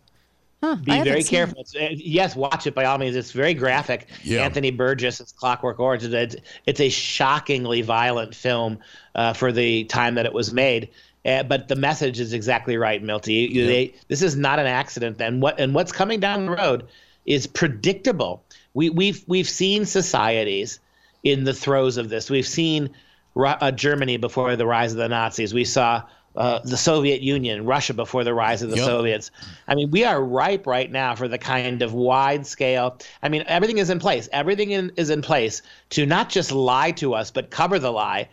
Be 0.60 1.02
very 1.04 1.22
careful. 1.22 1.60
It's, 1.60 1.76
uh, 1.76 1.90
yes, 1.92 2.34
watch 2.34 2.66
it 2.66 2.74
by 2.74 2.84
all 2.84 2.98
means. 2.98 3.14
It's 3.14 3.30
very 3.30 3.54
graphic. 3.54 4.08
Yeah. 4.24 4.40
Anthony 4.44 4.72
Burgess, 4.72 5.20
it's 5.20 5.30
Clockwork 5.30 5.78
Orange. 5.78 6.02
It's, 6.02 6.34
it's 6.66 6.80
a 6.80 6.88
shockingly 6.88 7.80
violent 7.82 8.34
film 8.34 8.80
uh, 9.14 9.34
for 9.34 9.52
the 9.52 9.84
time 9.84 10.16
that 10.16 10.26
it 10.26 10.32
was 10.32 10.52
made. 10.52 10.88
Uh, 11.28 11.42
but 11.42 11.68
the 11.68 11.76
message 11.76 12.18
is 12.20 12.32
exactly 12.32 12.76
right, 12.76 13.02
Milty. 13.02 13.34
You- 13.52 13.66
they- 13.66 13.94
this 14.08 14.22
is 14.22 14.36
not 14.36 14.58
an 14.58 14.66
accident. 14.66 15.20
And 15.20 15.42
what 15.42 15.60
and 15.60 15.74
what's 15.74 15.92
coming 15.92 16.20
down 16.20 16.46
the 16.46 16.52
road 16.52 16.84
is 17.26 17.46
predictable. 17.46 18.42
We, 18.74 18.90
we've 18.90 19.22
we've 19.26 19.48
seen 19.48 19.84
societies 19.84 20.80
in 21.22 21.44
the 21.44 21.52
throes 21.54 21.96
of 21.96 22.08
this. 22.08 22.30
We've 22.30 22.46
seen 22.46 22.90
uh, 23.36 23.70
Germany 23.72 24.16
before 24.16 24.56
the 24.56 24.66
rise 24.66 24.92
of 24.92 24.98
the 24.98 25.08
Nazis. 25.08 25.52
We 25.52 25.64
saw 25.64 26.02
uh, 26.36 26.60
the 26.64 26.76
Soviet 26.76 27.20
Union, 27.20 27.64
Russia 27.66 27.94
before 27.94 28.22
the 28.24 28.32
rise 28.34 28.62
of 28.62 28.70
the 28.70 28.76
Yep. 28.76 28.86
Soviets. 28.86 29.30
I 29.66 29.74
mean, 29.74 29.90
we 29.90 30.04
are 30.04 30.22
ripe 30.22 30.66
right 30.66 30.90
now 30.90 31.14
for 31.16 31.26
the 31.28 31.38
kind 31.38 31.82
of 31.82 31.92
wide 31.92 32.46
scale. 32.46 32.98
I 33.22 33.28
mean, 33.28 33.44
everything 33.46 33.78
is 33.78 33.90
in 33.90 33.98
place. 33.98 34.28
Everything 34.32 34.70
in, 34.70 34.92
is 34.96 35.10
in 35.10 35.22
place 35.22 35.62
to 35.90 36.06
not 36.06 36.28
just 36.30 36.52
lie 36.52 36.92
to 36.92 37.14
us, 37.14 37.30
but 37.32 37.50
cover 37.50 37.78
the 37.80 37.90
lie, 37.90 38.28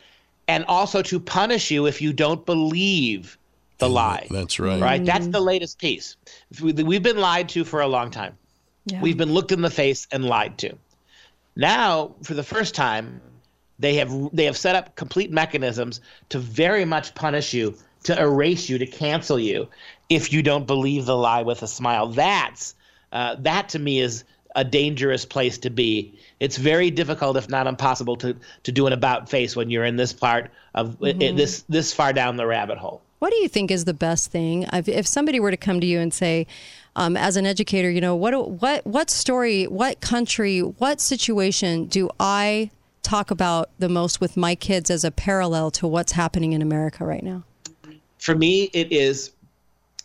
and 0.47 0.65
also 0.67 1.01
to 1.01 1.19
punish 1.19 1.71
you 1.71 1.85
if 1.87 2.01
you 2.01 2.13
don't 2.13 2.45
believe 2.45 3.37
the 3.77 3.89
lie. 3.89 4.27
that's 4.29 4.59
right 4.59 4.81
Right? 4.81 5.05
That's 5.05 5.27
the 5.27 5.39
latest 5.41 5.79
piece. 5.79 6.15
We- 6.61 6.71
We've 6.73 7.03
been 7.03 7.17
lied 7.17 7.49
to 7.49 7.63
for 7.65 7.81
a 7.81 7.87
long 7.87 8.11
time. 8.11 8.37
We've 9.01 9.17
been 9.17 9.33
looked 9.33 9.51
in 9.51 9.61
the 9.61 9.69
face 9.69 10.07
and 10.11 10.23
lied 10.25 10.57
to. 10.59 10.77
Now, 11.55 12.15
for 12.23 12.33
the 12.35 12.43
first 12.43 12.75
time, 12.75 13.21
they 13.79 13.95
have 13.95 14.11
they 14.33 14.45
have 14.45 14.55
set 14.57 14.75
up 14.75 14.95
complete 14.95 15.31
mechanisms 15.31 15.99
to 16.29 16.39
very 16.39 16.85
much 16.85 17.13
punish 17.15 17.53
you, 17.53 17.75
to 18.03 18.17
erase 18.19 18.69
you, 18.69 18.77
to 18.77 18.85
cancel 18.85 19.39
you 19.39 19.67
if 20.09 20.31
you 20.31 20.41
don't 20.43 20.67
believe 20.67 21.05
the 21.05 21.17
lie 21.17 21.41
with 21.41 21.63
a 21.63 21.67
smile. 21.67 22.07
That's 22.07 22.75
uh, 23.11 23.35
that 23.39 23.69
to 23.69 23.79
me 23.79 23.99
is 23.99 24.23
a 24.55 24.63
dangerous 24.63 25.25
place 25.25 25.57
to 25.59 25.69
be. 25.69 26.13
It's 26.39 26.57
very 26.57 26.89
difficult, 26.91 27.37
if 27.37 27.49
not 27.49 27.67
impossible, 27.67 28.15
to 28.17 28.35
to 28.63 28.71
do 28.71 28.87
an 28.87 28.93
about 28.93 29.29
face 29.29 29.55
when 29.55 29.69
you're 29.69 29.85
in 29.85 29.95
this 29.97 30.13
part 30.13 30.51
of 30.73 30.99
Mhm. 30.99 31.37
this 31.37 31.63
this 31.69 31.93
far 31.93 32.13
down 32.13 32.37
the 32.37 32.45
rabbit 32.45 32.77
hole. 32.77 33.01
What 33.19 33.31
do 33.31 33.37
you 33.37 33.47
think 33.47 33.71
is 33.71 33.85
the 33.85 33.93
best 33.93 34.29
thing? 34.31 34.67
If, 34.73 34.87
if 34.87 35.07
somebody 35.07 35.39
were 35.39 35.51
to 35.51 35.57
come 35.57 35.79
to 35.79 35.87
you 35.87 35.99
and 35.99 36.13
say, 36.13 36.45
um, 36.95 37.15
as 37.17 37.37
an 37.37 37.45
educator, 37.45 37.89
you 37.89 38.01
know, 38.01 38.15
what 38.15 38.33
what 38.49 38.85
what 38.85 39.09
story, 39.09 39.65
what 39.65 39.99
country, 40.01 40.59
what 40.59 41.01
situation 41.01 41.85
do 41.85 42.09
I 42.19 42.69
talk 43.03 43.31
about 43.31 43.69
the 43.79 43.89
most 43.89 44.19
with 44.19 44.35
my 44.35 44.55
kids 44.55 44.89
as 44.89 45.03
a 45.03 45.11
parallel 45.11 45.71
to 45.71 45.87
what's 45.87 46.13
happening 46.13 46.53
in 46.53 46.61
America 46.61 47.05
right 47.05 47.23
now? 47.23 47.43
for 48.17 48.33
me, 48.33 48.71
it 48.73 48.91
is 48.91 49.31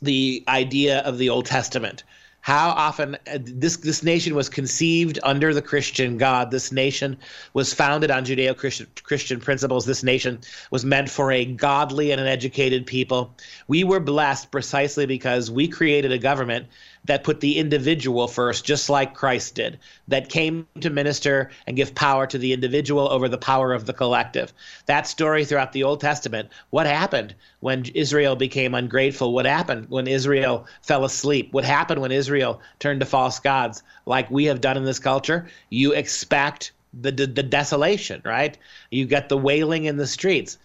the 0.02 0.44
idea 0.46 0.98
of 1.00 1.16
the 1.16 1.30
Old 1.30 1.46
Testament. 1.46 2.04
How 2.42 2.70
often 2.70 3.16
uh, 3.26 3.38
this 3.42 3.76
this 3.76 4.02
nation 4.02 4.34
was 4.34 4.48
conceived 4.48 5.18
under 5.22 5.52
the 5.52 5.60
Christian 5.60 6.16
God. 6.16 6.50
This 6.50 6.72
nation 6.72 7.18
was 7.52 7.74
founded 7.74 8.10
on 8.10 8.24
Judeo-Christian 8.24 8.86
Christian 9.02 9.40
principles. 9.40 9.84
This 9.84 10.02
nation 10.02 10.40
was 10.70 10.84
meant 10.84 11.10
for 11.10 11.30
a 11.30 11.44
godly 11.44 12.12
and 12.12 12.20
an 12.20 12.26
educated 12.26 12.86
people. 12.86 13.34
We 13.68 13.84
were 13.84 14.00
blessed 14.00 14.50
precisely 14.50 15.04
because 15.04 15.50
we 15.50 15.68
created 15.68 16.12
a 16.12 16.18
government 16.18 16.68
that 17.04 17.24
put 17.24 17.40
the 17.40 17.58
individual 17.58 18.28
first, 18.28 18.64
just 18.64 18.90
like 18.90 19.14
Christ 19.14 19.54
did, 19.54 19.78
that 20.08 20.28
came 20.28 20.66
to 20.80 20.90
minister 20.90 21.50
and 21.66 21.76
give 21.76 21.94
power 21.94 22.26
to 22.26 22.38
the 22.38 22.52
individual 22.52 23.10
over 23.10 23.28
the 23.28 23.38
power 23.38 23.72
of 23.72 23.86
the 23.86 23.92
collective. 23.92 24.52
That 24.86 25.06
story 25.06 25.44
throughout 25.44 25.72
the 25.72 25.82
Old 25.82 26.00
Testament. 26.00 26.50
What 26.70 26.86
happened 26.86 27.34
when 27.60 27.84
Israel 27.94 28.36
became 28.36 28.74
ungrateful? 28.74 29.32
What 29.32 29.46
happened 29.46 29.86
when 29.88 30.06
Israel 30.06 30.66
fell 30.82 31.04
asleep? 31.04 31.52
What 31.52 31.64
happened 31.64 32.00
when 32.00 32.12
Israel 32.12 32.60
turned 32.78 33.00
to 33.00 33.06
false 33.06 33.38
gods, 33.38 33.82
like 34.04 34.30
we 34.30 34.44
have 34.44 34.60
done 34.60 34.76
in 34.76 34.84
this 34.84 34.98
culture? 34.98 35.48
You 35.70 35.92
expect 35.92 36.72
the, 36.92 37.12
the, 37.12 37.26
the 37.26 37.42
desolation, 37.42 38.20
right? 38.24 38.58
You 38.90 39.06
get 39.06 39.28
the 39.28 39.38
wailing 39.38 39.84
in 39.84 39.96
the 39.96 40.06
streets 40.06 40.58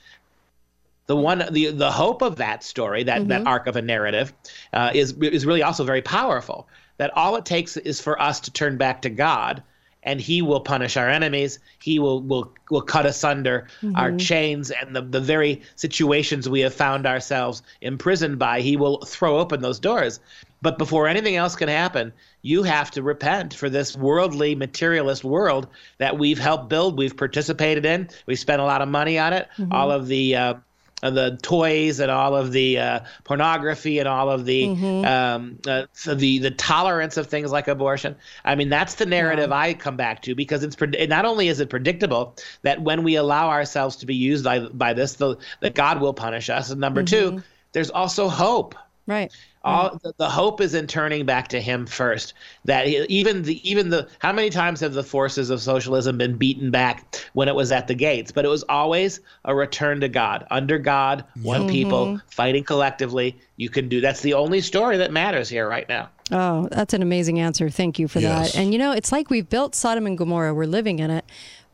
the 1.08 1.16
one 1.16 1.44
the 1.52 1.72
the 1.72 1.92
hope 1.92 2.22
of 2.22 2.38
that 2.38 2.64
story 2.64 3.04
that 3.04 3.28
that 3.28 3.46
arc 3.46 3.68
of 3.68 3.76
a 3.76 3.82
narrative 3.82 4.34
uh, 4.74 4.92
is 4.94 5.14
is 5.22 5.46
really 5.46 5.64
also 5.64 5.84
very 5.84 6.02
powerful 6.02 6.68
that 6.98 7.16
all 7.16 7.36
it 7.36 7.46
takes 7.46 7.78
is 7.78 8.02
for 8.02 8.20
us 8.22 8.40
to 8.42 8.52
turn 8.52 8.78
back 8.78 9.02
to 9.04 9.10
god 9.10 9.62
and 10.08 10.22
he 10.22 10.44
will 10.44 10.60
punish 10.60 10.98
our 10.98 11.10
enemies. 11.10 11.58
He 11.80 11.98
will 11.98 12.22
will 12.22 12.54
will 12.70 12.84
cut 12.84 13.08
asunder 13.08 13.68
our 13.96 14.12
Mhm. 14.12 14.20
chains 14.20 14.70
and 14.70 14.96
the, 14.96 15.02
the 15.02 15.20
very 15.20 15.64
situations 15.78 16.48
we 16.48 16.60
have 16.60 16.76
found 16.76 17.08
ourselves 17.08 17.64
imprisoned 17.82 18.38
by. 18.38 18.62
He 18.62 18.78
will 18.78 18.98
throw 19.04 19.40
open 19.40 19.62
those 19.62 19.80
doors. 19.80 20.20
But 20.62 20.78
before 20.78 21.08
anything 21.08 21.36
else 21.38 21.56
can 21.56 21.70
happen, 21.70 22.14
you 22.44 22.62
have 22.62 22.92
to 22.92 23.02
repent 23.02 23.56
for 23.56 23.68
this 23.68 23.98
worldly, 23.98 24.54
materialist 24.54 25.24
world 25.24 25.68
that 25.98 26.20
we've 26.20 26.40
helped 26.40 26.70
build, 26.70 27.00
we've 27.00 27.18
participated 27.18 27.84
in, 27.84 28.08
we 28.28 28.36
spent 28.36 28.62
a 28.62 28.66
lot 28.66 28.84
of 28.84 28.90
money 28.90 29.18
on 29.18 29.34
it. 29.34 29.48
Mhm. 29.58 29.74
All 29.74 29.90
of 29.90 30.06
the 30.08 30.36
uh, 30.36 30.54
the 31.02 31.38
toys 31.42 32.00
and 32.00 32.10
all 32.10 32.36
of 32.36 32.52
the 32.52 32.80
uh, 32.80 33.00
pornography 33.24 34.00
and 34.00 34.08
all 34.08 34.30
of 34.30 34.46
the 34.46 34.64
Mhm. 34.68 35.06
um, 35.06 35.60
uh, 35.68 35.84
so 35.94 36.16
the 36.16 36.40
the 36.40 36.52
tolerance 36.52 37.18
of 37.18 37.28
things 37.28 37.52
like 37.52 37.68
abortion. 37.68 38.16
I 38.44 38.56
mean, 38.56 38.70
that's 38.70 38.96
the 38.96 39.06
narrative 39.06 39.52
I 39.52 39.74
come 39.74 39.98
back 39.98 40.22
to 40.24 40.36
because 40.36 40.64
it's 40.64 40.76
pred- 40.76 41.10
not 41.10 41.26
only 41.26 41.48
is 41.48 41.60
it 41.60 41.70
predictable 41.70 42.36
that 42.64 42.82
when 42.82 43.04
we 43.04 43.16
allow 43.16 43.50
ourselves 43.50 43.98
to 43.98 44.06
be 44.06 44.16
used 44.16 44.44
by 44.44 44.60
by 44.60 44.94
this, 44.94 45.14
the, 45.14 45.36
that 45.60 45.76
God 45.76 46.02
will 46.02 46.14
punish 46.14 46.50
us. 46.50 46.70
And 46.72 46.80
number 46.82 47.04
two, 47.04 47.44
there's 47.74 47.90
also 47.90 48.30
hope. 48.30 48.76
Right. 49.08 49.32
All 49.66 50.00
the, 50.04 50.14
the 50.18 50.30
hope 50.30 50.62
is 50.62 50.76
in 50.76 50.86
turning 50.86 51.26
back 51.26 51.48
to 51.50 51.60
Him 51.60 51.86
first. 51.88 52.34
That 52.66 52.88
even 52.88 53.42
the 53.44 53.68
even 53.70 53.90
the 53.90 54.08
how 54.20 54.32
many 54.32 54.50
times 54.50 54.80
have 54.82 54.94
the 54.94 55.04
forces 55.04 55.50
of 55.50 55.62
socialism 55.62 56.18
been 56.18 56.38
beaten 56.38 56.70
back 56.72 57.26
when 57.34 57.48
it 57.48 57.56
was 57.56 57.72
at 57.72 57.88
the 57.88 57.96
gates? 57.96 58.32
But 58.32 58.46
it 58.46 58.50
was 58.50 58.64
always 58.70 59.20
a 59.44 59.56
return 59.56 60.00
to 60.02 60.08
God. 60.08 60.46
Under 60.52 60.78
God, 60.78 61.24
one 61.42 61.64
Mhm. 61.64 61.70
people 61.70 62.20
fighting 62.30 62.64
collectively. 62.64 63.38
You 63.58 63.70
can 63.70 63.90
do. 63.90 64.02
That's 64.02 64.22
the 64.22 64.36
only 64.36 64.62
story 64.62 64.98
that 64.98 65.12
matters 65.12 65.50
here 65.50 65.68
right 65.68 65.90
now. 65.90 66.10
Oh, 66.32 66.68
that's 66.72 66.94
an 66.94 67.02
amazing 67.02 67.40
answer. 67.40 67.70
Thank 67.70 67.98
you 67.98 68.08
for 68.08 68.20
Yes. 68.20 68.52
that. 68.54 68.60
And 68.60 68.72
you 68.72 68.78
know, 68.80 68.92
it's 68.92 69.12
like 69.12 69.30
we've 69.30 69.50
built 69.50 69.74
Sodom 69.76 70.06
and 70.06 70.18
Gomorrah. 70.18 70.54
We're 70.54 70.66
living 70.68 71.00
in 71.00 71.10
it. 71.10 71.26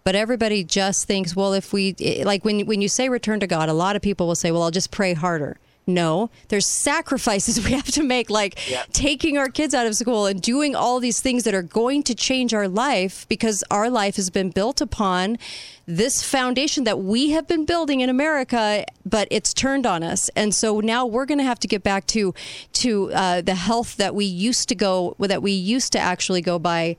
But 0.04 0.16
everybody 0.16 0.64
just 0.64 1.06
thinks, 1.08 1.36
well, 1.36 1.54
if 1.54 1.74
we 1.74 1.94
like 2.24 2.44
when 2.46 2.66
when 2.66 2.82
you 2.82 2.88
say 2.88 3.10
return 3.10 3.39
to 3.42 3.48
God, 3.48 3.68
a 3.70 3.74
lot 3.74 3.96
of 3.96 4.02
people 4.02 4.28
will 4.28 4.36
say, 4.36 4.50
well, 4.52 4.64
I'll 4.64 4.72
just 4.72 4.92
pray 4.92 5.14
harder. 5.14 5.58
No, 5.94 6.30
there's 6.50 6.70
sacrifices 6.70 7.64
we 7.66 7.72
have 7.72 7.92
to 7.92 8.04
make, 8.04 8.30
like 8.30 8.60
taking 8.94 9.38
our 9.38 9.50
kids 9.50 9.74
out 9.74 9.88
of 9.88 9.96
school 9.96 10.26
and 10.26 10.42
doing 10.42 10.76
all 10.76 11.00
these 11.00 11.22
things 11.22 11.44
that 11.44 11.54
are 11.54 11.62
going 11.62 12.04
to 12.04 12.16
change 12.16 12.54
our 12.54 12.68
life 12.68 13.28
because 13.30 13.64
our 13.72 13.89
life 13.89 14.16
has 14.16 14.30
been 14.30 14.50
built 14.50 14.82
upon 14.82 15.38
this 15.86 16.24
foundation 16.24 16.84
that 16.86 17.00
we 17.00 17.32
have 17.32 17.48
been 17.48 17.66
building 17.66 18.02
in 18.02 18.10
America, 18.10 18.86
but 19.06 19.28
it's 19.32 19.54
turned 19.54 19.86
on 19.86 20.04
us, 20.04 20.30
and 20.36 20.54
so 20.54 20.80
now 20.80 21.06
we're 21.06 21.26
going 21.26 21.39
to 21.39 21.44
have 21.44 21.60
to 21.60 21.68
get 21.68 21.84
back 21.84 22.08
to 22.08 22.34
to 22.74 23.12
uh, 23.14 23.42
the 23.42 23.56
health 23.56 23.98
that 23.98 24.16
we 24.16 24.26
used 24.26 24.70
to 24.70 24.76
go 24.76 25.16
that 25.20 25.42
we 25.42 25.52
used 25.52 25.92
to 25.94 26.00
actually 26.00 26.42
go 26.42 26.58
by, 26.60 26.98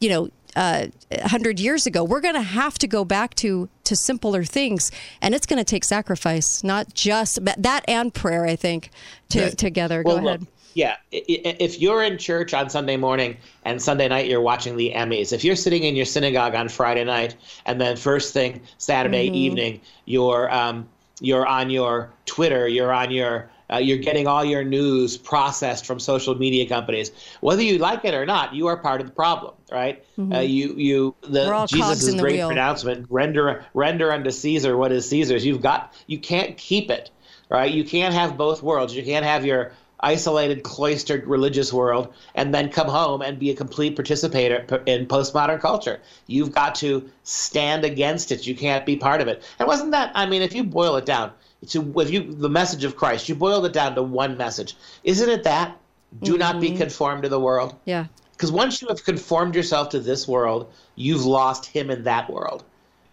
you 0.00 0.08
know. 0.08 0.28
Uh, 0.56 0.86
100 1.10 1.58
years 1.58 1.84
ago 1.86 2.04
we're 2.04 2.20
going 2.20 2.34
to 2.34 2.40
have 2.40 2.78
to 2.78 2.86
go 2.86 3.04
back 3.04 3.34
to 3.34 3.68
to 3.82 3.96
simpler 3.96 4.44
things 4.44 4.90
and 5.20 5.34
it's 5.34 5.46
going 5.46 5.58
to 5.58 5.64
take 5.64 5.82
sacrifice 5.84 6.62
not 6.62 6.94
just 6.94 7.40
that 7.44 7.84
and 7.88 8.14
prayer 8.14 8.44
i 8.46 8.54
think 8.54 8.90
to, 9.30 9.40
Yeah. 9.40 9.48
together 9.50 10.02
Well, 10.04 10.20
go 10.20 10.26
ahead 10.28 10.40
look, 10.42 10.50
yeah, 10.74 10.96
if 11.12 11.80
you're 11.80 12.02
in 12.02 12.18
church 12.18 12.52
on 12.52 12.68
Sunday 12.68 12.96
morning 12.96 13.36
and 13.64 13.80
Sunday 13.80 14.08
night 14.08 14.26
you're 14.28 14.40
watching 14.40 14.76
the 14.76 14.90
Emmys, 14.92 15.32
if 15.32 15.44
you're 15.44 15.54
sitting 15.54 15.84
in 15.84 15.94
your 15.94 16.04
synagogue 16.04 16.56
on 16.56 16.68
Friday 16.68 17.04
night 17.04 17.36
and 17.64 17.80
then 17.80 17.96
first 17.96 18.32
thing 18.34 18.60
Saturday 18.78 19.30
Mhm. 19.30 19.34
evening 19.34 19.80
you're 20.04 20.52
um, 20.52 20.88
you're 21.20 21.46
on 21.46 21.70
your 21.70 22.12
Twitter, 22.26 22.66
you're 22.66 22.92
on 22.92 23.12
your 23.12 23.48
uh, 23.72 23.76
you're 23.78 23.98
getting 23.98 24.26
all 24.26 24.44
your 24.44 24.62
news 24.64 25.16
processed 25.16 25.86
from 25.86 25.98
social 25.98 26.34
media 26.34 26.68
companies. 26.68 27.10
Whether 27.40 27.62
you 27.62 27.78
like 27.78 28.04
it 28.04 28.12
or 28.12 28.26
not, 28.26 28.52
you 28.54 28.66
are 28.66 28.76
part 28.76 29.00
of 29.00 29.06
the 29.06 29.12
problem, 29.12 29.54
right? 29.74 30.02
Mhm. 30.16 30.34
Uh, 30.36 30.40
you 30.40 30.74
you 30.76 31.14
the 31.22 31.44
We're 31.46 31.52
all 31.54 31.66
cogs 31.68 31.72
Jesus' 32.06 32.20
great 32.20 32.34
wheel. 32.36 32.46
pronouncement: 32.48 33.06
render 33.10 33.64
render 33.74 34.12
unto 34.12 34.30
Caesar 34.30 34.76
what 34.76 34.92
is 34.92 35.08
Caesar's. 35.08 35.44
You've 35.44 35.60
got 35.60 35.92
you 36.06 36.18
can't 36.18 36.56
keep 36.56 36.90
it, 36.90 37.10
right? 37.50 37.70
You 37.70 37.84
can't 37.84 38.14
have 38.14 38.36
both 38.38 38.62
worlds. 38.62 38.94
You 38.94 39.02
can't 39.02 39.24
have 39.26 39.44
your 39.44 39.72
isolated, 40.00 40.62
cloistered 40.64 41.26
religious 41.26 41.72
world 41.72 42.12
and 42.34 42.54
then 42.54 42.68
come 42.68 42.88
home 42.88 43.22
and 43.22 43.38
be 43.38 43.50
a 43.50 43.54
complete 43.54 43.96
participator 43.96 44.58
in 44.84 45.06
postmodern 45.06 45.58
culture. 45.60 45.98
You've 46.26 46.52
got 46.52 46.74
to 46.76 47.08
stand 47.22 47.84
against 47.86 48.30
it. 48.30 48.46
You 48.46 48.54
can't 48.54 48.84
be 48.84 48.96
part 48.96 49.22
of 49.22 49.28
it. 49.28 49.42
And 49.58 49.66
wasn't 49.66 49.92
that? 49.92 50.12
I 50.14 50.26
mean, 50.26 50.42
if 50.42 50.54
you 50.54 50.62
boil 50.62 50.96
it 50.96 51.06
down 51.06 51.30
to 51.68 52.00
if 52.00 52.10
you 52.10 52.20
the 52.32 52.50
message 52.50 52.84
of 52.84 52.96
Christ, 52.96 53.28
you 53.30 53.34
boiled 53.34 53.64
it 53.64 53.72
down 53.72 53.94
to 53.94 54.02
one 54.02 54.36
message. 54.36 54.76
Isn't 55.04 55.30
it 55.30 55.42
that? 55.44 55.76
Do 56.22 56.36
not 56.38 56.60
be 56.60 56.70
Mhm. 56.70 56.76
conformed 56.76 57.22
to 57.24 57.28
the 57.28 57.40
world. 57.40 57.74
yeah 57.86 58.04
Because 58.44 58.52
once 58.52 58.82
you 58.82 58.88
have 58.88 59.06
conformed 59.06 59.54
yourself 59.54 59.88
to 59.88 59.98
this 59.98 60.28
world, 60.28 60.70
you've 60.96 61.24
lost 61.24 61.64
him 61.64 61.88
in 61.88 62.04
that 62.04 62.28
world. 62.28 62.62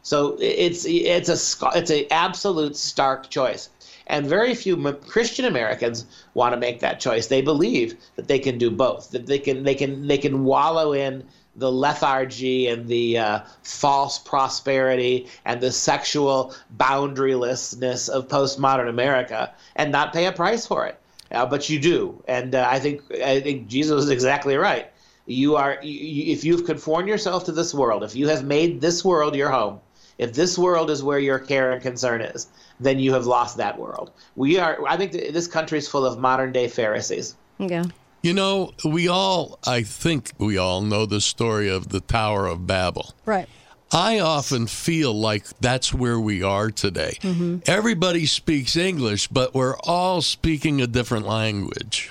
So 0.04 0.36
it's 0.42 0.84
it's 0.86 1.30
a 1.30 1.70
it's 1.74 1.90
a 1.90 2.06
absolute 2.12 2.76
stark 2.76 3.30
choice, 3.30 3.70
and 4.08 4.28
very 4.28 4.54
few 4.56 4.76
Christian 4.92 5.46
Americans 5.46 6.06
want 6.34 6.54
to 6.54 6.60
make 6.60 6.82
that 6.82 7.00
choice. 7.00 7.28
They 7.28 7.42
believe 7.42 7.96
that 8.18 8.28
they 8.28 8.40
can 8.40 8.58
do 8.58 8.70
both. 8.70 9.12
That 9.12 9.26
they 9.26 9.40
can 9.40 9.64
they 9.64 9.74
can 9.74 10.06
they 10.06 10.18
can 10.18 10.44
wallow 10.44 10.92
in 10.92 11.24
the 11.56 11.72
lethargy 11.72 12.68
and 12.68 12.90
the 12.90 13.18
uh, 13.18 13.40
false 13.64 14.20
prosperity 14.20 15.30
and 15.46 15.62
the 15.62 15.72
sexual 15.72 16.54
boundarylessness 16.78 18.10
of 18.10 18.28
postmodern 18.28 18.90
America 18.90 19.54
and 19.78 19.94
not 19.94 20.12
pay 20.12 20.26
a 20.26 20.34
price 20.34 20.68
for 20.68 20.88
it. 20.88 21.00
Uh, 21.32 21.46
but 21.46 21.70
you 21.70 21.80
do, 21.80 22.22
and 22.28 22.54
uh, 22.54 22.68
I 22.70 22.80
think 22.80 23.02
I 23.14 23.40
think 23.40 23.70
Jesus 23.70 24.04
is 24.04 24.10
exactly 24.10 24.58
right. 24.58 24.91
You 25.26 25.56
are 25.56 25.78
you, 25.82 25.92
you- 25.92 26.34
if 26.34 26.44
you've 26.44 26.66
conformed 26.66 27.08
yourself 27.08 27.46
to 27.46 27.52
this 27.52 27.74
world, 27.74 28.04
if 28.04 28.16
you 28.16 28.28
have 28.28 28.44
made 28.44 28.82
this 28.82 29.04
world 29.06 29.36
your 29.36 29.50
home, 29.50 29.80
if 30.18 30.34
this 30.34 30.58
world 30.58 30.90
is 30.90 31.02
where 31.04 31.20
your 31.20 31.40
care 31.40 31.72
and 31.72 31.82
concern 31.82 32.22
is, 32.22 32.48
then 32.80 33.00
you 33.00 33.14
have 33.14 33.26
lost 33.26 33.58
that 33.58 33.80
world. 33.80 34.12
We 34.36 34.58
are. 34.60 34.78
I 34.88 34.98
think 34.98 35.12
this 35.14 35.48
country 35.48 35.78
is 35.78 35.88
full 35.88 36.06
of 36.06 36.20
modern 36.20 36.52
day 36.52 36.68
Pharisees. 36.68 37.36
yeah 37.60 37.86
You 38.24 38.34
know, 38.34 38.72
we 38.86 39.08
all, 39.08 39.58
I 39.66 39.82
think 39.84 40.32
we 40.38 40.58
all 40.58 40.82
know 40.82 41.06
the 41.08 41.22
story 41.22 41.70
of 41.70 41.90
the 41.90 42.02
Tower 42.02 42.46
of 42.48 42.68
Babel. 42.68 43.14
right 43.26 43.48
I 43.94 44.20
often 44.20 44.68
feel 44.68 45.14
like 45.14 45.46
that's 45.60 45.94
where 45.94 46.18
we 46.20 46.42
are 46.44 46.72
today. 46.72 47.18
Mm-hmm. 47.22 47.58
Everybody 47.66 48.26
speaks 48.26 48.78
English, 48.78 49.28
but 49.28 49.54
we're 49.54 49.76
all 49.80 50.22
speaking 50.22 50.80
a 50.80 50.88
different 50.88 51.26
language. 51.28 52.10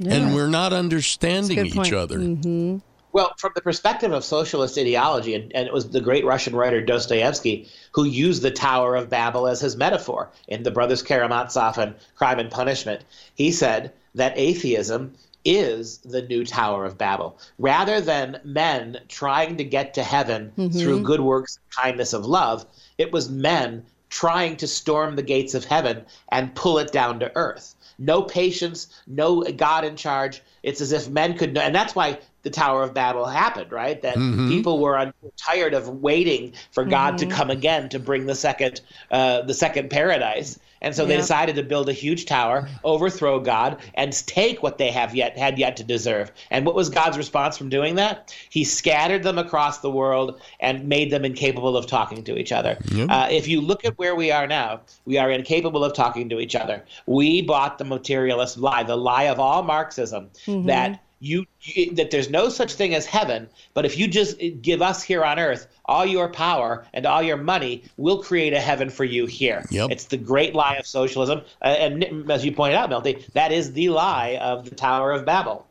Yeah. 0.00 0.14
And 0.14 0.34
we're 0.34 0.48
not 0.48 0.72
understanding 0.72 1.56
That's 1.56 1.68
a 1.68 1.76
good 1.76 1.86
each 1.86 1.92
point. 1.92 1.94
other. 1.94 2.18
Mm-hmm. 2.18 2.78
Well, 3.12 3.34
from 3.38 3.52
the 3.54 3.60
perspective 3.60 4.12
of 4.12 4.24
socialist 4.24 4.78
ideology, 4.78 5.34
and, 5.34 5.52
and 5.54 5.66
it 5.66 5.72
was 5.74 5.90
the 5.90 6.00
great 6.00 6.24
Russian 6.24 6.54
writer 6.56 6.80
Dostoevsky 6.80 7.68
who 7.92 8.04
used 8.04 8.42
the 8.42 8.50
Tower 8.52 8.96
of 8.96 9.10
Babel 9.10 9.46
as 9.46 9.60
his 9.60 9.76
metaphor 9.76 10.30
in 10.48 10.62
The 10.62 10.70
Brothers 10.70 11.02
Karamazov 11.02 11.76
and 11.76 11.94
Crime 12.14 12.38
and 12.38 12.50
Punishment. 12.50 13.02
He 13.34 13.50
said 13.52 13.92
that 14.14 14.32
atheism 14.38 15.12
is 15.44 15.98
the 15.98 16.22
new 16.22 16.44
Tower 16.46 16.84
of 16.84 16.96
Babel. 16.98 17.36
Rather 17.58 18.00
than 18.00 18.40
men 18.44 18.98
trying 19.08 19.56
to 19.56 19.64
get 19.64 19.94
to 19.94 20.02
heaven 20.02 20.52
Mhm. 20.56 20.80
through 20.80 21.02
good 21.02 21.20
works 21.20 21.56
and 21.58 21.84
kindness 21.84 22.12
of 22.12 22.24
love, 22.26 22.64
it 22.96 23.10
was 23.12 23.28
men 23.28 23.84
trying 24.10 24.56
to 24.58 24.66
storm 24.66 25.16
the 25.16 25.22
gates 25.22 25.54
of 25.54 25.64
heaven 25.64 26.04
and 26.30 26.54
pull 26.54 26.78
it 26.78 26.92
down 26.92 27.18
to 27.20 27.32
earth. 27.36 27.74
No 28.00 28.22
patience, 28.22 28.88
no 29.06 29.42
God 29.42 29.84
in 29.84 29.94
charge. 29.94 30.42
It's 30.62 30.80
as 30.80 30.90
if 30.90 31.08
men 31.08 31.36
could, 31.36 31.56
and 31.56 31.74
that's 31.74 31.94
why 31.94 32.18
the 32.42 32.50
Tower 32.50 32.82
of 32.82 32.94
Babel 32.94 33.26
happened, 33.26 33.70
right? 33.72 34.00
That 34.02 34.16
Mhm. 34.16 34.48
people 34.48 34.78
were 34.78 34.98
un- 34.98 35.12
tired 35.36 35.74
of 35.74 35.88
waiting 36.02 36.52
for 36.72 36.84
God 36.84 37.18
to 37.18 37.26
Mhm. 37.26 37.30
come 37.30 37.50
again 37.50 37.88
to 37.90 37.98
bring 37.98 38.26
the 38.26 38.34
second, 38.34 38.80
uh, 39.10 39.42
the 39.42 39.54
second 39.54 39.90
paradise, 39.90 40.58
and 40.82 40.94
so 40.94 41.04
they 41.04 41.16
decided 41.18 41.56
to 41.56 41.62
build 41.62 41.90
a 41.90 41.92
huge 41.92 42.24
tower, 42.24 42.66
overthrow 42.84 43.38
God, 43.40 43.76
and 43.94 44.12
take 44.26 44.62
what 44.62 44.78
they 44.78 44.90
have 44.90 45.14
yet 45.14 45.36
had 45.36 45.58
yet 45.58 45.76
to 45.76 45.84
deserve. 45.84 46.32
And 46.50 46.64
what 46.64 46.74
was 46.74 46.88
God's 46.88 47.18
response 47.18 47.58
from 47.58 47.68
doing 47.68 47.96
that? 47.96 48.34
He 48.48 48.64
scattered 48.64 49.22
them 49.22 49.36
across 49.38 49.78
the 49.78 49.90
world 49.90 50.40
and 50.58 50.88
made 50.88 51.10
them 51.10 51.24
incapable 51.26 51.76
of 51.76 51.86
talking 51.86 52.24
to 52.24 52.38
each 52.38 52.52
other. 52.52 52.78
Yep. 52.92 53.08
Uh, 53.10 53.28
if 53.30 53.46
you 53.48 53.60
look 53.60 53.84
at 53.84 53.98
where 53.98 54.14
we 54.14 54.30
are 54.30 54.46
now, 54.46 54.80
we 55.04 55.18
are 55.18 55.30
incapable 55.30 55.84
of 55.84 55.92
talking 55.92 56.30
to 56.30 56.40
each 56.40 56.56
other. 56.56 56.82
We 57.06 57.42
bought 57.42 57.76
the 57.76 57.84
materialist 57.84 58.56
lie, 58.56 58.82
the 58.82 58.96
lie 58.96 59.24
of 59.24 59.38
all 59.38 59.62
Marxism, 59.62 60.30
Mhm. 60.46 60.66
that 60.66 61.00
you, 61.20 61.44
you 61.60 61.94
that 61.94 62.10
there's 62.10 62.30
no 62.30 62.48
such 62.48 62.74
thing 62.74 62.94
as 62.94 63.06
heaven, 63.06 63.48
but 63.74 63.84
if 63.84 63.98
you 63.98 64.08
just 64.08 64.40
give 64.62 64.82
us 64.82 65.02
here 65.02 65.24
on 65.24 65.38
earth 65.38 65.66
all 65.84 66.06
your 66.06 66.28
power 66.28 66.84
and 66.94 67.06
all 67.06 67.22
your 67.22 67.36
money, 67.36 67.84
we'll 67.96 68.22
create 68.22 68.52
a 68.52 68.60
heaven 68.60 68.90
for 68.90 69.04
you 69.04 69.26
here. 69.26 69.64
Yep. 69.70 69.90
It's 69.90 70.04
the 70.06 70.16
great 70.16 70.54
lie 70.54 70.76
of 70.76 70.86
socialism, 70.86 71.42
uh, 71.62 71.68
and 71.68 72.30
as 72.30 72.44
you 72.44 72.52
pointed 72.52 72.76
out, 72.76 72.88
Milty 72.88 73.24
that 73.34 73.52
is 73.52 73.72
the 73.72 73.90
lie 73.90 74.38
of 74.40 74.68
the 74.68 74.74
Tower 74.74 75.12
of 75.12 75.24
Babel. 75.24 75.66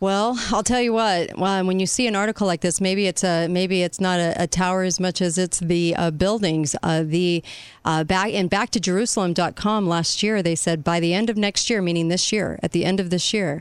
Well, 0.00 0.38
I'll 0.52 0.62
tell 0.62 0.80
you 0.80 0.92
what. 0.92 1.36
Well, 1.36 1.64
when 1.66 1.80
you 1.80 1.86
see 1.86 2.06
an 2.06 2.16
article 2.16 2.46
like 2.46 2.60
this, 2.60 2.80
maybe 2.80 3.06
it's 3.06 3.24
a 3.24 3.48
maybe 3.48 3.82
it's 3.82 4.00
not 4.00 4.20
a, 4.20 4.42
a 4.42 4.46
tower 4.46 4.82
as 4.82 5.00
much 5.00 5.20
as 5.20 5.38
it's 5.38 5.60
the 5.60 5.94
uh, 5.96 6.10
buildings. 6.10 6.76
Uh, 6.82 7.02
the 7.04 7.42
uh, 7.84 8.04
back 8.04 8.30
in 8.30 8.48
back 8.48 8.70
to 8.70 8.80
Jerusalem.com 8.80 9.86
last 9.86 10.22
year, 10.22 10.42
they 10.42 10.54
said 10.54 10.84
by 10.84 11.00
the 11.00 11.14
end 11.14 11.28
of 11.30 11.36
next 11.36 11.68
year, 11.68 11.82
meaning 11.82 12.08
this 12.08 12.32
year, 12.32 12.58
at 12.62 12.72
the 12.72 12.84
end 12.84 13.00
of 13.00 13.10
this 13.10 13.32
year, 13.32 13.60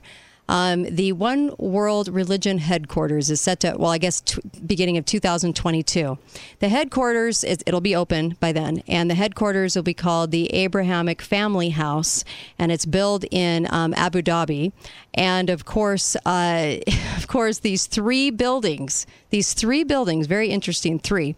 Um, 0.50 0.84
the 0.84 1.12
One 1.12 1.54
World 1.58 2.08
Religion 2.08 2.58
headquarters 2.60 3.30
is 3.30 3.42
set 3.42 3.60
to, 3.62 3.76
well, 3.78 3.92
I 3.92 3.98
guess 3.98 4.22
t- 4.22 4.42
beginning 4.66 4.98
of 4.98 5.06
2022. 5.06 6.18
The 6.60 6.70
headquarters, 6.70 7.44
is, 7.44 7.60
it'll 7.66 7.82
be 7.82 7.96
open 7.96 8.38
by 8.40 8.52
then, 8.52 8.82
and 8.88 9.10
the 9.10 9.16
headquarters 9.16 9.76
will 9.76 9.84
be 9.84 9.94
called 9.94 10.32
the 10.32 10.54
Abrahamic 10.54 11.22
Family 11.22 11.70
House, 11.70 12.24
and 12.58 12.72
it's 12.72 12.86
built 12.86 13.26
in 13.32 13.68
um, 13.72 13.94
Abu 13.96 14.22
Dhabi. 14.22 14.72
And 15.14 15.50
of 15.50 15.66
course, 15.66 16.16
uh, 16.26 16.78
of 17.18 17.28
course, 17.28 17.60
these 17.60 17.88
three 17.88 18.30
buildings, 18.30 19.06
these 19.30 19.54
three 19.54 19.84
buildings, 19.84 20.28
very 20.28 20.50
interesting, 20.50 21.00
three. 21.00 21.36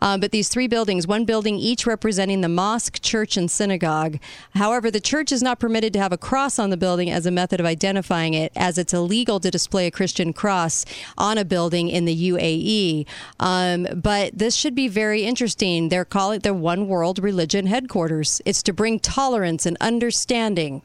Uh, 0.00 0.18
but 0.18 0.30
these 0.30 0.48
three 0.48 0.66
buildings, 0.66 1.06
one 1.06 1.24
building 1.24 1.56
each 1.56 1.86
representing 1.86 2.40
the 2.40 2.48
mosque, 2.48 3.00
church, 3.00 3.36
and 3.36 3.50
synagogue. 3.50 4.18
However, 4.54 4.90
the 4.90 5.00
church 5.00 5.32
is 5.32 5.42
not 5.42 5.58
permitted 5.58 5.92
to 5.94 5.98
have 5.98 6.12
a 6.12 6.18
cross 6.18 6.58
on 6.58 6.70
the 6.70 6.76
building 6.76 7.10
as 7.10 7.26
a 7.26 7.30
method 7.30 7.60
of 7.60 7.66
identifying 7.66 8.34
it, 8.34 8.52
as 8.54 8.78
it's 8.78 8.94
illegal 8.94 9.40
to 9.40 9.50
display 9.50 9.86
a 9.86 9.90
Christian 9.90 10.32
cross 10.32 10.84
on 11.16 11.38
a 11.38 11.44
building 11.44 11.88
in 11.88 12.04
the 12.04 12.30
UAE. 12.30 13.06
Um, 13.40 13.86
but 13.94 14.38
this 14.38 14.54
should 14.54 14.74
be 14.74 14.88
very 14.88 15.24
interesting. 15.24 15.88
They're 15.88 16.04
calling 16.04 16.38
it 16.38 16.42
the 16.42 16.54
One 16.54 16.88
World 16.88 17.18
Religion 17.18 17.66
headquarters. 17.66 18.40
It's 18.44 18.62
to 18.64 18.72
bring 18.72 19.00
tolerance 19.00 19.66
and 19.66 19.76
understanding. 19.80 20.82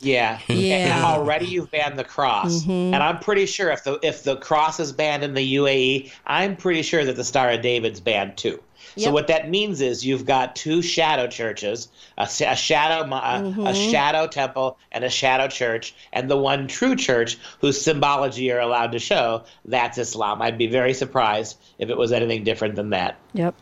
Yeah. 0.00 0.38
Yeah. 0.48 0.96
And 0.96 1.04
already 1.04 1.46
you've 1.46 1.70
banned 1.70 1.98
the 1.98 2.04
cross. 2.04 2.64
Mhm. 2.64 2.92
And 2.92 2.96
I'm 2.96 3.18
pretty 3.18 3.46
sure 3.46 3.70
if 3.70 3.84
the 3.84 3.98
if 4.02 4.22
the 4.24 4.36
cross 4.36 4.78
is 4.80 4.92
banned 4.92 5.22
in 5.24 5.34
the 5.34 5.54
UAE, 5.56 6.12
I'm 6.26 6.56
pretty 6.56 6.82
sure 6.82 7.04
that 7.04 7.16
the 7.16 7.24
Star 7.24 7.50
of 7.50 7.62
David's 7.62 8.00
banned 8.00 8.36
too. 8.36 8.60
So 8.98 9.10
what 9.10 9.26
that 9.26 9.50
means 9.50 9.82
is 9.82 10.06
you've 10.06 10.24
got 10.24 10.56
two 10.56 10.80
shadow 10.80 11.26
churches, 11.26 11.88
a, 12.16 12.22
a 12.22 12.56
shadow 12.56 13.02
a- 13.14 13.16
a 13.18 13.42
Mhm. 13.42 13.90
shadow 13.90 14.26
temple 14.26 14.78
and 14.90 15.04
a 15.04 15.10
shadow 15.10 15.48
church, 15.48 15.94
and 16.14 16.30
the 16.30 16.36
one 16.38 16.66
true 16.66 16.96
church 16.96 17.36
whose 17.60 17.78
symbology 17.78 18.44
you're 18.44 18.58
allowed 18.60 18.92
to 18.92 18.98
show, 18.98 19.42
that's 19.66 19.98
Islam. 19.98 20.40
I'd 20.40 20.56
be 20.56 20.66
very 20.66 20.94
surprised 20.94 21.58
if 21.78 21.90
it 21.90 21.96
was 21.98 22.10
anything 22.10 22.42
different 22.42 22.74
than 22.76 22.88
that. 22.90 23.16
Yep. 23.34 23.54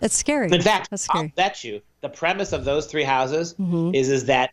It's 0.00 0.16
scary. 0.16 0.48
In 0.52 0.62
fact, 0.62 0.90
That's 0.90 1.08
I'll 1.10 1.26
bet 1.34 1.64
you 1.64 1.80
the 2.02 2.08
premise 2.08 2.52
of 2.52 2.64
those 2.64 2.86
three 2.86 3.02
houses 3.02 3.54
Mhm. 3.60 3.96
is 3.96 4.08
is 4.08 4.26
that 4.26 4.50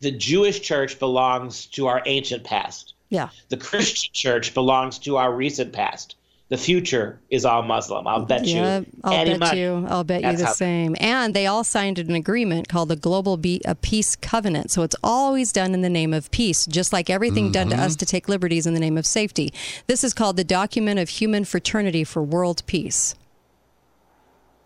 the 0.00 0.10
Jewish 0.10 0.60
church 0.60 0.98
belongs 0.98 1.66
to 1.66 1.86
our 1.88 2.02
ancient 2.06 2.44
past. 2.44 2.94
Yeah. 3.10 3.30
The 3.48 3.56
Christian 3.56 4.10
church 4.12 4.54
belongs 4.54 4.98
to 5.00 5.16
our 5.16 5.32
recent 5.34 5.72
past. 5.72 6.14
The 6.50 6.56
future 6.56 7.20
is 7.28 7.44
all 7.44 7.62
Muslim. 7.62 8.06
I'll 8.06 8.24
bet 8.24 8.46
Yep, 8.46 8.84
you. 8.86 8.90
I'll 9.04 9.24
bet 9.26 9.38
money. 9.38 9.60
you. 9.60 9.86
I'll 9.86 10.04
bet 10.04 10.22
you 10.22 10.34
the 10.36 10.46
how- 10.46 10.52
same. 10.52 10.96
And 10.98 11.34
they 11.34 11.46
all 11.46 11.62
signed 11.62 11.98
an 11.98 12.14
agreement 12.14 12.68
called 12.68 12.88
the 12.88 12.96
Global 12.96 13.36
Be- 13.36 13.60
a 13.66 13.74
Peace 13.74 14.16
Covenant. 14.16 14.70
So 14.70 14.82
it's 14.82 14.96
always 15.02 15.52
done 15.52 15.74
in 15.74 15.82
the 15.82 15.90
name 15.90 16.14
of 16.14 16.30
peace, 16.30 16.64
just 16.64 16.90
like 16.90 17.10
everything 17.10 17.52
done 17.52 17.68
to 17.68 17.76
Mm-hmm. 17.76 17.84
us 17.84 17.96
to 17.96 18.06
take 18.06 18.30
liberties 18.30 18.66
in 18.66 18.72
the 18.72 18.80
name 18.80 18.96
of 18.96 19.04
safety. 19.04 19.52
This 19.88 20.02
is 20.02 20.14
called 20.14 20.36
the 20.38 20.44
Document 20.44 20.98
of 20.98 21.10
Human 21.10 21.44
Fraternity 21.44 22.02
for 22.04 22.22
World 22.22 22.62
Peace. 22.66 23.14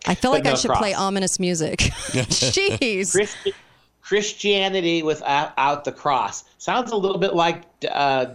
I 0.05 0.15
feel 0.15 0.31
But 0.31 0.45
like 0.45 0.53
I 0.53 0.55
should 0.57 0.69
cross. 0.69 0.79
play 0.79 0.93
ominous 0.93 1.39
music. 1.39 1.79
Jeez. 2.11 3.11
Christi- 3.11 3.53
Christianity 4.03 5.01
without 5.03 5.83
the 5.85 5.91
cross 5.91 6.43
sounds 6.57 6.91
a 6.91 6.95
little 6.95 7.17
bit 7.17 7.33
like 7.33 7.63
uh, 7.89 8.25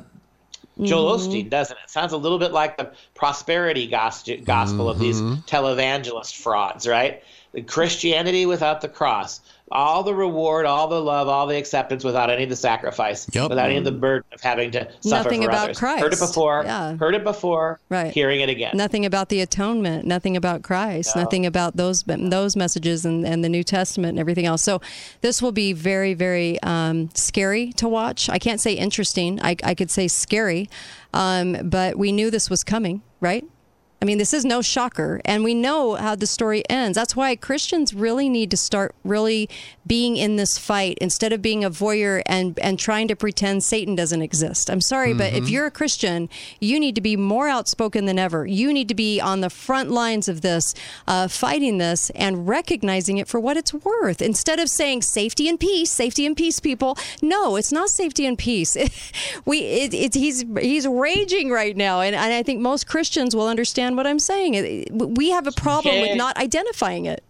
Joel 0.83 1.19
Mhm. 1.19 1.19
Osteen, 1.19 1.51
doesn't 1.51 1.77
it? 1.85 1.91
Sounds 1.91 2.13
a 2.13 2.17
little 2.17 2.39
bit 2.39 2.53
like 2.53 2.77
the 2.79 2.91
prosperity 3.15 3.87
gospel, 3.87 4.37
gospel 4.45 4.89
of 4.89 4.99
these 4.99 5.21
televangelist 5.21 6.37
frauds, 6.37 6.87
right? 6.87 7.23
The 7.53 7.63
Christianity 7.63 8.47
without 8.47 8.81
the 8.81 8.89
cross, 8.89 9.41
all 9.71 10.03
the 10.03 10.15
reward, 10.15 10.67
all 10.67 10.89
the 10.89 11.01
love, 11.01 11.29
all 11.29 11.47
the 11.47 11.57
acceptance 11.57 12.05
without 12.05 12.31
any 12.31 12.45
of 12.45 12.49
the 12.49 12.57
sacrifice, 12.57 13.27
without 13.27 13.59
any 13.59 13.77
of 13.77 13.85
the 13.85 13.93
burden 13.93 14.25
of 14.33 14.41
having 14.41 14.71
to 14.73 14.89
suffer 15.01 15.25
Nothing 15.25 15.43
for 15.43 15.49
about 15.49 15.65
others. 15.65 15.79
Heard 15.79 16.13
it 16.13 16.19
before. 16.19 16.63
Yeah. 16.65 16.97
Heard 16.97 17.15
it 17.15 17.25
before. 17.25 17.81
Right. 17.89 18.13
Hearing 18.13 18.41
it 18.41 18.49
again. 18.49 18.73
Nothing 18.75 19.05
about 19.05 19.29
the 19.29 19.41
atonement, 19.41 20.05
nothing 20.05 20.37
about 20.37 20.63
Christ, 20.63 21.15
No. 21.15 21.23
nothing 21.23 21.47
about 21.47 21.77
those 21.77 22.05
those 22.05 22.57
messages 22.57 23.05
and, 23.05 23.27
and 23.27 23.45
the 23.45 23.49
New 23.49 23.65
Testament 23.65 24.11
and 24.11 24.19
everything 24.19 24.47
else. 24.47 24.63
So 24.63 24.81
this 25.21 25.43
will 25.43 25.53
be 25.53 25.73
very, 25.73 26.15
very 26.15 26.61
um, 26.63 27.11
scary 27.15 27.73
to 27.75 27.89
watch. 27.89 28.29
I 28.29 28.39
can't 28.39 28.61
say 28.61 28.73
interesting. 28.75 29.41
I, 29.43 29.57
I 29.65 29.75
could 29.75 29.91
say 29.91 30.09
scary, 30.09 30.69
um, 31.13 31.57
but 31.69 31.97
we 31.97 32.13
knew 32.13 32.31
this 32.31 32.51
was 32.51 32.65
coming, 32.65 33.03
right? 33.21 33.45
I 34.01 34.05
mean, 34.05 34.19
this 34.19 34.33
is 34.33 34.45
no 34.45 34.63
shocker, 34.63 35.21
and 35.25 35.43
we 35.43 35.55
know 35.55 35.95
how 35.97 36.15
the 36.15 36.27
story 36.27 36.63
ends. 36.71 36.95
That's 36.95 37.17
why 37.17 37.35
Christians 37.35 37.93
really 37.93 38.29
need 38.29 38.49
to 38.53 38.57
start 38.57 38.95
really 39.03 39.49
being 39.89 40.17
in 40.17 40.37
this 40.37 40.57
fight 40.57 40.97
instead 41.01 41.33
of 41.33 41.43
being 41.43 41.65
a 41.65 41.71
voyeur 41.71 42.23
and 42.27 42.57
and 42.61 42.79
trying 42.79 43.09
to 43.09 43.17
pretend 43.17 43.65
Satan 43.65 43.97
doesn't 43.97 44.23
exist. 44.23 44.71
I'm 44.71 44.81
sorry, 44.81 45.15
but 45.15 45.33
if 45.33 45.45
Mhm. 45.45 45.51
you're 45.51 45.67
a 45.67 45.71
Christian, 45.71 46.29
you 46.61 46.79
need 46.79 46.95
to 46.95 47.01
be 47.01 47.17
more 47.17 47.49
outspoken 47.49 48.05
than 48.05 48.19
ever. 48.21 48.47
You 48.47 48.73
need 48.73 48.87
to 48.89 48.95
be 48.95 49.19
on 49.21 49.41
the 49.41 49.51
front 49.51 49.91
lines 49.91 50.29
of 50.29 50.43
this, 50.43 50.75
uh, 51.09 51.27
fighting 51.27 51.79
this, 51.79 52.11
and 52.15 52.47
recognizing 52.47 53.19
it 53.19 53.27
for 53.27 53.41
what 53.41 53.57
it's 53.57 53.75
worth. 53.75 54.23
Instead 54.23 54.61
of 54.61 54.69
saying 54.69 55.03
safety 55.03 55.49
and 55.49 55.59
peace, 55.59 55.91
safety 55.91 56.25
and 56.25 56.37
peace, 56.37 56.61
people. 56.61 56.97
No, 57.21 57.57
it's 57.57 57.73
not 57.73 57.89
safety 57.91 58.27
and 58.27 58.39
peace. 58.39 58.77
we 59.45 59.59
it, 59.61 59.95
it, 59.95 60.15
he's 60.15 60.45
he's 60.61 60.87
raging 60.87 61.51
right 61.51 61.77
now, 61.77 62.01
and, 62.01 62.15
and 62.15 62.33
I 62.33 62.43
think 62.45 62.61
most 62.61 62.87
Christians 62.87 63.35
will 63.35 63.49
understand 63.49 63.88
what 63.97 64.07
I'm 64.07 64.19
saying. 64.19 64.87
We 64.91 65.31
have 65.31 65.47
a 65.47 65.53
problem 65.53 66.01
with 66.01 66.17
not 66.17 66.37
identifying 66.37 67.07
it. 67.07 67.25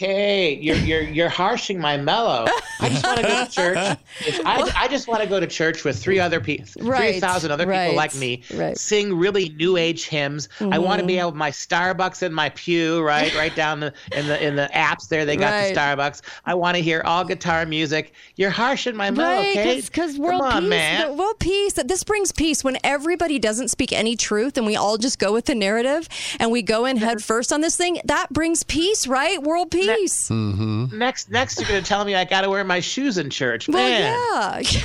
Okay, 0.00 0.54
you're 0.54 0.76
you're 0.76 1.02
you're 1.02 1.28
harshing 1.28 1.80
my 1.80 1.96
mellow. 1.96 2.46
I 2.80 2.88
just 2.88 3.04
want 3.04 3.16
to 3.18 3.22
go 3.24 3.44
to 3.44 3.50
church. 3.50 3.98
If 4.20 4.46
I, 4.46 4.70
I 4.76 4.86
just 4.86 5.08
want 5.08 5.22
to 5.24 5.28
go 5.28 5.40
to 5.40 5.46
church 5.48 5.82
with 5.82 6.00
three 6.00 6.20
other 6.20 6.38
people, 6.40 6.66
Right, 6.86 7.14
three 7.14 7.20
thousand 7.20 7.50
other 7.50 7.66
right, 7.66 7.86
people 7.86 7.96
like 7.96 8.14
me, 8.14 8.42
right. 8.54 8.78
sing 8.78 9.12
really 9.18 9.48
new 9.48 9.76
age 9.76 10.06
hymns. 10.06 10.48
I 10.60 10.78
want 10.78 11.00
to 11.00 11.06
be 11.06 11.14
Mhm. 11.14 11.20
able 11.20 11.32
my 11.32 11.50
Starbucks 11.50 12.22
in 12.22 12.32
my 12.32 12.50
pew, 12.50 13.02
right, 13.02 13.34
right 13.34 13.54
down 13.56 13.80
the 13.80 13.92
in 14.12 14.28
the 14.28 14.40
in 14.46 14.54
the 14.54 14.70
apps 14.72 15.08
there. 15.08 15.24
They 15.24 15.34
got 15.36 15.50
Right. 15.50 15.74
the 15.74 15.80
Starbucks. 15.80 16.20
I 16.46 16.54
want 16.54 16.76
to 16.76 16.82
hear 16.82 17.02
all 17.04 17.24
guitar 17.24 17.66
music. 17.66 18.12
You're 18.36 18.50
harshing 18.50 18.94
my 18.94 19.10
mellow, 19.10 19.38
Right, 19.42 19.52
Kate. 19.54 19.84
because 19.84 20.12
Come 20.12 20.22
world 20.22 20.42
on, 20.42 20.60
peace, 20.62 20.70
man. 20.70 21.08
the 21.08 21.14
world 21.14 21.40
peace. 21.40 21.72
That 21.72 21.88
this 21.88 22.04
brings 22.04 22.30
peace 22.30 22.62
when 22.62 22.78
everybody 22.84 23.40
doesn't 23.40 23.68
speak 23.68 23.92
any 23.92 24.14
truth 24.14 24.56
and 24.56 24.64
we 24.64 24.76
all 24.76 24.96
just 24.96 25.18
go 25.18 25.32
with 25.32 25.46
the 25.46 25.56
narrative 25.56 26.08
and 26.38 26.52
we 26.52 26.62
go 26.62 26.84
in 26.84 26.98
head 26.98 27.20
first 27.24 27.52
on 27.52 27.62
this 27.62 27.76
thing. 27.76 28.00
That 28.04 28.32
brings 28.32 28.62
peace, 28.62 29.08
right? 29.08 29.42
World 29.42 29.72
peace. 29.72 29.87
Mm-hmm. 29.88 30.98
Next, 30.98 31.30
next, 31.30 31.58
you're 31.58 31.68
gonna 31.68 31.82
tell 31.82 32.04
me 32.04 32.14
I 32.14 32.24
got 32.24 32.42
to 32.42 32.50
wear 32.50 32.64
my 32.64 32.80
shoes 32.80 33.18
in 33.18 33.30
church, 33.30 33.68
Man. 33.68 34.12
Well, 34.12 34.62
yeah. 34.62 34.82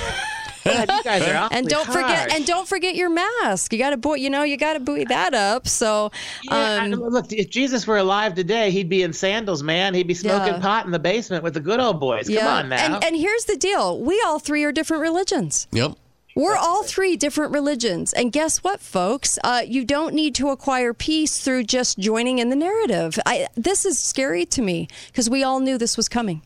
God, 0.64 0.90
you 0.90 1.02
guys 1.04 1.22
are 1.22 1.48
and 1.52 1.68
don't 1.68 1.86
forget, 1.86 2.32
and 2.34 2.46
don't 2.46 2.66
forget 2.66 2.94
your 2.94 3.10
mask. 3.10 3.70
You 3.72 3.78
got 3.78 3.90
to, 3.90 3.98
boy, 3.98 4.14
you 4.14 4.30
know, 4.30 4.44
you 4.44 4.56
got 4.56 4.72
to 4.72 4.80
buoy 4.80 5.04
that 5.04 5.34
up. 5.34 5.68
So, 5.68 6.10
Yeah, 6.44 6.54
I- 6.54 6.86
um, 6.86 6.92
look, 6.92 7.30
if 7.32 7.50
Jesus 7.50 7.86
were 7.86 7.98
alive 7.98 8.34
today, 8.34 8.70
he'd 8.70 8.88
be 8.88 9.02
in 9.02 9.12
sandals, 9.12 9.62
man. 9.62 9.92
He'd 9.92 10.06
be 10.06 10.14
smoking 10.14 10.54
Yeah. 10.54 10.60
pot 10.60 10.86
in 10.86 10.90
the 10.92 10.98
basement 10.98 11.44
with 11.44 11.52
the 11.52 11.60
good 11.60 11.80
old 11.80 12.00
boys. 12.00 12.28
Come 12.28 12.46
on 12.46 12.68
now. 12.70 12.94
And, 12.96 13.04
and 13.04 13.16
here's 13.16 13.44
the 13.44 13.56
deal: 13.56 14.00
we 14.00 14.22
all 14.26 14.38
three 14.38 14.64
are 14.64 14.72
different 14.72 15.02
religions. 15.02 15.68
Yep. 15.72 15.98
We're 16.34 16.56
all 16.56 16.82
three 16.82 17.16
different 17.16 17.52
religions. 17.52 18.12
And 18.12 18.32
guess 18.32 18.58
what, 18.64 18.80
folks? 18.80 19.38
Uh, 19.44 19.62
you 19.66 19.84
don't 19.84 20.14
need 20.14 20.34
to 20.36 20.48
acquire 20.48 20.92
peace 20.92 21.38
through 21.38 21.64
just 21.64 21.98
joining 21.98 22.38
in 22.38 22.48
the 22.50 22.56
narrative. 22.56 23.18
I, 23.24 23.46
this 23.54 23.84
is 23.84 24.02
scary 24.02 24.44
to 24.46 24.62
me 24.62 24.88
because 25.06 25.30
we 25.30 25.44
all 25.44 25.60
knew 25.60 25.78
this 25.78 25.96
was 25.96 26.08
coming. 26.08 26.42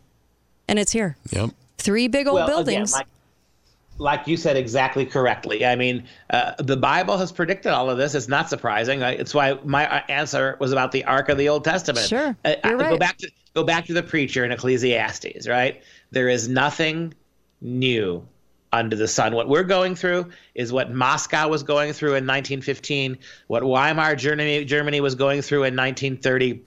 And 0.68 0.78
it's 0.78 0.92
here. 0.92 1.16
Yep. 1.30 1.50
Three 1.78 2.08
big 2.08 2.26
old 2.26 2.34
well, 2.34 2.46
buildings. 2.46 2.92
Again, 2.92 3.06
like, 3.98 4.18
like 4.18 4.26
you 4.28 4.36
said 4.36 4.56
exactly 4.56 5.06
correctly. 5.06 5.64
I 5.64 5.74
mean, 5.74 6.04
uh, 6.30 6.52
the 6.58 6.76
Bible 6.76 7.16
has 7.16 7.32
predicted 7.32 7.72
all 7.72 7.88
of 7.88 7.96
this. 7.96 8.14
It's 8.14 8.28
not 8.28 8.50
surprising. 8.50 9.00
It's 9.00 9.34
why 9.34 9.58
my 9.64 9.90
uh, 9.90 10.02
answer 10.10 10.56
was 10.60 10.70
about 10.70 10.92
the 10.92 11.04
Arc 11.04 11.30
of 11.30 11.38
the 11.38 11.48
Old 11.48 11.64
Testament. 11.64 12.06
Sure, 12.06 12.36
Uh, 12.44 12.54
you're 12.62 12.76
Go 12.76 12.90
right. 12.90 13.00
back 13.00 13.16
to 13.18 13.30
go 13.54 13.64
back 13.64 13.86
to 13.86 13.94
the 13.94 14.02
preacher 14.02 14.44
in 14.44 14.52
Ecclesiastes. 14.52 15.48
Right? 15.48 15.82
There 16.10 16.28
is 16.28 16.48
nothing 16.48 17.14
new 17.62 18.26
under 18.72 18.96
the 18.96 19.08
sun. 19.08 19.34
What 19.34 19.48
we're 19.48 19.64
going 19.64 19.94
through 19.94 20.30
is 20.54 20.72
what 20.72 20.92
Moscow 20.92 21.48
was 21.48 21.62
going 21.62 21.92
through 21.92 22.10
in 22.10 22.26
1915, 22.26 23.18
what 23.46 23.62
Weimar 23.62 24.16
Germany, 24.16 24.64
Germany 24.64 25.00
was 25.00 25.14
going 25.14 25.42
through 25.42 25.64
in 25.64 25.76
1930. 25.76 26.62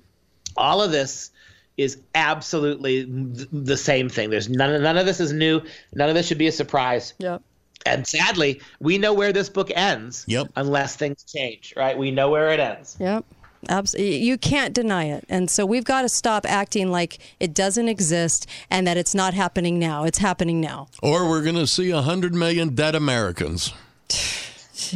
All 0.58 0.82
of 0.82 0.92
this 0.92 1.32
is 1.78 1.98
absolutely 2.14 3.06
th- 3.06 3.48
the 3.52 3.78
same 3.78 4.10
thing. 4.10 4.30
There's 4.30 4.50
none, 4.50 4.82
none 4.82 4.98
of 4.98 5.06
this 5.06 5.20
is 5.20 5.32
new. 5.32 5.62
None 5.94 6.10
of 6.10 6.16
this 6.16 6.28
should 6.28 6.38
be 6.38 6.48
a 6.48 6.52
surprise. 6.52 7.14
Yep. 7.20 7.42
And 7.86 8.06
sadly, 8.06 8.62
we 8.80 8.98
know 8.98 9.14
where 9.14 9.34
this 9.34 9.50
book 9.50 9.72
ends. 9.74 10.26
Yep. 10.28 10.52
Unless 10.56 10.98
things 10.98 11.24
change, 11.24 11.74
right? 11.76 11.98
We 11.98 12.12
know 12.12 12.30
where 12.30 12.52
it 12.52 12.60
ends. 12.60 12.98
Yep. 13.00 13.26
Absolutely. 13.70 14.18
You 14.18 14.38
can't 14.38 14.74
deny 14.74 15.06
it. 15.06 15.26
And 15.30 15.50
so 15.50 15.66
we've 15.66 15.84
got 15.84 16.02
to 16.02 16.10
stop 16.10 16.46
acting 16.48 16.92
like 16.92 17.20
it 17.40 17.54
doesn't 17.54 17.88
exist 17.88 18.48
and 18.70 18.88
that 18.88 18.98
it's 18.98 19.14
not 19.14 19.34
happening 19.34 19.80
now. 19.80 20.04
It's 20.04 20.18
happening 20.18 20.60
now. 20.60 20.88
Or 21.02 21.30
we're 21.30 21.44
going 21.44 21.56
to 21.56 21.68
see 21.68 21.92
100 21.94 22.34
million 22.34 22.76
dead 22.76 22.96
Americans. 22.96 23.74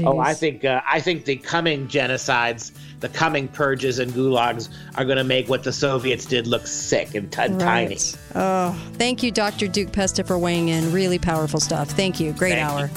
Oh, 0.03 0.19
I 0.19 0.33
think 0.33 0.65
uh, 0.65 0.81
I 0.85 0.99
think 0.99 1.25
the 1.25 1.35
coming 1.35 1.87
genocides, 1.87 2.71
the 2.99 3.09
coming 3.09 3.47
purges 3.47 3.99
and 3.99 4.11
gulags 4.11 4.69
are 4.95 5.05
going 5.05 5.17
to 5.17 5.23
make 5.23 5.47
what 5.47 5.63
the 5.63 5.71
Soviets 5.71 6.25
did 6.25 6.47
look 6.47 6.67
sick 6.67 7.15
and 7.15 7.31
t- 7.31 7.47
tiny. 7.59 7.97
Oh, 8.33 8.77
thank 8.93 9.23
you, 9.23 9.31
Dr. 9.31 9.67
Duke 9.67 9.91
Pesta, 9.91 10.23
for 10.23 10.37
weighing 10.37 10.69
in. 10.69 10.91
Really 10.91 11.19
powerful 11.19 11.59
stuff. 11.59 11.89
Thank 11.91 12.19
you. 12.19 12.33
Great 12.33 12.55
Thank 12.55 12.69
hour. 12.69 12.89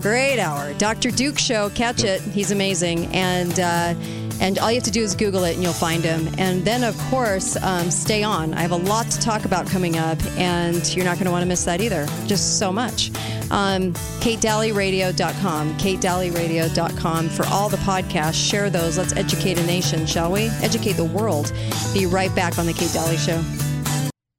Great 0.00 0.38
hour. 0.38 0.72
Dr. 0.74 1.10
Duke 1.10 1.38
Show. 1.38 1.70
Catch 1.70 2.04
it. 2.04 2.20
He's 2.22 2.52
amazing. 2.52 3.06
And, 3.06 3.58
uh, 3.58 3.94
and 4.40 4.58
all 4.58 4.70
you 4.70 4.76
have 4.76 4.84
to 4.84 4.90
do 4.90 5.02
is 5.02 5.14
Google 5.14 5.44
it 5.44 5.54
and 5.54 5.62
you'll 5.62 5.72
find 5.72 6.02
him. 6.02 6.28
And 6.38 6.64
then, 6.64 6.84
of 6.84 6.98
course, 7.10 7.56
um, 7.56 7.90
stay 7.90 8.22
on. 8.22 8.54
I 8.54 8.60
have 8.60 8.72
a 8.72 8.76
lot 8.76 9.10
to 9.10 9.18
talk 9.20 9.44
about 9.44 9.66
coming 9.66 9.98
up, 9.98 10.18
and 10.36 10.94
you're 10.94 11.04
not 11.04 11.16
going 11.16 11.26
to 11.26 11.30
want 11.30 11.42
to 11.42 11.48
miss 11.48 11.64
that 11.64 11.80
either. 11.80 12.06
Just 12.26 12.58
so 12.58 12.72
much. 12.72 13.10
Um, 13.50 13.92
KateDalleyRadio.com. 14.20 15.78
KateDalleyRadio.com 15.78 17.28
for 17.30 17.46
all 17.46 17.68
the 17.68 17.76
podcasts. 17.78 18.48
Share 18.48 18.70
those. 18.70 18.98
Let's 18.98 19.16
educate 19.16 19.58
a 19.58 19.66
nation, 19.66 20.06
shall 20.06 20.30
we? 20.32 20.48
Educate 20.62 20.92
the 20.92 21.04
world. 21.04 21.52
Be 21.92 22.06
right 22.06 22.34
back 22.34 22.58
on 22.58 22.66
The 22.66 22.72
Kate 22.72 22.92
Dalley 22.92 23.16
Show. 23.16 23.42